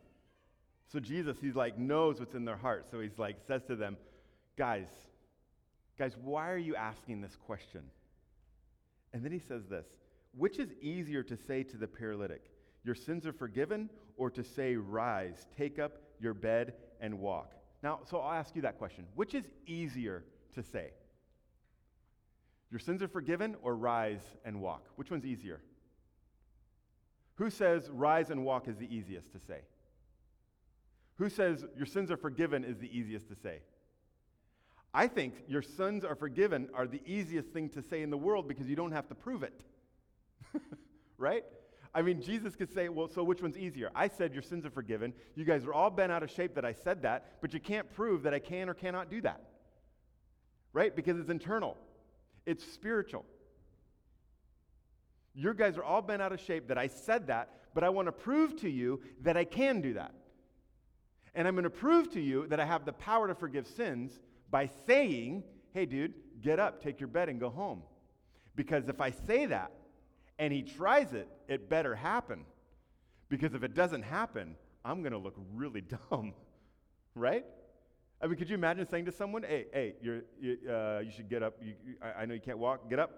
So 0.91 0.99
Jesus, 0.99 1.37
he's 1.39 1.55
like, 1.55 1.77
knows 1.77 2.19
what's 2.19 2.35
in 2.35 2.45
their 2.45 2.57
heart. 2.57 2.87
So 2.91 2.99
he's 2.99 3.17
like, 3.17 3.37
says 3.47 3.63
to 3.67 3.75
them, 3.75 3.95
Guys, 4.57 4.87
guys, 5.97 6.15
why 6.21 6.49
are 6.49 6.57
you 6.57 6.75
asking 6.75 7.21
this 7.21 7.37
question? 7.45 7.81
And 9.13 9.23
then 9.23 9.31
he 9.31 9.39
says 9.39 9.63
this 9.69 9.85
Which 10.35 10.59
is 10.59 10.73
easier 10.81 11.23
to 11.23 11.37
say 11.37 11.63
to 11.63 11.77
the 11.77 11.87
paralytic, 11.87 12.51
Your 12.83 12.95
sins 12.95 13.25
are 13.25 13.33
forgiven, 13.33 13.89
or 14.17 14.29
to 14.31 14.43
say, 14.43 14.75
Rise, 14.75 15.47
take 15.57 15.79
up 15.79 15.93
your 16.19 16.33
bed 16.33 16.73
and 16.99 17.19
walk? 17.19 17.53
Now, 17.81 17.99
so 18.09 18.19
I'll 18.19 18.33
ask 18.33 18.55
you 18.55 18.61
that 18.63 18.77
question. 18.77 19.05
Which 19.15 19.33
is 19.33 19.45
easier 19.65 20.23
to 20.55 20.63
say? 20.63 20.91
Your 22.71 22.79
sins 22.79 23.01
are 23.01 23.07
forgiven 23.07 23.55
or 23.61 23.75
rise 23.75 24.21
and 24.45 24.61
walk? 24.61 24.85
Which 24.95 25.09
one's 25.09 25.25
easier? 25.25 25.61
Who 27.35 27.49
says 27.49 27.89
rise 27.89 28.29
and 28.29 28.43
walk 28.43 28.67
is 28.67 28.77
the 28.77 28.93
easiest 28.93 29.31
to 29.31 29.39
say? 29.39 29.61
Who 31.15 31.29
says 31.29 31.65
your 31.75 31.85
sins 31.85 32.11
are 32.11 32.17
forgiven 32.17 32.63
is 32.63 32.77
the 32.77 32.97
easiest 32.97 33.27
to 33.29 33.35
say? 33.35 33.59
I 34.93 35.07
think 35.07 35.35
your 35.47 35.61
sins 35.61 36.03
are 36.03 36.15
forgiven 36.15 36.69
are 36.73 36.87
the 36.87 37.01
easiest 37.05 37.49
thing 37.49 37.69
to 37.69 37.81
say 37.81 38.01
in 38.01 38.09
the 38.09 38.17
world 38.17 38.47
because 38.47 38.67
you 38.67 38.75
don't 38.75 38.91
have 38.91 39.07
to 39.09 39.15
prove 39.15 39.43
it. 39.43 39.63
right? 41.17 41.43
I 41.93 42.01
mean, 42.03 42.21
Jesus 42.21 42.55
could 42.55 42.71
say, 42.71 42.87
well, 42.89 43.07
so 43.07 43.23
which 43.23 43.41
one's 43.41 43.57
easier? 43.57 43.89
I 43.95 44.07
said 44.07 44.33
your 44.33 44.43
sins 44.43 44.65
are 44.65 44.69
forgiven. 44.69 45.13
You 45.35 45.43
guys 45.43 45.65
are 45.65 45.73
all 45.73 45.89
bent 45.89 46.11
out 46.11 46.21
of 46.21 46.29
shape 46.29 46.53
that 46.55 46.65
I 46.65 46.73
said 46.73 47.01
that, 47.01 47.41
but 47.41 47.53
you 47.53 47.59
can't 47.59 47.91
prove 47.95 48.23
that 48.23 48.33
I 48.33 48.39
can 48.39 48.69
or 48.69 48.73
cannot 48.73 49.09
do 49.09 49.21
that. 49.21 49.41
Right? 50.71 50.95
Because 50.95 51.17
it's 51.19 51.31
internal, 51.31 51.77
it's 52.45 52.63
spiritual. 52.63 53.25
Your 55.33 55.53
guys 55.53 55.77
are 55.77 55.83
all 55.83 56.01
bent 56.01 56.21
out 56.21 56.31
of 56.31 56.39
shape 56.39 56.67
that 56.67 56.77
I 56.77 56.87
said 56.87 57.27
that, 57.27 57.49
but 57.73 57.83
I 57.83 57.89
want 57.89 58.07
to 58.07 58.11
prove 58.11 58.55
to 58.57 58.69
you 58.69 59.01
that 59.21 59.37
I 59.37 59.45
can 59.45 59.81
do 59.81 59.93
that. 59.93 60.13
And 61.33 61.47
I'm 61.47 61.55
going 61.55 61.63
to 61.63 61.69
prove 61.69 62.11
to 62.11 62.21
you 62.21 62.47
that 62.47 62.59
I 62.59 62.65
have 62.65 62.85
the 62.85 62.93
power 62.93 63.27
to 63.27 63.35
forgive 63.35 63.65
sins 63.67 64.19
by 64.51 64.69
saying, 64.85 65.43
hey, 65.71 65.85
dude, 65.85 66.13
get 66.41 66.59
up, 66.59 66.83
take 66.83 66.99
your 66.99 67.07
bed, 67.07 67.29
and 67.29 67.39
go 67.39 67.49
home. 67.49 67.83
Because 68.55 68.89
if 68.89 68.99
I 68.99 69.11
say 69.11 69.45
that 69.47 69.71
and 70.39 70.53
he 70.53 70.63
tries 70.63 71.13
it, 71.13 71.27
it 71.47 71.69
better 71.69 71.93
happen. 71.93 72.45
Because 73.27 73.53
if 73.53 73.61
it 73.61 73.75
doesn't 73.75 74.03
happen, 74.03 74.55
I'm 74.83 75.01
going 75.01 75.11
to 75.11 75.19
look 75.19 75.35
really 75.53 75.81
dumb, 76.09 76.33
right? 77.13 77.45
I 78.21 78.27
mean, 78.27 78.37
could 78.37 78.49
you 78.49 78.55
imagine 78.55 78.87
saying 78.87 79.05
to 79.05 79.11
someone, 79.11 79.43
hey, 79.43 79.67
hey, 79.71 79.95
you, 80.01 80.23
uh, 80.69 80.99
you 80.99 81.11
should 81.11 81.29
get 81.29 81.43
up. 81.43 81.55
You, 81.61 81.73
I, 82.01 82.21
I 82.21 82.25
know 82.25 82.33
you 82.33 82.41
can't 82.41 82.57
walk. 82.57 82.89
Get 82.89 82.99
up 82.99 83.11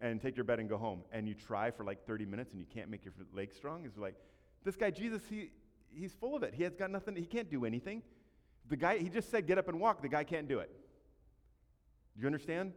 and 0.00 0.20
take 0.20 0.36
your 0.36 0.44
bed 0.44 0.60
and 0.60 0.68
go 0.68 0.76
home. 0.76 1.02
And 1.12 1.26
you 1.26 1.34
try 1.34 1.70
for 1.70 1.84
like 1.84 2.04
30 2.06 2.26
minutes 2.26 2.50
and 2.52 2.60
you 2.60 2.66
can't 2.66 2.90
make 2.90 3.04
your 3.04 3.14
legs 3.32 3.56
strong. 3.56 3.84
It's 3.86 3.96
like, 3.96 4.16
this 4.64 4.76
guy, 4.76 4.90
Jesus, 4.90 5.22
he, 5.28 5.50
he's 5.92 6.12
full 6.12 6.36
of 6.36 6.42
it. 6.42 6.54
He 6.54 6.64
has 6.64 6.74
got 6.74 6.90
nothing, 6.90 7.16
he 7.16 7.26
can't 7.26 7.50
do 7.50 7.64
anything. 7.64 8.02
The 8.68 8.76
guy, 8.76 8.98
he 8.98 9.08
just 9.08 9.30
said, 9.30 9.46
get 9.46 9.58
up 9.58 9.68
and 9.68 9.80
walk. 9.80 10.02
The 10.02 10.08
guy 10.08 10.24
can't 10.24 10.48
do 10.48 10.58
it. 10.58 10.70
Do 12.16 12.20
you 12.20 12.26
understand? 12.26 12.72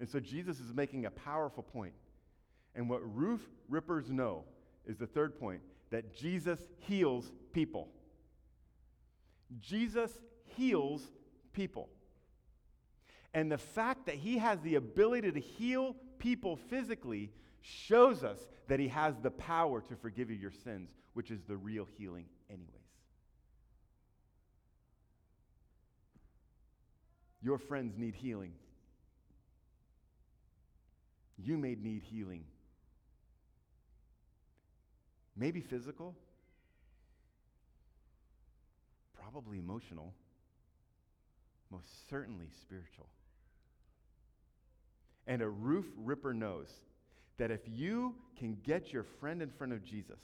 And 0.00 0.08
so 0.08 0.20
Jesus 0.20 0.58
is 0.58 0.74
making 0.74 1.06
a 1.06 1.10
powerful 1.10 1.62
point. 1.62 1.94
And 2.74 2.88
what 2.88 3.00
roof 3.14 3.40
rippers 3.68 4.10
know 4.10 4.44
is 4.86 4.96
the 4.96 5.06
third 5.06 5.38
point 5.38 5.60
that 5.90 6.14
Jesus 6.14 6.58
heals 6.78 7.30
people. 7.52 7.88
Jesus 9.60 10.10
heals 10.56 11.02
people. 11.52 11.88
And 13.32 13.50
the 13.50 13.58
fact 13.58 14.06
that 14.06 14.16
he 14.16 14.38
has 14.38 14.60
the 14.60 14.76
ability 14.76 15.32
to 15.32 15.40
heal 15.40 15.96
people 16.18 16.56
physically 16.56 17.30
shows 17.60 18.22
us 18.22 18.38
that 18.68 18.78
he 18.78 18.88
has 18.88 19.14
the 19.22 19.30
power 19.30 19.80
to 19.82 19.96
forgive 19.96 20.30
you 20.30 20.36
your 20.36 20.52
sins, 20.52 20.90
which 21.14 21.30
is 21.30 21.42
the 21.42 21.56
real 21.56 21.86
healing, 21.96 22.26
anyways. 22.48 22.68
Your 27.42 27.58
friends 27.58 27.94
need 27.96 28.14
healing. 28.14 28.52
You 31.36 31.58
may 31.58 31.74
need 31.74 32.02
healing. 32.02 32.44
Maybe 35.36 35.60
physical, 35.60 36.14
probably 39.20 39.58
emotional, 39.58 40.12
most 41.70 42.08
certainly 42.08 42.46
spiritual. 42.60 43.08
And 45.26 45.42
a 45.42 45.48
roof 45.48 45.86
ripper 45.96 46.34
knows 46.34 46.68
that 47.38 47.50
if 47.50 47.60
you 47.66 48.14
can 48.38 48.56
get 48.62 48.92
your 48.92 49.02
friend 49.02 49.42
in 49.42 49.50
front 49.50 49.72
of 49.72 49.82
Jesus, 49.84 50.20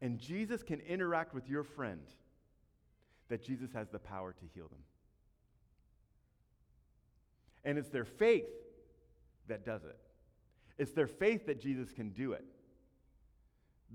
and 0.00 0.18
Jesus 0.18 0.62
can 0.62 0.80
interact 0.80 1.34
with 1.34 1.48
your 1.48 1.64
friend, 1.64 2.02
that 3.28 3.42
Jesus 3.42 3.72
has 3.72 3.88
the 3.88 3.98
power 3.98 4.32
to 4.32 4.44
heal 4.54 4.68
them. 4.68 4.82
And 7.64 7.78
it's 7.78 7.88
their 7.88 8.04
faith 8.04 8.48
that 9.48 9.64
does 9.64 9.84
it. 9.84 9.96
It's 10.78 10.92
their 10.92 11.06
faith 11.06 11.46
that 11.46 11.60
Jesus 11.60 11.90
can 11.90 12.10
do 12.10 12.32
it 12.32 12.44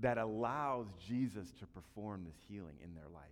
that 0.00 0.18
allows 0.18 0.86
Jesus 1.06 1.52
to 1.58 1.66
perform 1.66 2.24
this 2.24 2.36
healing 2.48 2.76
in 2.82 2.94
their 2.94 3.08
life. 3.12 3.24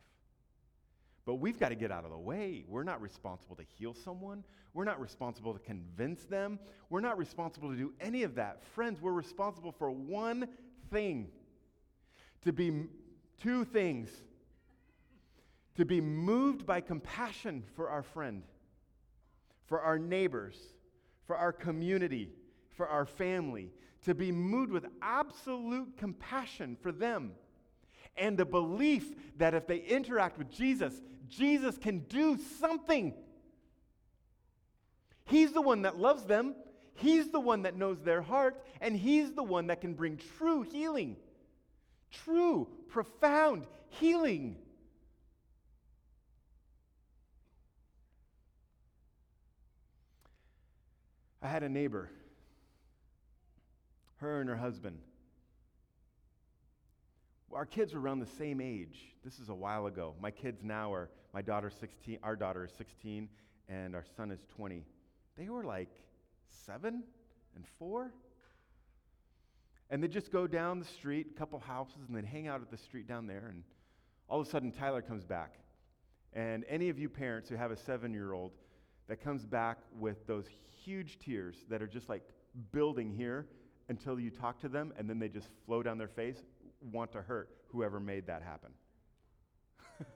But 1.24 1.36
we've 1.36 1.58
got 1.58 1.70
to 1.70 1.74
get 1.74 1.90
out 1.90 2.04
of 2.04 2.10
the 2.10 2.18
way. 2.18 2.64
We're 2.68 2.84
not 2.84 3.02
responsible 3.02 3.56
to 3.56 3.64
heal 3.78 3.94
someone. 3.94 4.44
We're 4.74 4.84
not 4.84 5.00
responsible 5.00 5.52
to 5.52 5.58
convince 5.58 6.24
them. 6.24 6.60
We're 6.88 7.00
not 7.00 7.18
responsible 7.18 7.70
to 7.70 7.76
do 7.76 7.92
any 8.00 8.22
of 8.22 8.36
that. 8.36 8.62
Friends, 8.74 9.00
we're 9.00 9.12
responsible 9.12 9.72
for 9.72 9.90
one 9.90 10.48
thing 10.90 11.28
to 12.42 12.52
be 12.52 12.84
two 13.42 13.64
things 13.64 14.08
to 15.76 15.84
be 15.84 16.00
moved 16.00 16.64
by 16.64 16.80
compassion 16.80 17.62
for 17.74 17.90
our 17.90 18.02
friend, 18.02 18.42
for 19.66 19.80
our 19.80 19.98
neighbors, 19.98 20.56
for 21.26 21.36
our 21.36 21.52
community, 21.52 22.30
for 22.76 22.88
our 22.88 23.04
family, 23.04 23.70
to 24.06 24.14
be 24.14 24.30
moved 24.30 24.70
with 24.70 24.86
absolute 25.02 25.96
compassion 25.96 26.76
for 26.80 26.92
them 26.92 27.32
and 28.16 28.38
the 28.38 28.44
belief 28.44 29.12
that 29.36 29.52
if 29.52 29.66
they 29.66 29.78
interact 29.78 30.38
with 30.38 30.48
Jesus, 30.48 30.94
Jesus 31.28 31.76
can 31.76 31.98
do 32.08 32.38
something. 32.60 33.12
He's 35.24 35.52
the 35.52 35.60
one 35.60 35.82
that 35.82 35.98
loves 35.98 36.24
them, 36.24 36.54
He's 36.94 37.30
the 37.30 37.40
one 37.40 37.62
that 37.62 37.76
knows 37.76 38.00
their 38.00 38.22
heart, 38.22 38.64
and 38.80 38.96
He's 38.96 39.32
the 39.32 39.42
one 39.42 39.66
that 39.66 39.80
can 39.80 39.94
bring 39.94 40.20
true 40.38 40.62
healing. 40.62 41.16
True, 42.24 42.68
profound 42.88 43.66
healing. 43.88 44.56
I 51.42 51.48
had 51.48 51.64
a 51.64 51.68
neighbor, 51.68 52.08
her 54.16 54.40
and 54.40 54.48
her 54.48 54.56
husband. 54.56 54.98
Our 57.52 57.66
kids 57.66 57.94
were 57.94 58.00
around 58.00 58.20
the 58.20 58.26
same 58.26 58.60
age. 58.60 58.98
This 59.24 59.38
is 59.38 59.48
a 59.48 59.54
while 59.54 59.86
ago. 59.86 60.14
My 60.20 60.30
kids 60.30 60.62
now 60.62 60.92
are, 60.92 61.10
my 61.32 61.42
daughter's 61.42 61.74
16, 61.80 62.18
our 62.22 62.36
daughter 62.36 62.64
is 62.64 62.72
16, 62.76 63.28
and 63.68 63.94
our 63.94 64.04
son 64.16 64.30
is 64.30 64.40
20. 64.56 64.84
They 65.38 65.48
were 65.48 65.64
like 65.64 65.90
seven 66.66 67.04
and 67.54 67.64
four. 67.78 68.12
And 69.90 70.02
they 70.02 70.08
just 70.08 70.32
go 70.32 70.46
down 70.46 70.80
the 70.80 70.84
street, 70.84 71.28
a 71.34 71.38
couple 71.38 71.58
houses, 71.60 72.08
and 72.08 72.16
then 72.16 72.24
hang 72.24 72.48
out 72.48 72.60
at 72.60 72.70
the 72.70 72.76
street 72.76 73.06
down 73.06 73.26
there. 73.26 73.46
And 73.48 73.62
all 74.28 74.40
of 74.40 74.46
a 74.46 74.50
sudden, 74.50 74.72
Tyler 74.72 75.02
comes 75.02 75.24
back. 75.24 75.54
And 76.32 76.64
any 76.68 76.88
of 76.88 76.98
you 76.98 77.08
parents 77.08 77.48
who 77.48 77.54
have 77.54 77.70
a 77.70 77.76
seven 77.76 78.12
year 78.12 78.32
old 78.32 78.52
that 79.08 79.22
comes 79.22 79.46
back 79.46 79.78
with 79.98 80.26
those 80.26 80.46
huge 80.84 81.18
tears 81.18 81.56
that 81.70 81.80
are 81.80 81.86
just 81.86 82.08
like 82.08 82.22
building 82.72 83.10
here 83.10 83.46
until 83.88 84.18
you 84.18 84.30
talk 84.30 84.60
to 84.60 84.68
them 84.68 84.92
and 84.98 85.08
then 85.08 85.18
they 85.18 85.28
just 85.28 85.48
flow 85.64 85.82
down 85.82 85.98
their 85.98 86.08
face, 86.08 86.42
want 86.92 87.12
to 87.12 87.22
hurt 87.22 87.50
whoever 87.68 88.00
made 88.00 88.26
that 88.26 88.42
happen. 88.42 88.70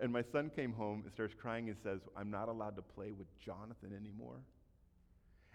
and 0.00 0.12
my 0.12 0.22
son 0.22 0.50
came 0.54 0.72
home 0.72 1.02
and 1.04 1.12
starts 1.12 1.34
crying 1.34 1.68
and 1.68 1.76
says, 1.82 2.00
I'm 2.16 2.30
not 2.30 2.48
allowed 2.48 2.76
to 2.76 2.82
play 2.82 3.12
with 3.12 3.26
Jonathan 3.38 3.92
anymore. 3.96 4.40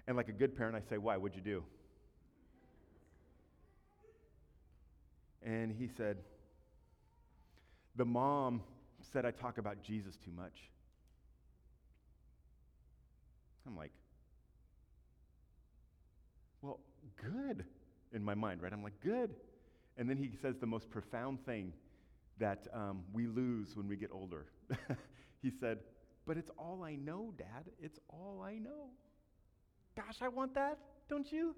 And 0.08 0.18
like 0.18 0.30
a 0.30 0.34
good 0.34 0.56
parent, 0.56 0.76
I 0.76 0.89
say, 0.89 0.97
Why? 0.97 1.18
What'd 1.18 1.36
you 1.36 1.41
do? 1.41 1.64
And 5.41 5.72
he 5.72 5.88
said, 5.88 6.18
The 7.95 8.06
mom 8.06 8.62
said 9.12 9.26
I 9.26 9.32
talk 9.32 9.58
about 9.58 9.82
Jesus 9.82 10.16
too 10.18 10.32
much. 10.32 10.70
I'm 13.66 13.78
like, 13.78 13.91
Well, 16.62 16.80
good 17.16 17.66
in 18.14 18.24
my 18.24 18.36
mind, 18.36 18.62
right? 18.62 18.72
I'm 18.74 18.84
like, 18.84 18.99
Good. 19.01 19.36
And 19.97 20.10
then 20.10 20.18
he 20.18 20.32
says 20.41 20.56
the 20.58 20.66
most 20.66 20.89
profound 20.89 21.45
thing 21.45 21.72
that 22.39 22.68
um, 22.74 23.04
we 23.14 23.28
lose 23.28 23.76
when 23.76 23.88
we 23.88 23.95
get 23.95 24.10
older. 24.12 24.45
he 25.41 25.51
said, 25.51 25.80
But 26.26 26.38
it's 26.38 26.49
all 26.58 26.84
I 26.84 26.95
know, 26.95 27.34
Dad. 27.38 27.72
It's 27.80 27.99
all 28.10 28.43
I 28.43 28.58
know. 28.58 28.89
Gosh, 29.95 30.22
I 30.22 30.30
want 30.30 30.56
that, 30.56 30.80
don't 31.10 31.32
you? 31.32 31.56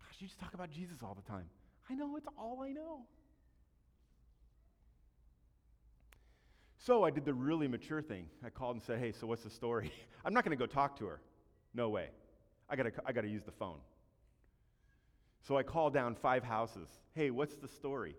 Gosh, 0.00 0.16
you 0.20 0.28
just 0.28 0.38
talk 0.38 0.52
about 0.52 0.70
Jesus 0.70 0.98
all 1.02 1.14
the 1.14 1.28
time. 1.30 1.46
I 1.88 1.94
know, 1.94 2.16
it's 2.16 2.28
all 2.38 2.60
I 2.62 2.72
know. 2.72 3.06
So 6.78 7.02
I 7.02 7.10
did 7.10 7.24
the 7.24 7.32
really 7.32 7.66
mature 7.66 8.02
thing. 8.02 8.26
I 8.44 8.50
called 8.50 8.76
and 8.76 8.82
said, 8.84 8.98
Hey, 8.98 9.12
so 9.12 9.26
what's 9.26 9.42
the 9.42 9.50
story? 9.50 9.90
I'm 10.24 10.34
not 10.34 10.44
going 10.44 10.56
to 10.56 10.62
go 10.62 10.70
talk 10.70 10.98
to 10.98 11.06
her. 11.06 11.20
No 11.72 11.88
way. 11.88 12.08
I 12.68 12.76
got 12.76 12.86
I 13.04 13.12
to 13.12 13.28
use 13.28 13.42
the 13.44 13.52
phone. 13.52 13.78
So 15.46 15.58
I 15.58 15.62
call 15.62 15.90
down 15.90 16.14
five 16.14 16.42
houses. 16.42 16.88
Hey, 17.14 17.30
what's 17.30 17.56
the 17.56 17.68
story? 17.68 18.16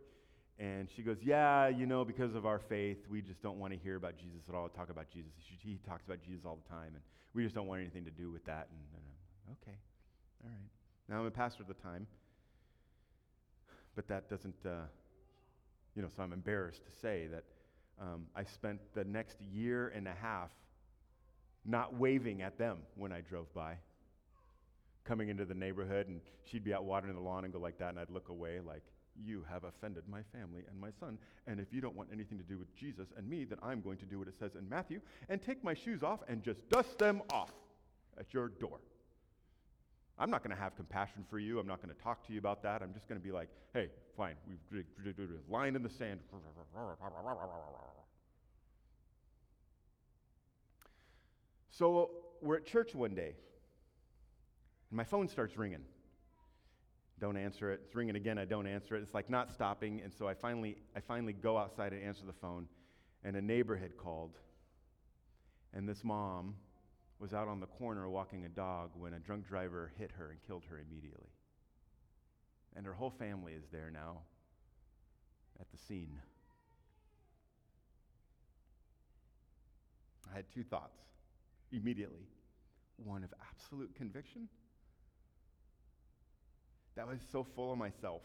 And 0.60 0.88
she 0.96 1.02
goes, 1.02 1.18
Yeah, 1.22 1.68
you 1.68 1.86
know, 1.86 2.06
because 2.06 2.36
of 2.36 2.46
our 2.46 2.60
faith, 2.60 3.00
we 3.10 3.22
just 3.22 3.42
don't 3.42 3.60
want 3.60 3.74
to 3.74 3.80
hear 3.80 3.96
about 3.96 4.18
Jesus 4.18 4.42
at 4.48 4.56
all, 4.56 4.70
talk 4.70 4.90
about 4.90 5.10
Jesus. 5.10 5.32
He, 5.38 5.72
he 5.72 5.80
talks 5.88 6.06
about 6.06 6.20
Jesus 6.24 6.46
all 6.46 6.60
the 6.64 6.70
time, 6.70 6.92
and 6.94 7.02
we 7.34 7.44
just 7.44 7.56
don't 7.56 7.68
want 7.68 7.82
anything 7.82 8.06
to 8.06 8.12
do 8.12 8.32
with 8.32 8.46
that. 8.46 8.68
And, 8.70 8.80
and 8.94 9.58
okay, 9.62 9.78
all 10.44 10.50
right. 10.50 10.70
Now 11.10 11.20
I'm 11.20 11.26
a 11.26 11.32
pastor 11.32 11.64
at 11.64 11.68
the 11.68 11.82
time, 11.84 12.08
but 13.96 14.08
that 14.08 14.30
doesn't, 14.30 14.56
uh, 14.66 14.86
you 15.96 16.02
know, 16.02 16.10
so 16.16 16.24
I'm 16.24 16.34
embarrassed 16.34 16.86
to 16.86 16.92
say 17.02 17.28
that 17.32 17.44
um, 18.02 18.26
I 18.36 18.44
spent 18.44 18.80
the 18.94 19.04
next 19.04 19.42
year 19.42 19.90
and 19.96 20.08
a 20.08 20.14
half 20.22 20.50
not 21.66 21.98
waving 21.98 22.42
at 22.42 22.58
them 22.58 22.78
when 22.96 23.12
I 23.12 23.22
drove 23.22 23.54
by. 23.54 23.78
Coming 25.06 25.30
into 25.30 25.46
the 25.46 25.54
neighborhood, 25.54 26.08
and 26.08 26.20
she'd 26.44 26.64
be 26.64 26.74
out 26.74 26.84
watering 26.84 27.14
the 27.14 27.22
lawn 27.22 27.44
and 27.44 27.54
go 27.54 27.60
like 27.60 27.78
that, 27.78 27.90
and 27.90 28.00
I'd 28.00 28.10
look 28.10 28.30
away 28.30 28.60
like, 28.60 28.82
You 29.16 29.46
have 29.50 29.64
offended 29.64 30.04
my 30.10 30.22
family 30.34 30.64
and 30.70 30.80
my 30.80 30.90
son, 31.00 31.18
and 31.48 31.60
if 31.60 31.72
you 31.72 31.80
don't 31.80 31.96
want 31.96 32.10
anything 32.12 32.38
to 32.38 32.44
do 32.44 32.58
with 32.58 32.76
Jesus 32.76 33.08
and 33.16 33.30
me, 33.30 33.46
then 33.46 33.60
I'm 33.62 33.82
going 33.82 33.98
to 34.00 34.06
do 34.06 34.20
what 34.20 34.28
it 34.28 34.34
says 34.40 34.52
in 34.60 34.68
Matthew 34.68 35.00
and 35.30 35.42
take 35.42 35.64
my 35.64 35.74
shoes 35.74 36.04
off 36.04 36.20
and 36.28 36.44
just 36.44 36.68
dust 36.70 36.98
them 36.98 37.22
off 37.32 37.54
at 38.20 38.34
your 38.34 38.50
door. 38.50 38.80
I'm 40.18 40.30
not 40.30 40.44
going 40.44 40.56
to 40.56 40.62
have 40.62 40.76
compassion 40.76 41.26
for 41.30 41.40
you. 41.40 41.60
I'm 41.60 41.68
not 41.68 41.82
going 41.82 41.94
to 41.94 42.02
talk 42.02 42.26
to 42.28 42.34
you 42.34 42.40
about 42.40 42.64
that. 42.64 42.82
I'm 42.82 42.94
just 42.94 43.08
going 43.08 43.20
to 43.20 43.24
be 43.24 43.34
like, 43.34 43.50
hey, 43.74 43.90
fine, 44.16 44.36
we've 44.48 44.84
line 45.50 45.76
in 45.76 45.84
the 45.84 45.90
sand. 45.90 46.20
So 51.70 52.12
we're 52.42 52.58
at 52.58 52.66
church 52.66 52.96
one 52.96 53.14
day, 53.14 53.36
and 54.90 54.98
my 54.98 55.04
phone 55.04 55.28
starts 55.28 55.58
ringing. 55.58 55.84
Don't 57.20 57.38
answer 57.38 57.72
it. 57.72 57.82
It's 57.86 57.96
ringing 57.96 58.16
again. 58.16 58.38
I 58.38 58.46
don't 58.46 58.68
answer 58.68 58.96
it. 58.96 59.02
It's 59.02 59.14
like 59.14 59.30
not 59.30 59.52
stopping. 59.52 60.02
And 60.04 60.14
so 60.14 60.28
I 60.28 60.34
finally, 60.34 60.78
I 60.96 61.00
finally 61.00 61.34
go 61.34 61.58
outside 61.58 61.94
and 61.94 62.04
answer 62.04 62.26
the 62.26 62.34
phone, 62.34 62.68
and 63.24 63.36
a 63.36 63.42
neighbor 63.42 63.76
had 63.76 63.98
called. 63.98 64.38
And 65.74 65.88
this 65.88 66.04
mom 66.04 66.56
was 67.20 67.34
out 67.34 67.48
on 67.48 67.60
the 67.60 67.68
corner 67.68 68.10
walking 68.10 68.46
a 68.46 68.50
dog 68.50 68.92
when 68.96 69.14
a 69.14 69.20
drunk 69.20 69.48
driver 69.48 69.92
hit 69.98 70.12
her 70.12 70.32
and 70.32 70.40
killed 70.46 70.64
her 70.70 70.80
immediately. 70.80 71.30
And 72.76 72.86
her 72.86 72.94
whole 72.94 73.10
family 73.10 73.54
is 73.54 73.64
there 73.72 73.90
now 73.92 74.20
at 75.60 75.68
the 75.72 75.78
scene. 75.78 76.20
I 80.30 80.36
had 80.36 80.46
two 80.54 80.64
thoughts 80.64 80.98
immediately 81.72 82.28
one 82.98 83.24
of 83.24 83.34
absolute 83.52 83.94
conviction. 83.96 84.48
That 86.96 87.08
was 87.08 87.20
so 87.32 87.46
full 87.56 87.72
of 87.74 87.78
myself 87.78 88.22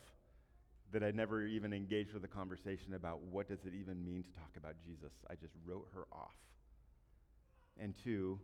that 0.92 1.02
I 1.02 1.10
never 1.10 1.44
even 1.44 1.72
engaged 1.72 2.14
with 2.14 2.24
a 2.24 2.28
conversation 2.28 2.94
about 2.94 3.20
what 3.22 3.48
does 3.48 3.64
it 3.64 3.72
even 3.78 4.04
mean 4.04 4.22
to 4.22 4.30
talk 4.30 4.50
about 4.56 4.74
Jesus. 4.84 5.12
I 5.28 5.34
just 5.34 5.54
wrote 5.64 5.88
her 5.94 6.04
off. 6.12 6.34
And 7.78 7.94
two, 8.04 8.38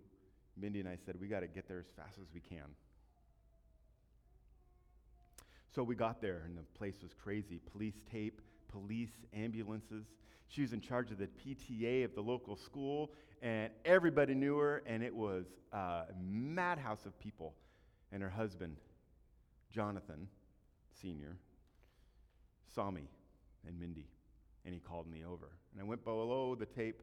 Mindy 0.56 0.80
and 0.80 0.88
I 0.88 0.96
said, 1.04 1.16
we 1.20 1.28
got 1.28 1.40
to 1.40 1.48
get 1.48 1.68
there 1.68 1.80
as 1.80 1.86
fast 1.96 2.18
as 2.20 2.26
we 2.32 2.40
can. 2.40 2.66
So 5.74 5.82
we 5.82 5.94
got 5.94 6.22
there, 6.22 6.42
and 6.46 6.56
the 6.56 6.62
place 6.78 7.02
was 7.02 7.12
crazy 7.12 7.60
police 7.70 8.00
tape, 8.10 8.40
police, 8.68 9.10
ambulances. 9.34 10.06
She 10.48 10.62
was 10.62 10.72
in 10.72 10.80
charge 10.80 11.10
of 11.10 11.18
the 11.18 11.26
PTA 11.26 12.04
of 12.04 12.14
the 12.14 12.22
local 12.22 12.56
school, 12.56 13.12
and 13.42 13.70
everybody 13.84 14.34
knew 14.34 14.56
her, 14.56 14.82
and 14.86 15.02
it 15.02 15.14
was 15.14 15.44
a 15.72 16.04
madhouse 16.18 17.04
of 17.04 17.18
people. 17.20 17.54
And 18.12 18.22
her 18.22 18.30
husband, 18.30 18.76
Jonathan, 19.70 20.28
senior, 21.00 21.36
saw 22.74 22.90
me 22.90 23.08
and 23.66 23.78
Mindy, 23.78 24.06
and 24.64 24.74
he 24.74 24.80
called 24.80 25.10
me 25.10 25.24
over. 25.24 25.50
And 25.72 25.80
I 25.80 25.84
went 25.84 26.04
below 26.04 26.54
the 26.54 26.66
tape, 26.66 27.02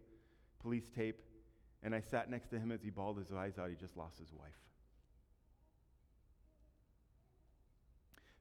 police 0.62 0.90
tape, 0.96 1.22
and 1.84 1.94
I 1.94 2.02
sat 2.02 2.30
next 2.30 2.50
to 2.50 2.60
him 2.60 2.72
as 2.72 2.82
he 2.82 2.90
bawled 2.90 3.18
his 3.18 3.32
eyes 3.32 3.58
out. 3.60 3.70
He 3.70 3.76
just 3.76 3.98
lost 3.98 4.18
his 4.18 4.32
wife. 4.32 4.52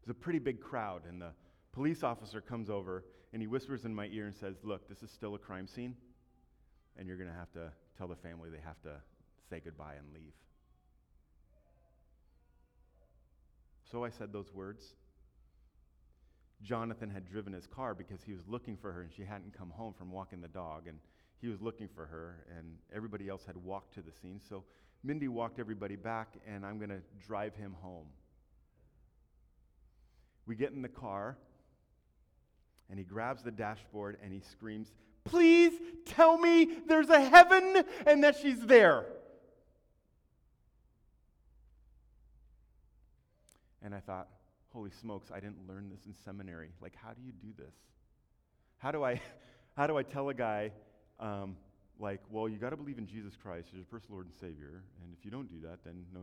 There's 0.04 0.16
a 0.16 0.20
pretty 0.20 0.38
big 0.38 0.60
crowd, 0.60 1.02
and 1.08 1.20
the 1.20 1.30
police 1.72 2.02
officer 2.02 2.40
comes 2.40 2.70
over 2.70 3.04
and 3.32 3.40
he 3.40 3.48
whispers 3.48 3.84
in 3.84 3.94
my 3.94 4.06
ear 4.06 4.26
and 4.26 4.34
says, 4.34 4.56
Look, 4.62 4.88
this 4.88 5.02
is 5.02 5.10
still 5.10 5.34
a 5.34 5.38
crime 5.38 5.66
scene, 5.66 5.96
and 6.98 7.08
you're 7.08 7.16
going 7.16 7.30
to 7.30 7.36
have 7.36 7.52
to 7.52 7.72
tell 7.96 8.08
the 8.08 8.16
family 8.16 8.50
they 8.50 8.60
have 8.64 8.80
to 8.82 9.00
say 9.48 9.60
goodbye 9.64 9.94
and 9.98 10.12
leave. 10.12 10.34
So 13.92 14.04
I 14.04 14.08
said 14.08 14.32
those 14.32 14.52
words. 14.54 14.94
Jonathan 16.62 17.10
had 17.10 17.28
driven 17.28 17.52
his 17.52 17.66
car 17.66 17.94
because 17.94 18.22
he 18.22 18.32
was 18.32 18.48
looking 18.48 18.76
for 18.76 18.90
her 18.90 19.02
and 19.02 19.12
she 19.12 19.22
hadn't 19.22 19.56
come 19.56 19.68
home 19.68 19.92
from 19.92 20.10
walking 20.10 20.40
the 20.40 20.48
dog. 20.48 20.86
And 20.88 20.98
he 21.42 21.48
was 21.48 21.60
looking 21.60 21.88
for 21.88 22.06
her, 22.06 22.46
and 22.56 22.78
everybody 22.94 23.28
else 23.28 23.44
had 23.44 23.56
walked 23.56 23.94
to 23.94 24.00
the 24.00 24.12
scene. 24.12 24.40
So 24.48 24.62
Mindy 25.02 25.26
walked 25.26 25.58
everybody 25.58 25.96
back, 25.96 26.28
and 26.46 26.64
I'm 26.64 26.78
going 26.78 26.90
to 26.90 27.02
drive 27.26 27.56
him 27.56 27.74
home. 27.80 28.06
We 30.46 30.54
get 30.54 30.70
in 30.70 30.82
the 30.82 30.88
car, 30.88 31.36
and 32.88 32.98
he 32.98 33.04
grabs 33.04 33.42
the 33.42 33.50
dashboard 33.50 34.18
and 34.22 34.32
he 34.32 34.40
screams, 34.40 34.92
Please 35.24 35.72
tell 36.06 36.38
me 36.38 36.78
there's 36.86 37.08
a 37.08 37.20
heaven 37.20 37.84
and 38.06 38.22
that 38.22 38.36
she's 38.36 38.60
there. 38.60 39.06
And 43.84 43.94
I 43.94 44.00
thought, 44.00 44.28
holy 44.72 44.90
smokes, 44.90 45.30
I 45.30 45.40
didn't 45.40 45.68
learn 45.68 45.90
this 45.90 46.06
in 46.06 46.14
seminary. 46.24 46.70
Like, 46.80 46.94
how 46.94 47.12
do 47.12 47.22
you 47.22 47.32
do 47.32 47.48
this? 47.56 47.74
How 48.78 48.90
do 48.90 49.04
I, 49.04 49.20
how 49.76 49.86
do 49.86 49.96
I 49.96 50.02
tell 50.02 50.28
a 50.28 50.34
guy 50.34 50.72
um, 51.20 51.56
like, 51.98 52.20
well, 52.30 52.48
you 52.48 52.56
got 52.56 52.70
to 52.70 52.76
believe 52.76 52.98
in 52.98 53.06
Jesus 53.06 53.34
Christ 53.40 53.68
as 53.72 53.74
your 53.74 53.84
personal 53.84 54.14
Lord 54.14 54.26
and 54.26 54.34
Savior, 54.34 54.82
and 55.02 55.14
if 55.16 55.24
you 55.24 55.30
don't 55.30 55.48
do 55.48 55.66
that, 55.68 55.84
then 55.84 56.04
no. 56.12 56.20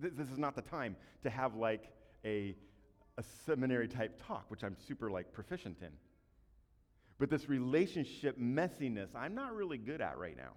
Th- 0.00 0.14
this 0.16 0.28
is 0.28 0.38
not 0.38 0.54
the 0.54 0.62
time 0.62 0.96
to 1.22 1.30
have 1.30 1.54
like 1.54 1.92
a 2.24 2.54
a 3.18 3.22
seminary 3.44 3.88
type 3.88 4.22
talk, 4.26 4.44
which 4.48 4.62
I'm 4.62 4.76
super 4.86 5.10
like 5.10 5.32
proficient 5.32 5.78
in. 5.82 5.90
But 7.18 7.30
this 7.30 7.48
relationship 7.48 8.38
messiness, 8.38 9.08
I'm 9.14 9.34
not 9.34 9.54
really 9.54 9.76
good 9.76 10.00
at 10.00 10.16
right 10.18 10.36
now. 10.36 10.52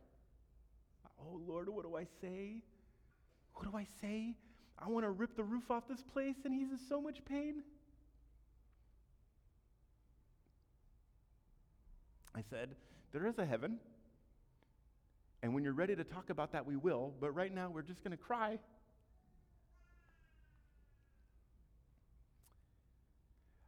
Oh 1.19 1.41
Lord, 1.47 1.69
what 1.69 1.83
do 1.83 1.97
I 1.97 2.05
say? 2.21 2.61
What 3.53 3.69
do 3.69 3.75
I 3.75 3.87
say? 3.99 4.35
I 4.81 4.89
want 4.89 5.05
to 5.05 5.11
rip 5.11 5.35
the 5.35 5.43
roof 5.43 5.69
off 5.69 5.87
this 5.87 6.01
place, 6.01 6.37
and 6.43 6.53
he's 6.53 6.71
in 6.71 6.79
so 6.89 6.99
much 6.99 7.23
pain. 7.25 7.61
I 12.33 12.41
said, 12.49 12.69
there 13.11 13.27
is 13.27 13.37
a 13.37 13.45
heaven. 13.45 13.77
And 15.43 15.53
when 15.53 15.63
you're 15.63 15.73
ready 15.73 15.95
to 15.95 16.03
talk 16.03 16.29
about 16.29 16.53
that, 16.53 16.65
we 16.65 16.75
will. 16.75 17.13
But 17.19 17.31
right 17.31 17.53
now, 17.53 17.69
we're 17.69 17.81
just 17.81 18.03
going 18.03 18.17
to 18.17 18.23
cry. 18.23 18.57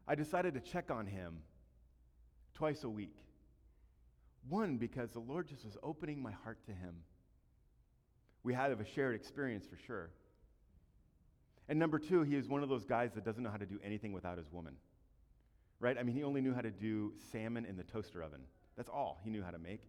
I 0.08 0.16
decided 0.16 0.54
to 0.56 0.60
check 0.60 0.90
on 0.90 1.06
him 1.06 1.40
twice 2.56 2.84
a 2.84 2.90
week. 2.90 3.16
One, 4.50 4.78
because 4.78 5.12
the 5.12 5.20
Lord 5.20 5.48
just 5.48 5.64
was 5.64 5.78
opening 5.84 6.22
my 6.22 6.32
heart 6.44 6.58
to 6.66 6.72
him. 6.72 6.96
We 8.44 8.54
had 8.54 8.72
a 8.72 8.78
shared 8.94 9.16
experience 9.16 9.66
for 9.66 9.78
sure. 9.78 10.10
And 11.70 11.80
number 11.80 12.00
two, 12.00 12.24
he 12.24 12.36
is 12.36 12.48
one 12.48 12.64
of 12.64 12.70
those 12.70 12.86
guys 12.86 13.12
that 13.16 13.24
doesn't 13.24 13.44
know 13.44 13.50
how 13.50 13.58
to 13.58 13.66
do 13.66 13.80
anything 13.84 14.12
without 14.12 14.38
his 14.38 14.52
woman. 14.52 14.76
Right? 15.80 15.98
I 15.98 16.04
mean, 16.04 16.16
he 16.16 16.24
only 16.24 16.42
knew 16.42 16.54
how 16.54 16.62
to 16.62 16.72
do 16.72 17.14
salmon 17.32 17.66
in 17.66 17.78
the 17.78 17.84
toaster 17.84 18.22
oven. 18.22 18.42
That's 18.76 18.90
all 18.90 19.20
he 19.24 19.30
knew 19.30 19.44
how 19.44 19.52
to 19.52 19.60
make. 19.60 19.82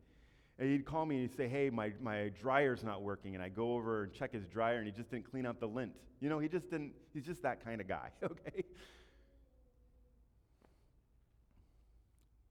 And 0.58 0.70
he'd 0.70 0.84
call 0.84 1.04
me 1.04 1.16
and 1.16 1.28
he'd 1.28 1.36
say, 1.36 1.48
Hey, 1.48 1.70
my, 1.70 1.92
my 2.00 2.30
dryer's 2.40 2.84
not 2.84 3.02
working. 3.02 3.34
And 3.34 3.42
I 3.42 3.48
go 3.48 3.74
over 3.74 4.04
and 4.04 4.12
check 4.12 4.32
his 4.32 4.46
dryer 4.46 4.78
and 4.78 4.86
he 4.86 4.92
just 4.92 5.10
didn't 5.10 5.30
clean 5.30 5.46
out 5.46 5.58
the 5.60 5.66
lint. 5.66 5.92
You 6.20 6.28
know, 6.28 6.38
he 6.38 6.48
just 6.48 6.70
didn't, 6.70 6.92
he's 7.12 7.24
just 7.24 7.42
that 7.42 7.64
kind 7.64 7.80
of 7.80 7.88
guy, 7.88 8.10
okay? 8.22 8.64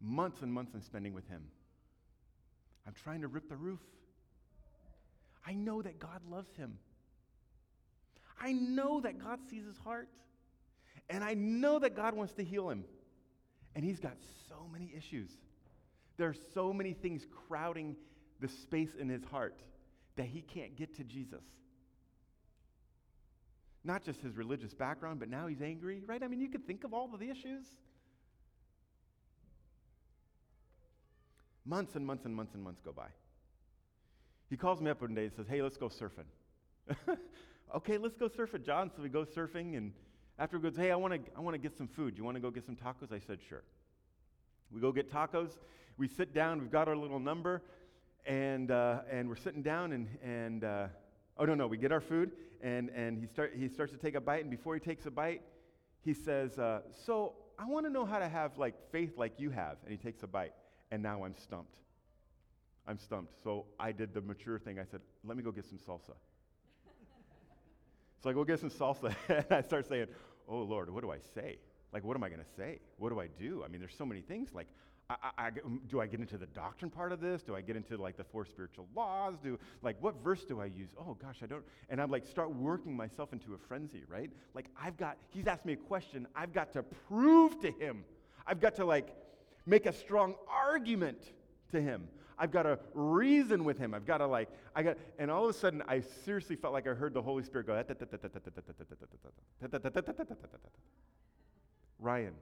Months 0.01 0.41
and 0.41 0.53
months 0.53 0.73
I'm 0.73 0.81
spending 0.81 1.13
with 1.13 1.27
him. 1.29 1.43
I'm 2.85 2.93
trying 3.03 3.21
to 3.21 3.27
rip 3.27 3.47
the 3.47 3.55
roof. 3.55 3.79
I 5.45 5.53
know 5.53 5.81
that 5.81 5.99
God 5.99 6.21
loves 6.29 6.53
him. 6.55 6.77
I 8.39 8.53
know 8.53 9.01
that 9.01 9.19
God 9.19 9.39
sees 9.49 9.65
his 9.65 9.77
heart. 9.77 10.09
And 11.09 11.23
I 11.23 11.33
know 11.33 11.79
that 11.79 11.95
God 11.95 12.15
wants 12.15 12.33
to 12.33 12.43
heal 12.43 12.69
him. 12.69 12.85
And 13.75 13.83
he's 13.83 13.99
got 13.99 14.17
so 14.47 14.67
many 14.71 14.93
issues. 14.95 15.29
There 16.17 16.29
are 16.29 16.35
so 16.53 16.73
many 16.73 16.93
things 16.93 17.25
crowding 17.47 17.95
the 18.39 18.47
space 18.47 18.95
in 18.99 19.09
his 19.09 19.23
heart 19.23 19.59
that 20.15 20.27
he 20.27 20.41
can't 20.41 20.75
get 20.75 20.95
to 20.97 21.03
Jesus. 21.03 21.43
Not 23.83 24.03
just 24.03 24.21
his 24.21 24.35
religious 24.37 24.73
background, 24.73 25.19
but 25.19 25.29
now 25.29 25.47
he's 25.47 25.61
angry, 25.61 26.03
right? 26.05 26.23
I 26.23 26.27
mean, 26.27 26.39
you 26.39 26.49
could 26.49 26.65
think 26.65 26.83
of 26.83 26.93
all 26.93 27.13
of 27.13 27.19
the 27.19 27.29
issues. 27.29 27.65
Months 31.65 31.95
and 31.95 32.05
months 32.05 32.25
and 32.25 32.35
months 32.35 32.53
and 32.53 32.63
months 32.63 32.81
go 32.81 32.91
by. 32.91 33.07
He 34.49 34.57
calls 34.57 34.81
me 34.81 34.91
up 34.91 35.01
one 35.01 35.15
day 35.15 35.25
and 35.25 35.33
says, 35.33 35.47
Hey, 35.47 35.61
let's 35.61 35.77
go 35.77 35.89
surfing. 35.89 36.27
okay, 37.73 37.97
let's 37.97 38.15
go 38.15 38.29
surfing, 38.29 38.65
John. 38.65 38.91
So 38.95 39.01
we 39.01 39.09
go 39.09 39.25
surfing, 39.25 39.77
and 39.77 39.91
after 40.37 40.57
he 40.57 40.63
goes, 40.63 40.75
Hey, 40.75 40.91
I 40.91 40.95
want 40.95 41.13
to 41.13 41.19
I 41.35 41.41
wanna 41.41 41.57
get 41.57 41.77
some 41.77 41.87
food. 41.87 42.17
You 42.17 42.23
want 42.23 42.35
to 42.35 42.41
go 42.41 42.51
get 42.51 42.65
some 42.65 42.75
tacos? 42.75 43.11
I 43.11 43.19
said, 43.19 43.39
Sure. 43.47 43.63
We 44.71 44.81
go 44.81 44.91
get 44.91 45.11
tacos. 45.11 45.51
We 45.97 46.07
sit 46.07 46.33
down. 46.33 46.59
We've 46.59 46.71
got 46.71 46.87
our 46.87 46.95
little 46.95 47.19
number, 47.19 47.61
and 48.25 48.71
uh, 48.71 49.01
and 49.11 49.29
we're 49.29 49.35
sitting 49.35 49.61
down, 49.61 49.91
and 49.91 50.07
and 50.23 50.63
uh, 50.63 50.87
oh 51.37 51.45
no 51.45 51.53
no, 51.53 51.67
we 51.67 51.77
get 51.77 51.91
our 51.91 52.01
food, 52.01 52.31
and 52.61 52.89
and 52.89 53.19
he 53.19 53.27
start 53.27 53.53
he 53.55 53.67
starts 53.67 53.91
to 53.91 53.99
take 53.99 54.15
a 54.15 54.21
bite, 54.21 54.41
and 54.41 54.49
before 54.49 54.73
he 54.73 54.79
takes 54.79 55.05
a 55.05 55.11
bite, 55.11 55.41
he 56.01 56.13
says, 56.13 56.57
uh, 56.57 56.81
"So 57.05 57.35
I 57.59 57.65
want 57.65 57.85
to 57.85 57.91
know 57.91 58.05
how 58.05 58.17
to 58.17 58.27
have 58.27 58.57
like 58.57 58.73
faith 58.91 59.15
like 59.17 59.39
you 59.39 59.51
have," 59.51 59.77
and 59.83 59.91
he 59.91 59.97
takes 59.97 60.23
a 60.23 60.27
bite, 60.27 60.53
and 60.89 61.03
now 61.03 61.23
I'm 61.23 61.35
stumped. 61.37 61.77
I'm 62.87 62.97
stumped. 62.97 63.35
So 63.43 63.65
I 63.79 63.91
did 63.91 64.15
the 64.15 64.21
mature 64.21 64.57
thing. 64.57 64.79
I 64.79 64.85
said, 64.85 65.01
"Let 65.23 65.37
me 65.37 65.43
go 65.43 65.51
get 65.51 65.65
some 65.65 65.77
salsa." 65.77 66.15
So 68.23 68.29
I 68.29 68.33
go 68.33 68.45
get 68.45 68.59
some 68.59 68.69
salsa, 68.69 69.13
and 69.27 69.45
I 69.51 69.61
start 69.61 69.87
saying, 69.87 70.07
"Oh 70.47 70.59
Lord, 70.59 70.89
what 70.89 71.01
do 71.01 71.11
I 71.11 71.19
say?" 71.35 71.57
Like, 71.91 72.03
what 72.03 72.15
am 72.17 72.23
I 72.23 72.29
going 72.29 72.41
to 72.41 72.51
say? 72.57 72.79
What 72.97 73.09
do 73.09 73.19
I 73.19 73.27
do? 73.27 73.63
I 73.63 73.67
mean, 73.67 73.79
there's 73.79 73.95
so 73.95 74.05
many 74.05 74.21
things. 74.21 74.49
Like, 74.51 74.67
I, 75.11 75.15
I, 75.21 75.29
I, 75.37 75.47
um, 75.63 75.79
do 75.87 76.01
I 76.01 76.07
get 76.07 76.21
into 76.21 76.39
the 76.39 76.47
doctrine 76.47 76.89
part 76.89 77.11
of 77.11 77.21
this? 77.21 77.43
Do 77.43 77.55
I 77.55 77.61
get 77.61 77.75
into 77.75 77.97
like 77.97 78.17
the 78.17 78.23
four 78.23 78.45
spiritual 78.45 78.87
laws? 78.95 79.35
Do 79.43 79.59
like 79.81 79.97
what 80.01 80.15
verse 80.23 80.45
do 80.45 80.61
I 80.61 80.65
use? 80.65 80.89
Oh 80.97 81.15
gosh, 81.21 81.37
I 81.43 81.45
don't. 81.45 81.63
And 81.89 82.01
I'm 82.01 82.09
like 82.09 82.25
start 82.25 82.55
working 82.55 82.95
myself 82.95 83.33
into 83.33 83.53
a 83.53 83.57
frenzy, 83.57 84.03
right? 84.07 84.31
Like 84.55 84.67
I've 84.81 84.97
got. 84.97 85.17
He's 85.29 85.45
asked 85.45 85.65
me 85.65 85.73
a 85.73 85.77
question. 85.77 86.27
I've 86.35 86.53
got 86.53 86.71
to 86.73 86.83
prove 86.83 87.59
to 87.61 87.71
him. 87.71 88.05
I've 88.47 88.61
got 88.61 88.75
to 88.75 88.85
like 88.85 89.13
make 89.65 89.85
a 89.85 89.93
strong 89.93 90.35
argument 90.49 91.31
to 91.71 91.81
him. 91.81 92.07
I've 92.37 92.51
got 92.51 92.63
to 92.63 92.79
reason 92.93 93.63
with 93.63 93.77
him. 93.77 93.93
I've 93.93 94.05
got 94.05 94.17
to 94.19 94.27
like, 94.27 94.49
I 94.75 94.83
got, 94.83 94.97
and 95.19 95.29
all 95.29 95.43
of 95.43 95.49
a 95.49 95.57
sudden, 95.57 95.83
I 95.87 96.01
seriously 96.01 96.55
felt 96.55 96.73
like 96.73 96.87
I 96.87 96.93
heard 96.93 97.13
the 97.13 97.21
Holy 97.21 97.43
Spirit 97.43 97.67
go, 97.67 97.73
Ryan, 101.99 102.33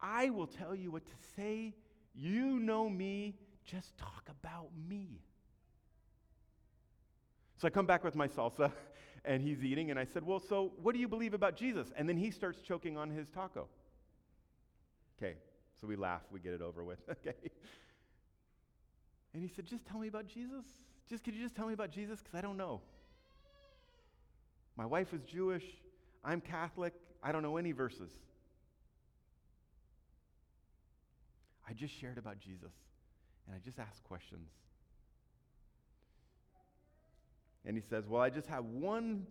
I 0.00 0.30
will 0.30 0.46
tell 0.46 0.74
you 0.74 0.90
what 0.90 1.06
to 1.06 1.12
say. 1.36 1.74
You 2.14 2.58
know 2.58 2.88
me. 2.88 3.34
Just 3.64 3.96
talk 3.98 4.28
about 4.28 4.68
me. 4.88 5.20
So 7.58 7.66
I 7.66 7.70
come 7.70 7.86
back 7.86 8.02
with 8.02 8.14
my 8.14 8.26
salsa, 8.26 8.72
and 9.24 9.42
he's 9.42 9.62
eating, 9.62 9.90
and 9.90 9.98
I 9.98 10.04
said, 10.04 10.24
Well, 10.24 10.40
so 10.40 10.72
what 10.80 10.94
do 10.94 11.00
you 11.00 11.08
believe 11.08 11.34
about 11.34 11.56
Jesus? 11.56 11.92
And 11.96 12.08
then 12.08 12.16
he 12.16 12.30
starts 12.30 12.60
choking 12.62 12.96
on 12.96 13.10
his 13.10 13.28
taco. 13.28 13.68
Okay, 15.18 15.34
so 15.80 15.86
we 15.86 15.96
laugh, 15.96 16.22
we 16.30 16.40
get 16.40 16.52
it 16.52 16.62
over 16.62 16.84
with, 16.84 16.98
okay? 17.10 17.50
And 19.32 19.42
he 19.42 19.48
said, 19.48 19.66
Just 19.66 19.86
tell 19.86 19.98
me 19.98 20.08
about 20.08 20.26
Jesus. 20.26 20.64
Just 21.08 21.24
could 21.24 21.34
you 21.34 21.42
just 21.42 21.56
tell 21.56 21.66
me 21.66 21.72
about 21.72 21.90
Jesus? 21.90 22.20
Because 22.20 22.34
I 22.36 22.40
don't 22.40 22.56
know. 22.56 22.80
My 24.76 24.86
wife 24.86 25.12
is 25.12 25.22
Jewish. 25.22 25.64
I'm 26.24 26.40
Catholic. 26.40 26.94
I 27.22 27.32
don't 27.32 27.42
know 27.42 27.56
any 27.56 27.72
verses. 27.72 28.10
I 31.68 31.72
just 31.72 31.98
shared 31.98 32.18
about 32.18 32.40
Jesus 32.40 32.72
and 33.46 33.54
I 33.54 33.58
just 33.64 33.78
asked 33.78 34.04
questions. 34.04 34.50
And 37.64 37.76
he 37.76 37.82
says, 37.88 38.06
Well, 38.08 38.22
I 38.22 38.30
just 38.30 38.48
have 38.48 38.64
one, 38.64 39.26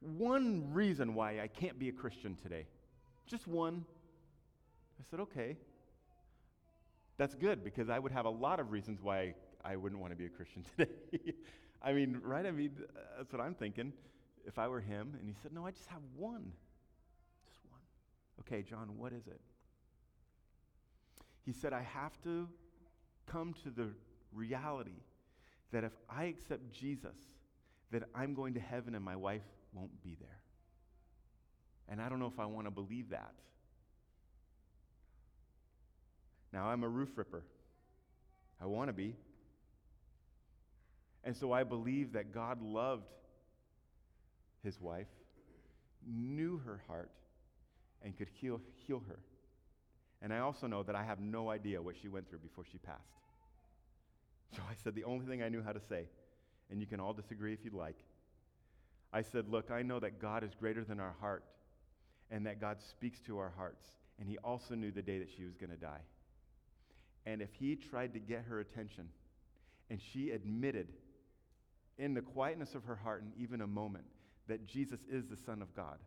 one 0.00 0.72
reason 0.72 1.14
why 1.14 1.40
I 1.40 1.48
can't 1.48 1.78
be 1.78 1.88
a 1.88 1.92
Christian 1.92 2.36
today. 2.42 2.66
Just 3.26 3.46
one. 3.46 3.84
I 5.02 5.10
said, 5.10 5.20
Okay. 5.20 5.56
That's 7.18 7.34
good 7.34 7.62
because 7.62 7.88
I 7.90 7.98
would 7.98 8.12
have 8.12 8.24
a 8.24 8.30
lot 8.30 8.58
of 8.58 8.72
reasons 8.72 9.00
why 9.02 9.34
I 9.64 9.76
wouldn't 9.76 10.00
want 10.00 10.12
to 10.12 10.16
be 10.16 10.26
a 10.26 10.28
Christian 10.28 10.64
today. 10.76 11.34
I 11.82 11.92
mean, 11.92 12.20
right? 12.22 12.46
I 12.46 12.50
mean, 12.50 12.72
that's 13.16 13.32
what 13.32 13.40
I'm 13.40 13.54
thinking 13.54 13.92
if 14.46 14.58
I 14.58 14.68
were 14.68 14.80
him. 14.80 15.14
And 15.18 15.28
he 15.28 15.34
said, 15.42 15.52
No, 15.52 15.66
I 15.66 15.70
just 15.70 15.88
have 15.88 16.00
one. 16.16 16.52
Just 17.48 17.60
one. 17.68 17.80
Okay, 18.40 18.62
John, 18.62 18.96
what 18.96 19.12
is 19.12 19.26
it? 19.26 19.40
He 21.44 21.52
said, 21.52 21.72
I 21.72 21.82
have 21.82 22.20
to 22.22 22.48
come 23.26 23.54
to 23.64 23.70
the 23.70 23.88
reality 24.32 25.02
that 25.72 25.84
if 25.84 25.92
I 26.08 26.24
accept 26.24 26.72
Jesus, 26.72 27.16
that 27.90 28.04
I'm 28.14 28.34
going 28.34 28.54
to 28.54 28.60
heaven 28.60 28.94
and 28.94 29.04
my 29.04 29.16
wife 29.16 29.42
won't 29.72 30.02
be 30.02 30.16
there. 30.18 30.40
And 31.88 32.00
I 32.00 32.08
don't 32.08 32.20
know 32.20 32.26
if 32.26 32.38
I 32.38 32.46
want 32.46 32.66
to 32.66 32.70
believe 32.70 33.10
that. 33.10 33.34
Now, 36.52 36.66
I'm 36.66 36.82
a 36.82 36.88
roof 36.88 37.10
ripper. 37.16 37.44
I 38.60 38.66
want 38.66 38.88
to 38.88 38.92
be. 38.92 39.16
And 41.24 41.36
so 41.36 41.52
I 41.52 41.64
believe 41.64 42.12
that 42.12 42.32
God 42.32 42.60
loved 42.62 43.06
his 44.62 44.80
wife, 44.80 45.08
knew 46.06 46.60
her 46.64 46.80
heart, 46.86 47.10
and 48.02 48.16
could 48.16 48.28
heal, 48.40 48.60
heal 48.86 49.02
her. 49.08 49.18
And 50.20 50.32
I 50.32 50.38
also 50.38 50.66
know 50.66 50.82
that 50.84 50.94
I 50.94 51.04
have 51.04 51.20
no 51.20 51.50
idea 51.50 51.82
what 51.82 51.96
she 52.00 52.08
went 52.08 52.28
through 52.28 52.40
before 52.40 52.64
she 52.70 52.78
passed. 52.78 53.00
So 54.54 54.62
I 54.68 54.74
said 54.82 54.94
the 54.94 55.04
only 55.04 55.26
thing 55.26 55.42
I 55.42 55.48
knew 55.48 55.62
how 55.62 55.72
to 55.72 55.80
say, 55.80 56.06
and 56.70 56.80
you 56.80 56.86
can 56.86 57.00
all 57.00 57.12
disagree 57.12 57.52
if 57.52 57.64
you'd 57.64 57.74
like. 57.74 57.96
I 59.12 59.22
said, 59.22 59.48
Look, 59.48 59.70
I 59.70 59.82
know 59.82 59.98
that 60.00 60.20
God 60.20 60.44
is 60.44 60.52
greater 60.54 60.84
than 60.84 61.00
our 61.00 61.14
heart, 61.20 61.44
and 62.30 62.46
that 62.46 62.60
God 62.60 62.78
speaks 62.80 63.20
to 63.26 63.38
our 63.38 63.52
hearts. 63.56 63.84
And 64.18 64.28
He 64.28 64.38
also 64.38 64.74
knew 64.74 64.90
the 64.90 65.02
day 65.02 65.18
that 65.18 65.28
she 65.36 65.44
was 65.44 65.56
going 65.56 65.70
to 65.70 65.76
die. 65.76 66.02
And 67.26 67.40
if 67.40 67.52
He 67.54 67.76
tried 67.76 68.14
to 68.14 68.18
get 68.18 68.44
her 68.48 68.60
attention, 68.60 69.08
and 69.90 70.00
she 70.12 70.30
admitted 70.30 70.88
in 71.98 72.14
the 72.14 72.22
quietness 72.22 72.74
of 72.74 72.84
her 72.84 72.96
heart, 72.96 73.22
in 73.22 73.32
even 73.42 73.60
a 73.60 73.66
moment, 73.66 74.04
that 74.48 74.66
Jesus 74.66 75.00
is 75.10 75.26
the 75.26 75.36
Son 75.36 75.62
of 75.62 75.74
God, 75.74 75.98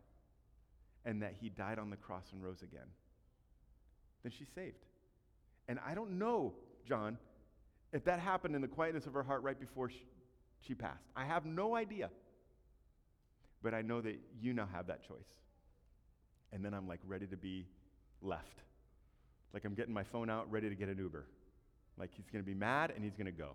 and 1.04 1.22
that 1.22 1.34
He 1.40 1.48
died 1.48 1.78
on 1.78 1.90
the 1.90 1.96
cross 1.96 2.24
and 2.32 2.42
rose 2.42 2.62
again 2.62 2.88
then 4.26 4.32
she's 4.36 4.48
saved. 4.56 4.84
And 5.68 5.78
I 5.86 5.94
don't 5.94 6.18
know, 6.18 6.54
John, 6.84 7.16
if 7.92 8.04
that 8.06 8.18
happened 8.18 8.56
in 8.56 8.60
the 8.60 8.66
quietness 8.66 9.06
of 9.06 9.12
her 9.12 9.22
heart 9.22 9.44
right 9.44 9.58
before 9.58 9.88
she, 9.88 10.02
she 10.66 10.74
passed. 10.74 11.04
I 11.14 11.24
have 11.24 11.46
no 11.46 11.76
idea. 11.76 12.10
But 13.62 13.72
I 13.72 13.82
know 13.82 14.00
that 14.00 14.18
you 14.40 14.52
now 14.52 14.68
have 14.72 14.88
that 14.88 15.06
choice. 15.06 15.28
And 16.52 16.64
then 16.64 16.74
I'm 16.74 16.88
like 16.88 16.98
ready 17.06 17.28
to 17.28 17.36
be 17.36 17.68
left. 18.20 18.62
Like 19.56 19.64
I'm 19.64 19.72
getting 19.72 19.94
my 19.94 20.04
phone 20.04 20.28
out, 20.28 20.52
ready 20.52 20.68
to 20.68 20.74
get 20.74 20.90
an 20.90 20.98
Uber. 20.98 21.24
Like 21.98 22.10
he's 22.14 22.28
going 22.30 22.44
to 22.44 22.46
be 22.46 22.52
mad 22.52 22.92
and 22.94 23.02
he's 23.02 23.14
going 23.14 23.24
to 23.24 23.32
go. 23.32 23.52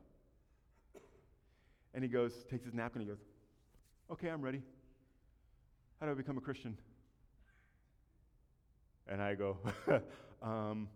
And 1.93 2.04
he 2.04 2.10
goes, 2.10 2.34
takes 2.49 2.66
his 2.66 2.74
napkin, 2.74 3.04
and 3.04 3.08
he 3.08 3.16
goes, 3.16 3.24
Okay, 4.12 4.28
I'm 4.28 4.41
ready. 4.41 4.64
How 5.99 6.08
do 6.08 6.14
I 6.14 6.16
become 6.16 6.39
a 6.39 6.41
Christian? 6.41 6.76
And 9.08 9.22
I 9.22 9.36
go, 9.36 9.58
um, 10.41 10.88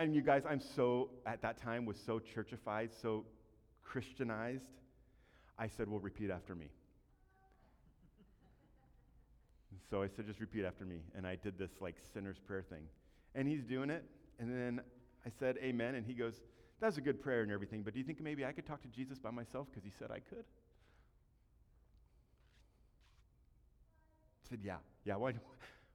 and 0.00 0.14
you 0.14 0.22
guys, 0.22 0.44
I'm 0.48 0.62
so, 0.74 1.10
at 1.26 1.42
that 1.42 1.60
time, 1.60 1.84
was 1.84 1.98
so 2.06 2.18
churchified, 2.18 2.88
so 3.02 3.26
Christianized. 3.82 4.70
I 5.58 5.68
said, 5.68 5.86
well, 5.86 6.00
repeat 6.00 6.30
after 6.30 6.54
me. 6.54 6.70
so 9.90 10.02
I 10.02 10.08
said, 10.08 10.26
just 10.26 10.40
repeat 10.40 10.64
after 10.64 10.86
me. 10.86 11.00
And 11.14 11.26
I 11.26 11.36
did 11.36 11.58
this 11.58 11.72
like 11.78 11.96
sinner's 12.14 12.38
prayer 12.38 12.64
thing. 12.70 12.84
And 13.34 13.46
he's 13.46 13.62
doing 13.64 13.90
it. 13.90 14.04
And 14.38 14.50
then 14.50 14.80
I 15.26 15.30
said, 15.38 15.56
amen. 15.62 15.94
And 15.94 16.06
he 16.06 16.14
goes, 16.14 16.40
that's 16.80 16.96
a 16.96 17.00
good 17.00 17.20
prayer 17.20 17.42
and 17.42 17.50
everything, 17.50 17.82
but 17.82 17.92
do 17.92 17.98
you 17.98 18.04
think 18.04 18.20
maybe 18.20 18.44
I 18.44 18.52
could 18.52 18.66
talk 18.66 18.82
to 18.82 18.88
Jesus 18.88 19.18
by 19.18 19.30
myself? 19.30 19.66
Because 19.70 19.82
he 19.84 19.90
said 19.98 20.10
I 20.10 20.20
could. 20.20 20.44
I 24.44 24.48
said, 24.48 24.60
yeah, 24.62 24.76
yeah, 25.04 25.16
why, 25.16 25.32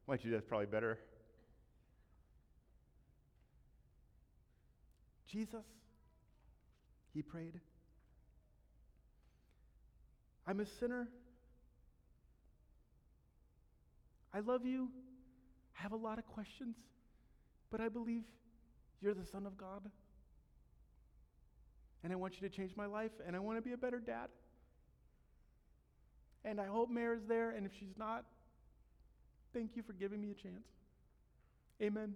why 0.05 0.15
don't 0.15 0.23
you 0.25 0.29
do 0.29 0.36
that? 0.36 0.41
That's 0.41 0.49
probably 0.49 0.65
better. 0.65 0.99
Jesus, 5.27 5.65
he 7.13 7.21
prayed, 7.21 7.59
I'm 10.45 10.59
a 10.59 10.65
sinner. 10.65 11.07
I 14.34 14.41
love 14.41 14.65
you. 14.65 14.89
I 15.79 15.81
have 15.81 15.93
a 15.93 15.95
lot 15.95 16.19
of 16.19 16.27
questions, 16.27 16.75
but 17.74 17.82
I 17.82 17.89
believe 17.89 18.21
you're 19.01 19.15
the 19.15 19.26
Son 19.26 19.47
of 19.47 19.57
God. 19.57 19.82
And 22.03 22.13
I 22.13 22.15
want 22.15 22.39
you 22.39 22.47
to 22.47 22.55
change 22.55 22.74
my 22.78 22.86
life, 22.86 23.11
and 23.26 23.36
I 23.36 23.39
want 23.39 23.57
to 23.57 23.63
be 23.63 23.74
a 23.74 23.78
better 23.78 23.99
dad. 23.99 24.28
And 26.45 26.61
I 26.61 26.67
hope 26.67 26.91
Mary's 26.91 27.24
there, 27.28 27.49
and 27.49 27.65
if 27.65 27.71
she's 27.80 27.97
not, 27.97 28.26
thank 29.55 29.71
you 29.76 29.82
for 29.82 29.93
giving 29.93 30.21
me 30.21 30.30
a 30.30 30.36
chance. 30.36 30.67
Amen. 31.82 32.13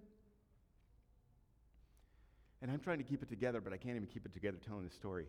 And 2.62 2.70
I'm 2.70 2.78
trying 2.78 2.98
to 2.98 3.04
keep 3.04 3.24
it 3.24 3.28
together, 3.28 3.60
but 3.60 3.72
I 3.72 3.78
can't 3.78 3.96
even 3.96 4.06
keep 4.06 4.26
it 4.26 4.34
together 4.34 4.58
telling 4.64 4.84
this 4.84 4.94
story. 4.94 5.26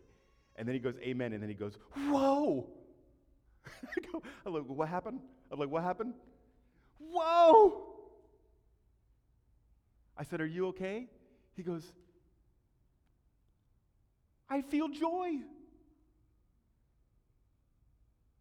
And 0.58 0.68
then 0.68 0.76
he 0.76 0.80
goes, 0.80 0.94
Amen. 1.02 1.34
And 1.34 1.42
then 1.42 1.50
he 1.50 1.56
goes, 1.56 1.74
Whoa! 1.96 2.70
I 3.66 4.12
go, 4.12 4.22
I'm 4.46 4.54
like, 4.54 4.64
What 4.68 4.90
happened? 4.90 5.22
I'm 5.52 5.58
like, 5.58 5.70
What 5.70 5.82
happened? 5.82 6.14
Whoa! 7.00 7.89
I 10.20 10.24
said, 10.24 10.42
Are 10.42 10.46
you 10.46 10.68
okay? 10.68 11.08
He 11.56 11.64
goes, 11.64 11.94
I 14.50 14.62
feel 14.62 14.90
joy. 14.90 15.38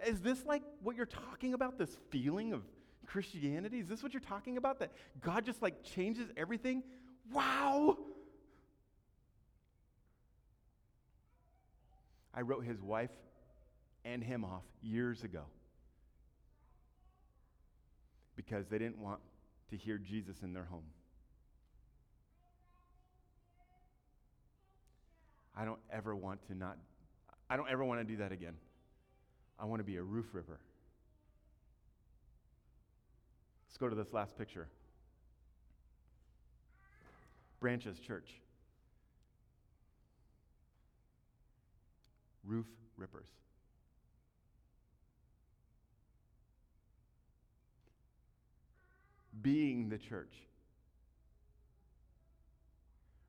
Is 0.05 0.21
this 0.21 0.45
like 0.45 0.63
what 0.83 0.97
you're 0.97 1.07
talking 1.07 1.55
about? 1.55 1.79
This 1.79 1.97
feeling 2.11 2.53
of 2.53 2.63
Christianity? 3.07 3.79
Is 3.79 3.89
this 3.89 4.03
what 4.03 4.13
you're 4.13 4.21
talking 4.21 4.57
about? 4.57 4.81
That 4.81 4.91
God 5.21 5.47
just 5.47 5.63
like 5.63 5.85
changes 5.85 6.29
everything? 6.37 6.83
Wow! 7.33 7.99
I 12.35 12.43
wrote 12.43 12.65
his 12.65 12.81
wife 12.81 13.11
and 14.05 14.23
him 14.23 14.45
off 14.45 14.63
years 14.83 15.25
ago 15.25 15.43
because 18.37 18.67
they 18.69 18.79
didn't 18.79 18.99
want 18.99 19.21
to 19.71 19.77
hear 19.77 19.99
Jesus 19.99 20.37
in 20.43 20.53
their 20.53 20.65
home. 20.65 20.85
I 25.59 25.65
don't 25.65 25.81
ever 25.93 26.15
want 26.15 26.47
to 26.47 26.55
not, 26.55 26.79
I 27.51 27.57
don't 27.57 27.69
ever 27.69 27.85
want 27.85 28.01
to 28.01 28.05
do 28.05 28.19
that 28.19 28.31
again. 28.31 28.55
I 29.59 29.65
want 29.65 29.81
to 29.81 29.85
be 29.85 29.97
a 29.97 30.03
roof 30.03 30.27
ripper. 30.33 30.61
Let's 33.67 33.77
go 33.77 33.89
to 33.89 33.97
this 33.97 34.13
last 34.13 34.39
picture. 34.39 34.69
Branches 37.59 37.99
Church. 37.99 38.31
Roof 42.45 42.67
rippers. 42.97 43.27
Being 49.43 49.89
the 49.89 49.99
church. 49.99 50.35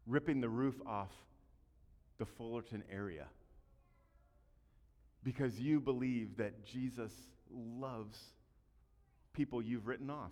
Ripping 0.06 0.42
the 0.42 0.50
roof 0.50 0.76
off 0.86 1.10
the 2.20 2.26
Fullerton 2.38 2.84
area 2.92 3.26
because 5.24 5.58
you 5.60 5.80
believe 5.80 6.38
that 6.38 6.66
Jesus 6.66 7.12
loves 7.52 8.18
people 9.34 9.62
you've 9.62 9.88
written 9.88 10.10
off. 10.10 10.32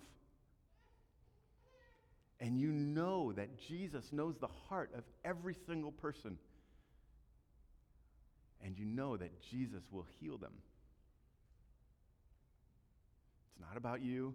And 2.40 2.60
you 2.60 2.70
know 2.70 3.32
that 3.32 3.48
Jesus 3.68 4.04
knows 4.12 4.36
the 4.40 4.48
heart 4.68 4.90
of 4.96 5.02
every 5.24 5.56
single 5.66 5.90
person. 5.90 6.38
And 8.64 8.78
you 8.78 8.84
know 8.84 9.16
that 9.16 9.30
Jesus 9.50 9.82
will 9.90 10.06
heal 10.20 10.38
them. 10.38 10.52
It's 13.50 13.60
not 13.60 13.76
about 13.76 14.02
you. 14.02 14.34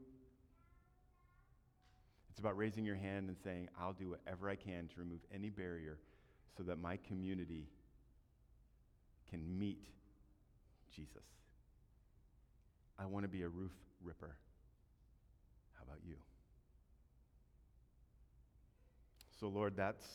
It's 2.29 2.39
about 2.39 2.57
raising 2.57 2.83
your 2.83 2.95
hand 2.95 3.29
and 3.29 3.37
saying, 3.43 3.69
I'll 3.79 3.93
do 3.93 4.09
whatever 4.09 4.49
I 4.49 4.55
can 4.55 4.89
to 4.89 4.99
remove 4.99 5.19
any 5.33 5.49
barrier 5.49 5.97
so 6.57 6.63
that 6.63 6.79
my 6.79 6.97
community 7.07 7.67
can 9.29 9.57
meet 9.57 9.87
Jesus. 10.95 11.23
I 12.99 13.05
want 13.05 13.23
to 13.23 13.29
be 13.29 13.41
a 13.41 13.49
roof 13.49 13.71
ripper. 14.03 14.35
How 15.73 15.83
about 15.83 15.99
you? 16.05 16.15
So, 19.39 19.47
Lord, 19.47 19.73
that's 19.75 20.05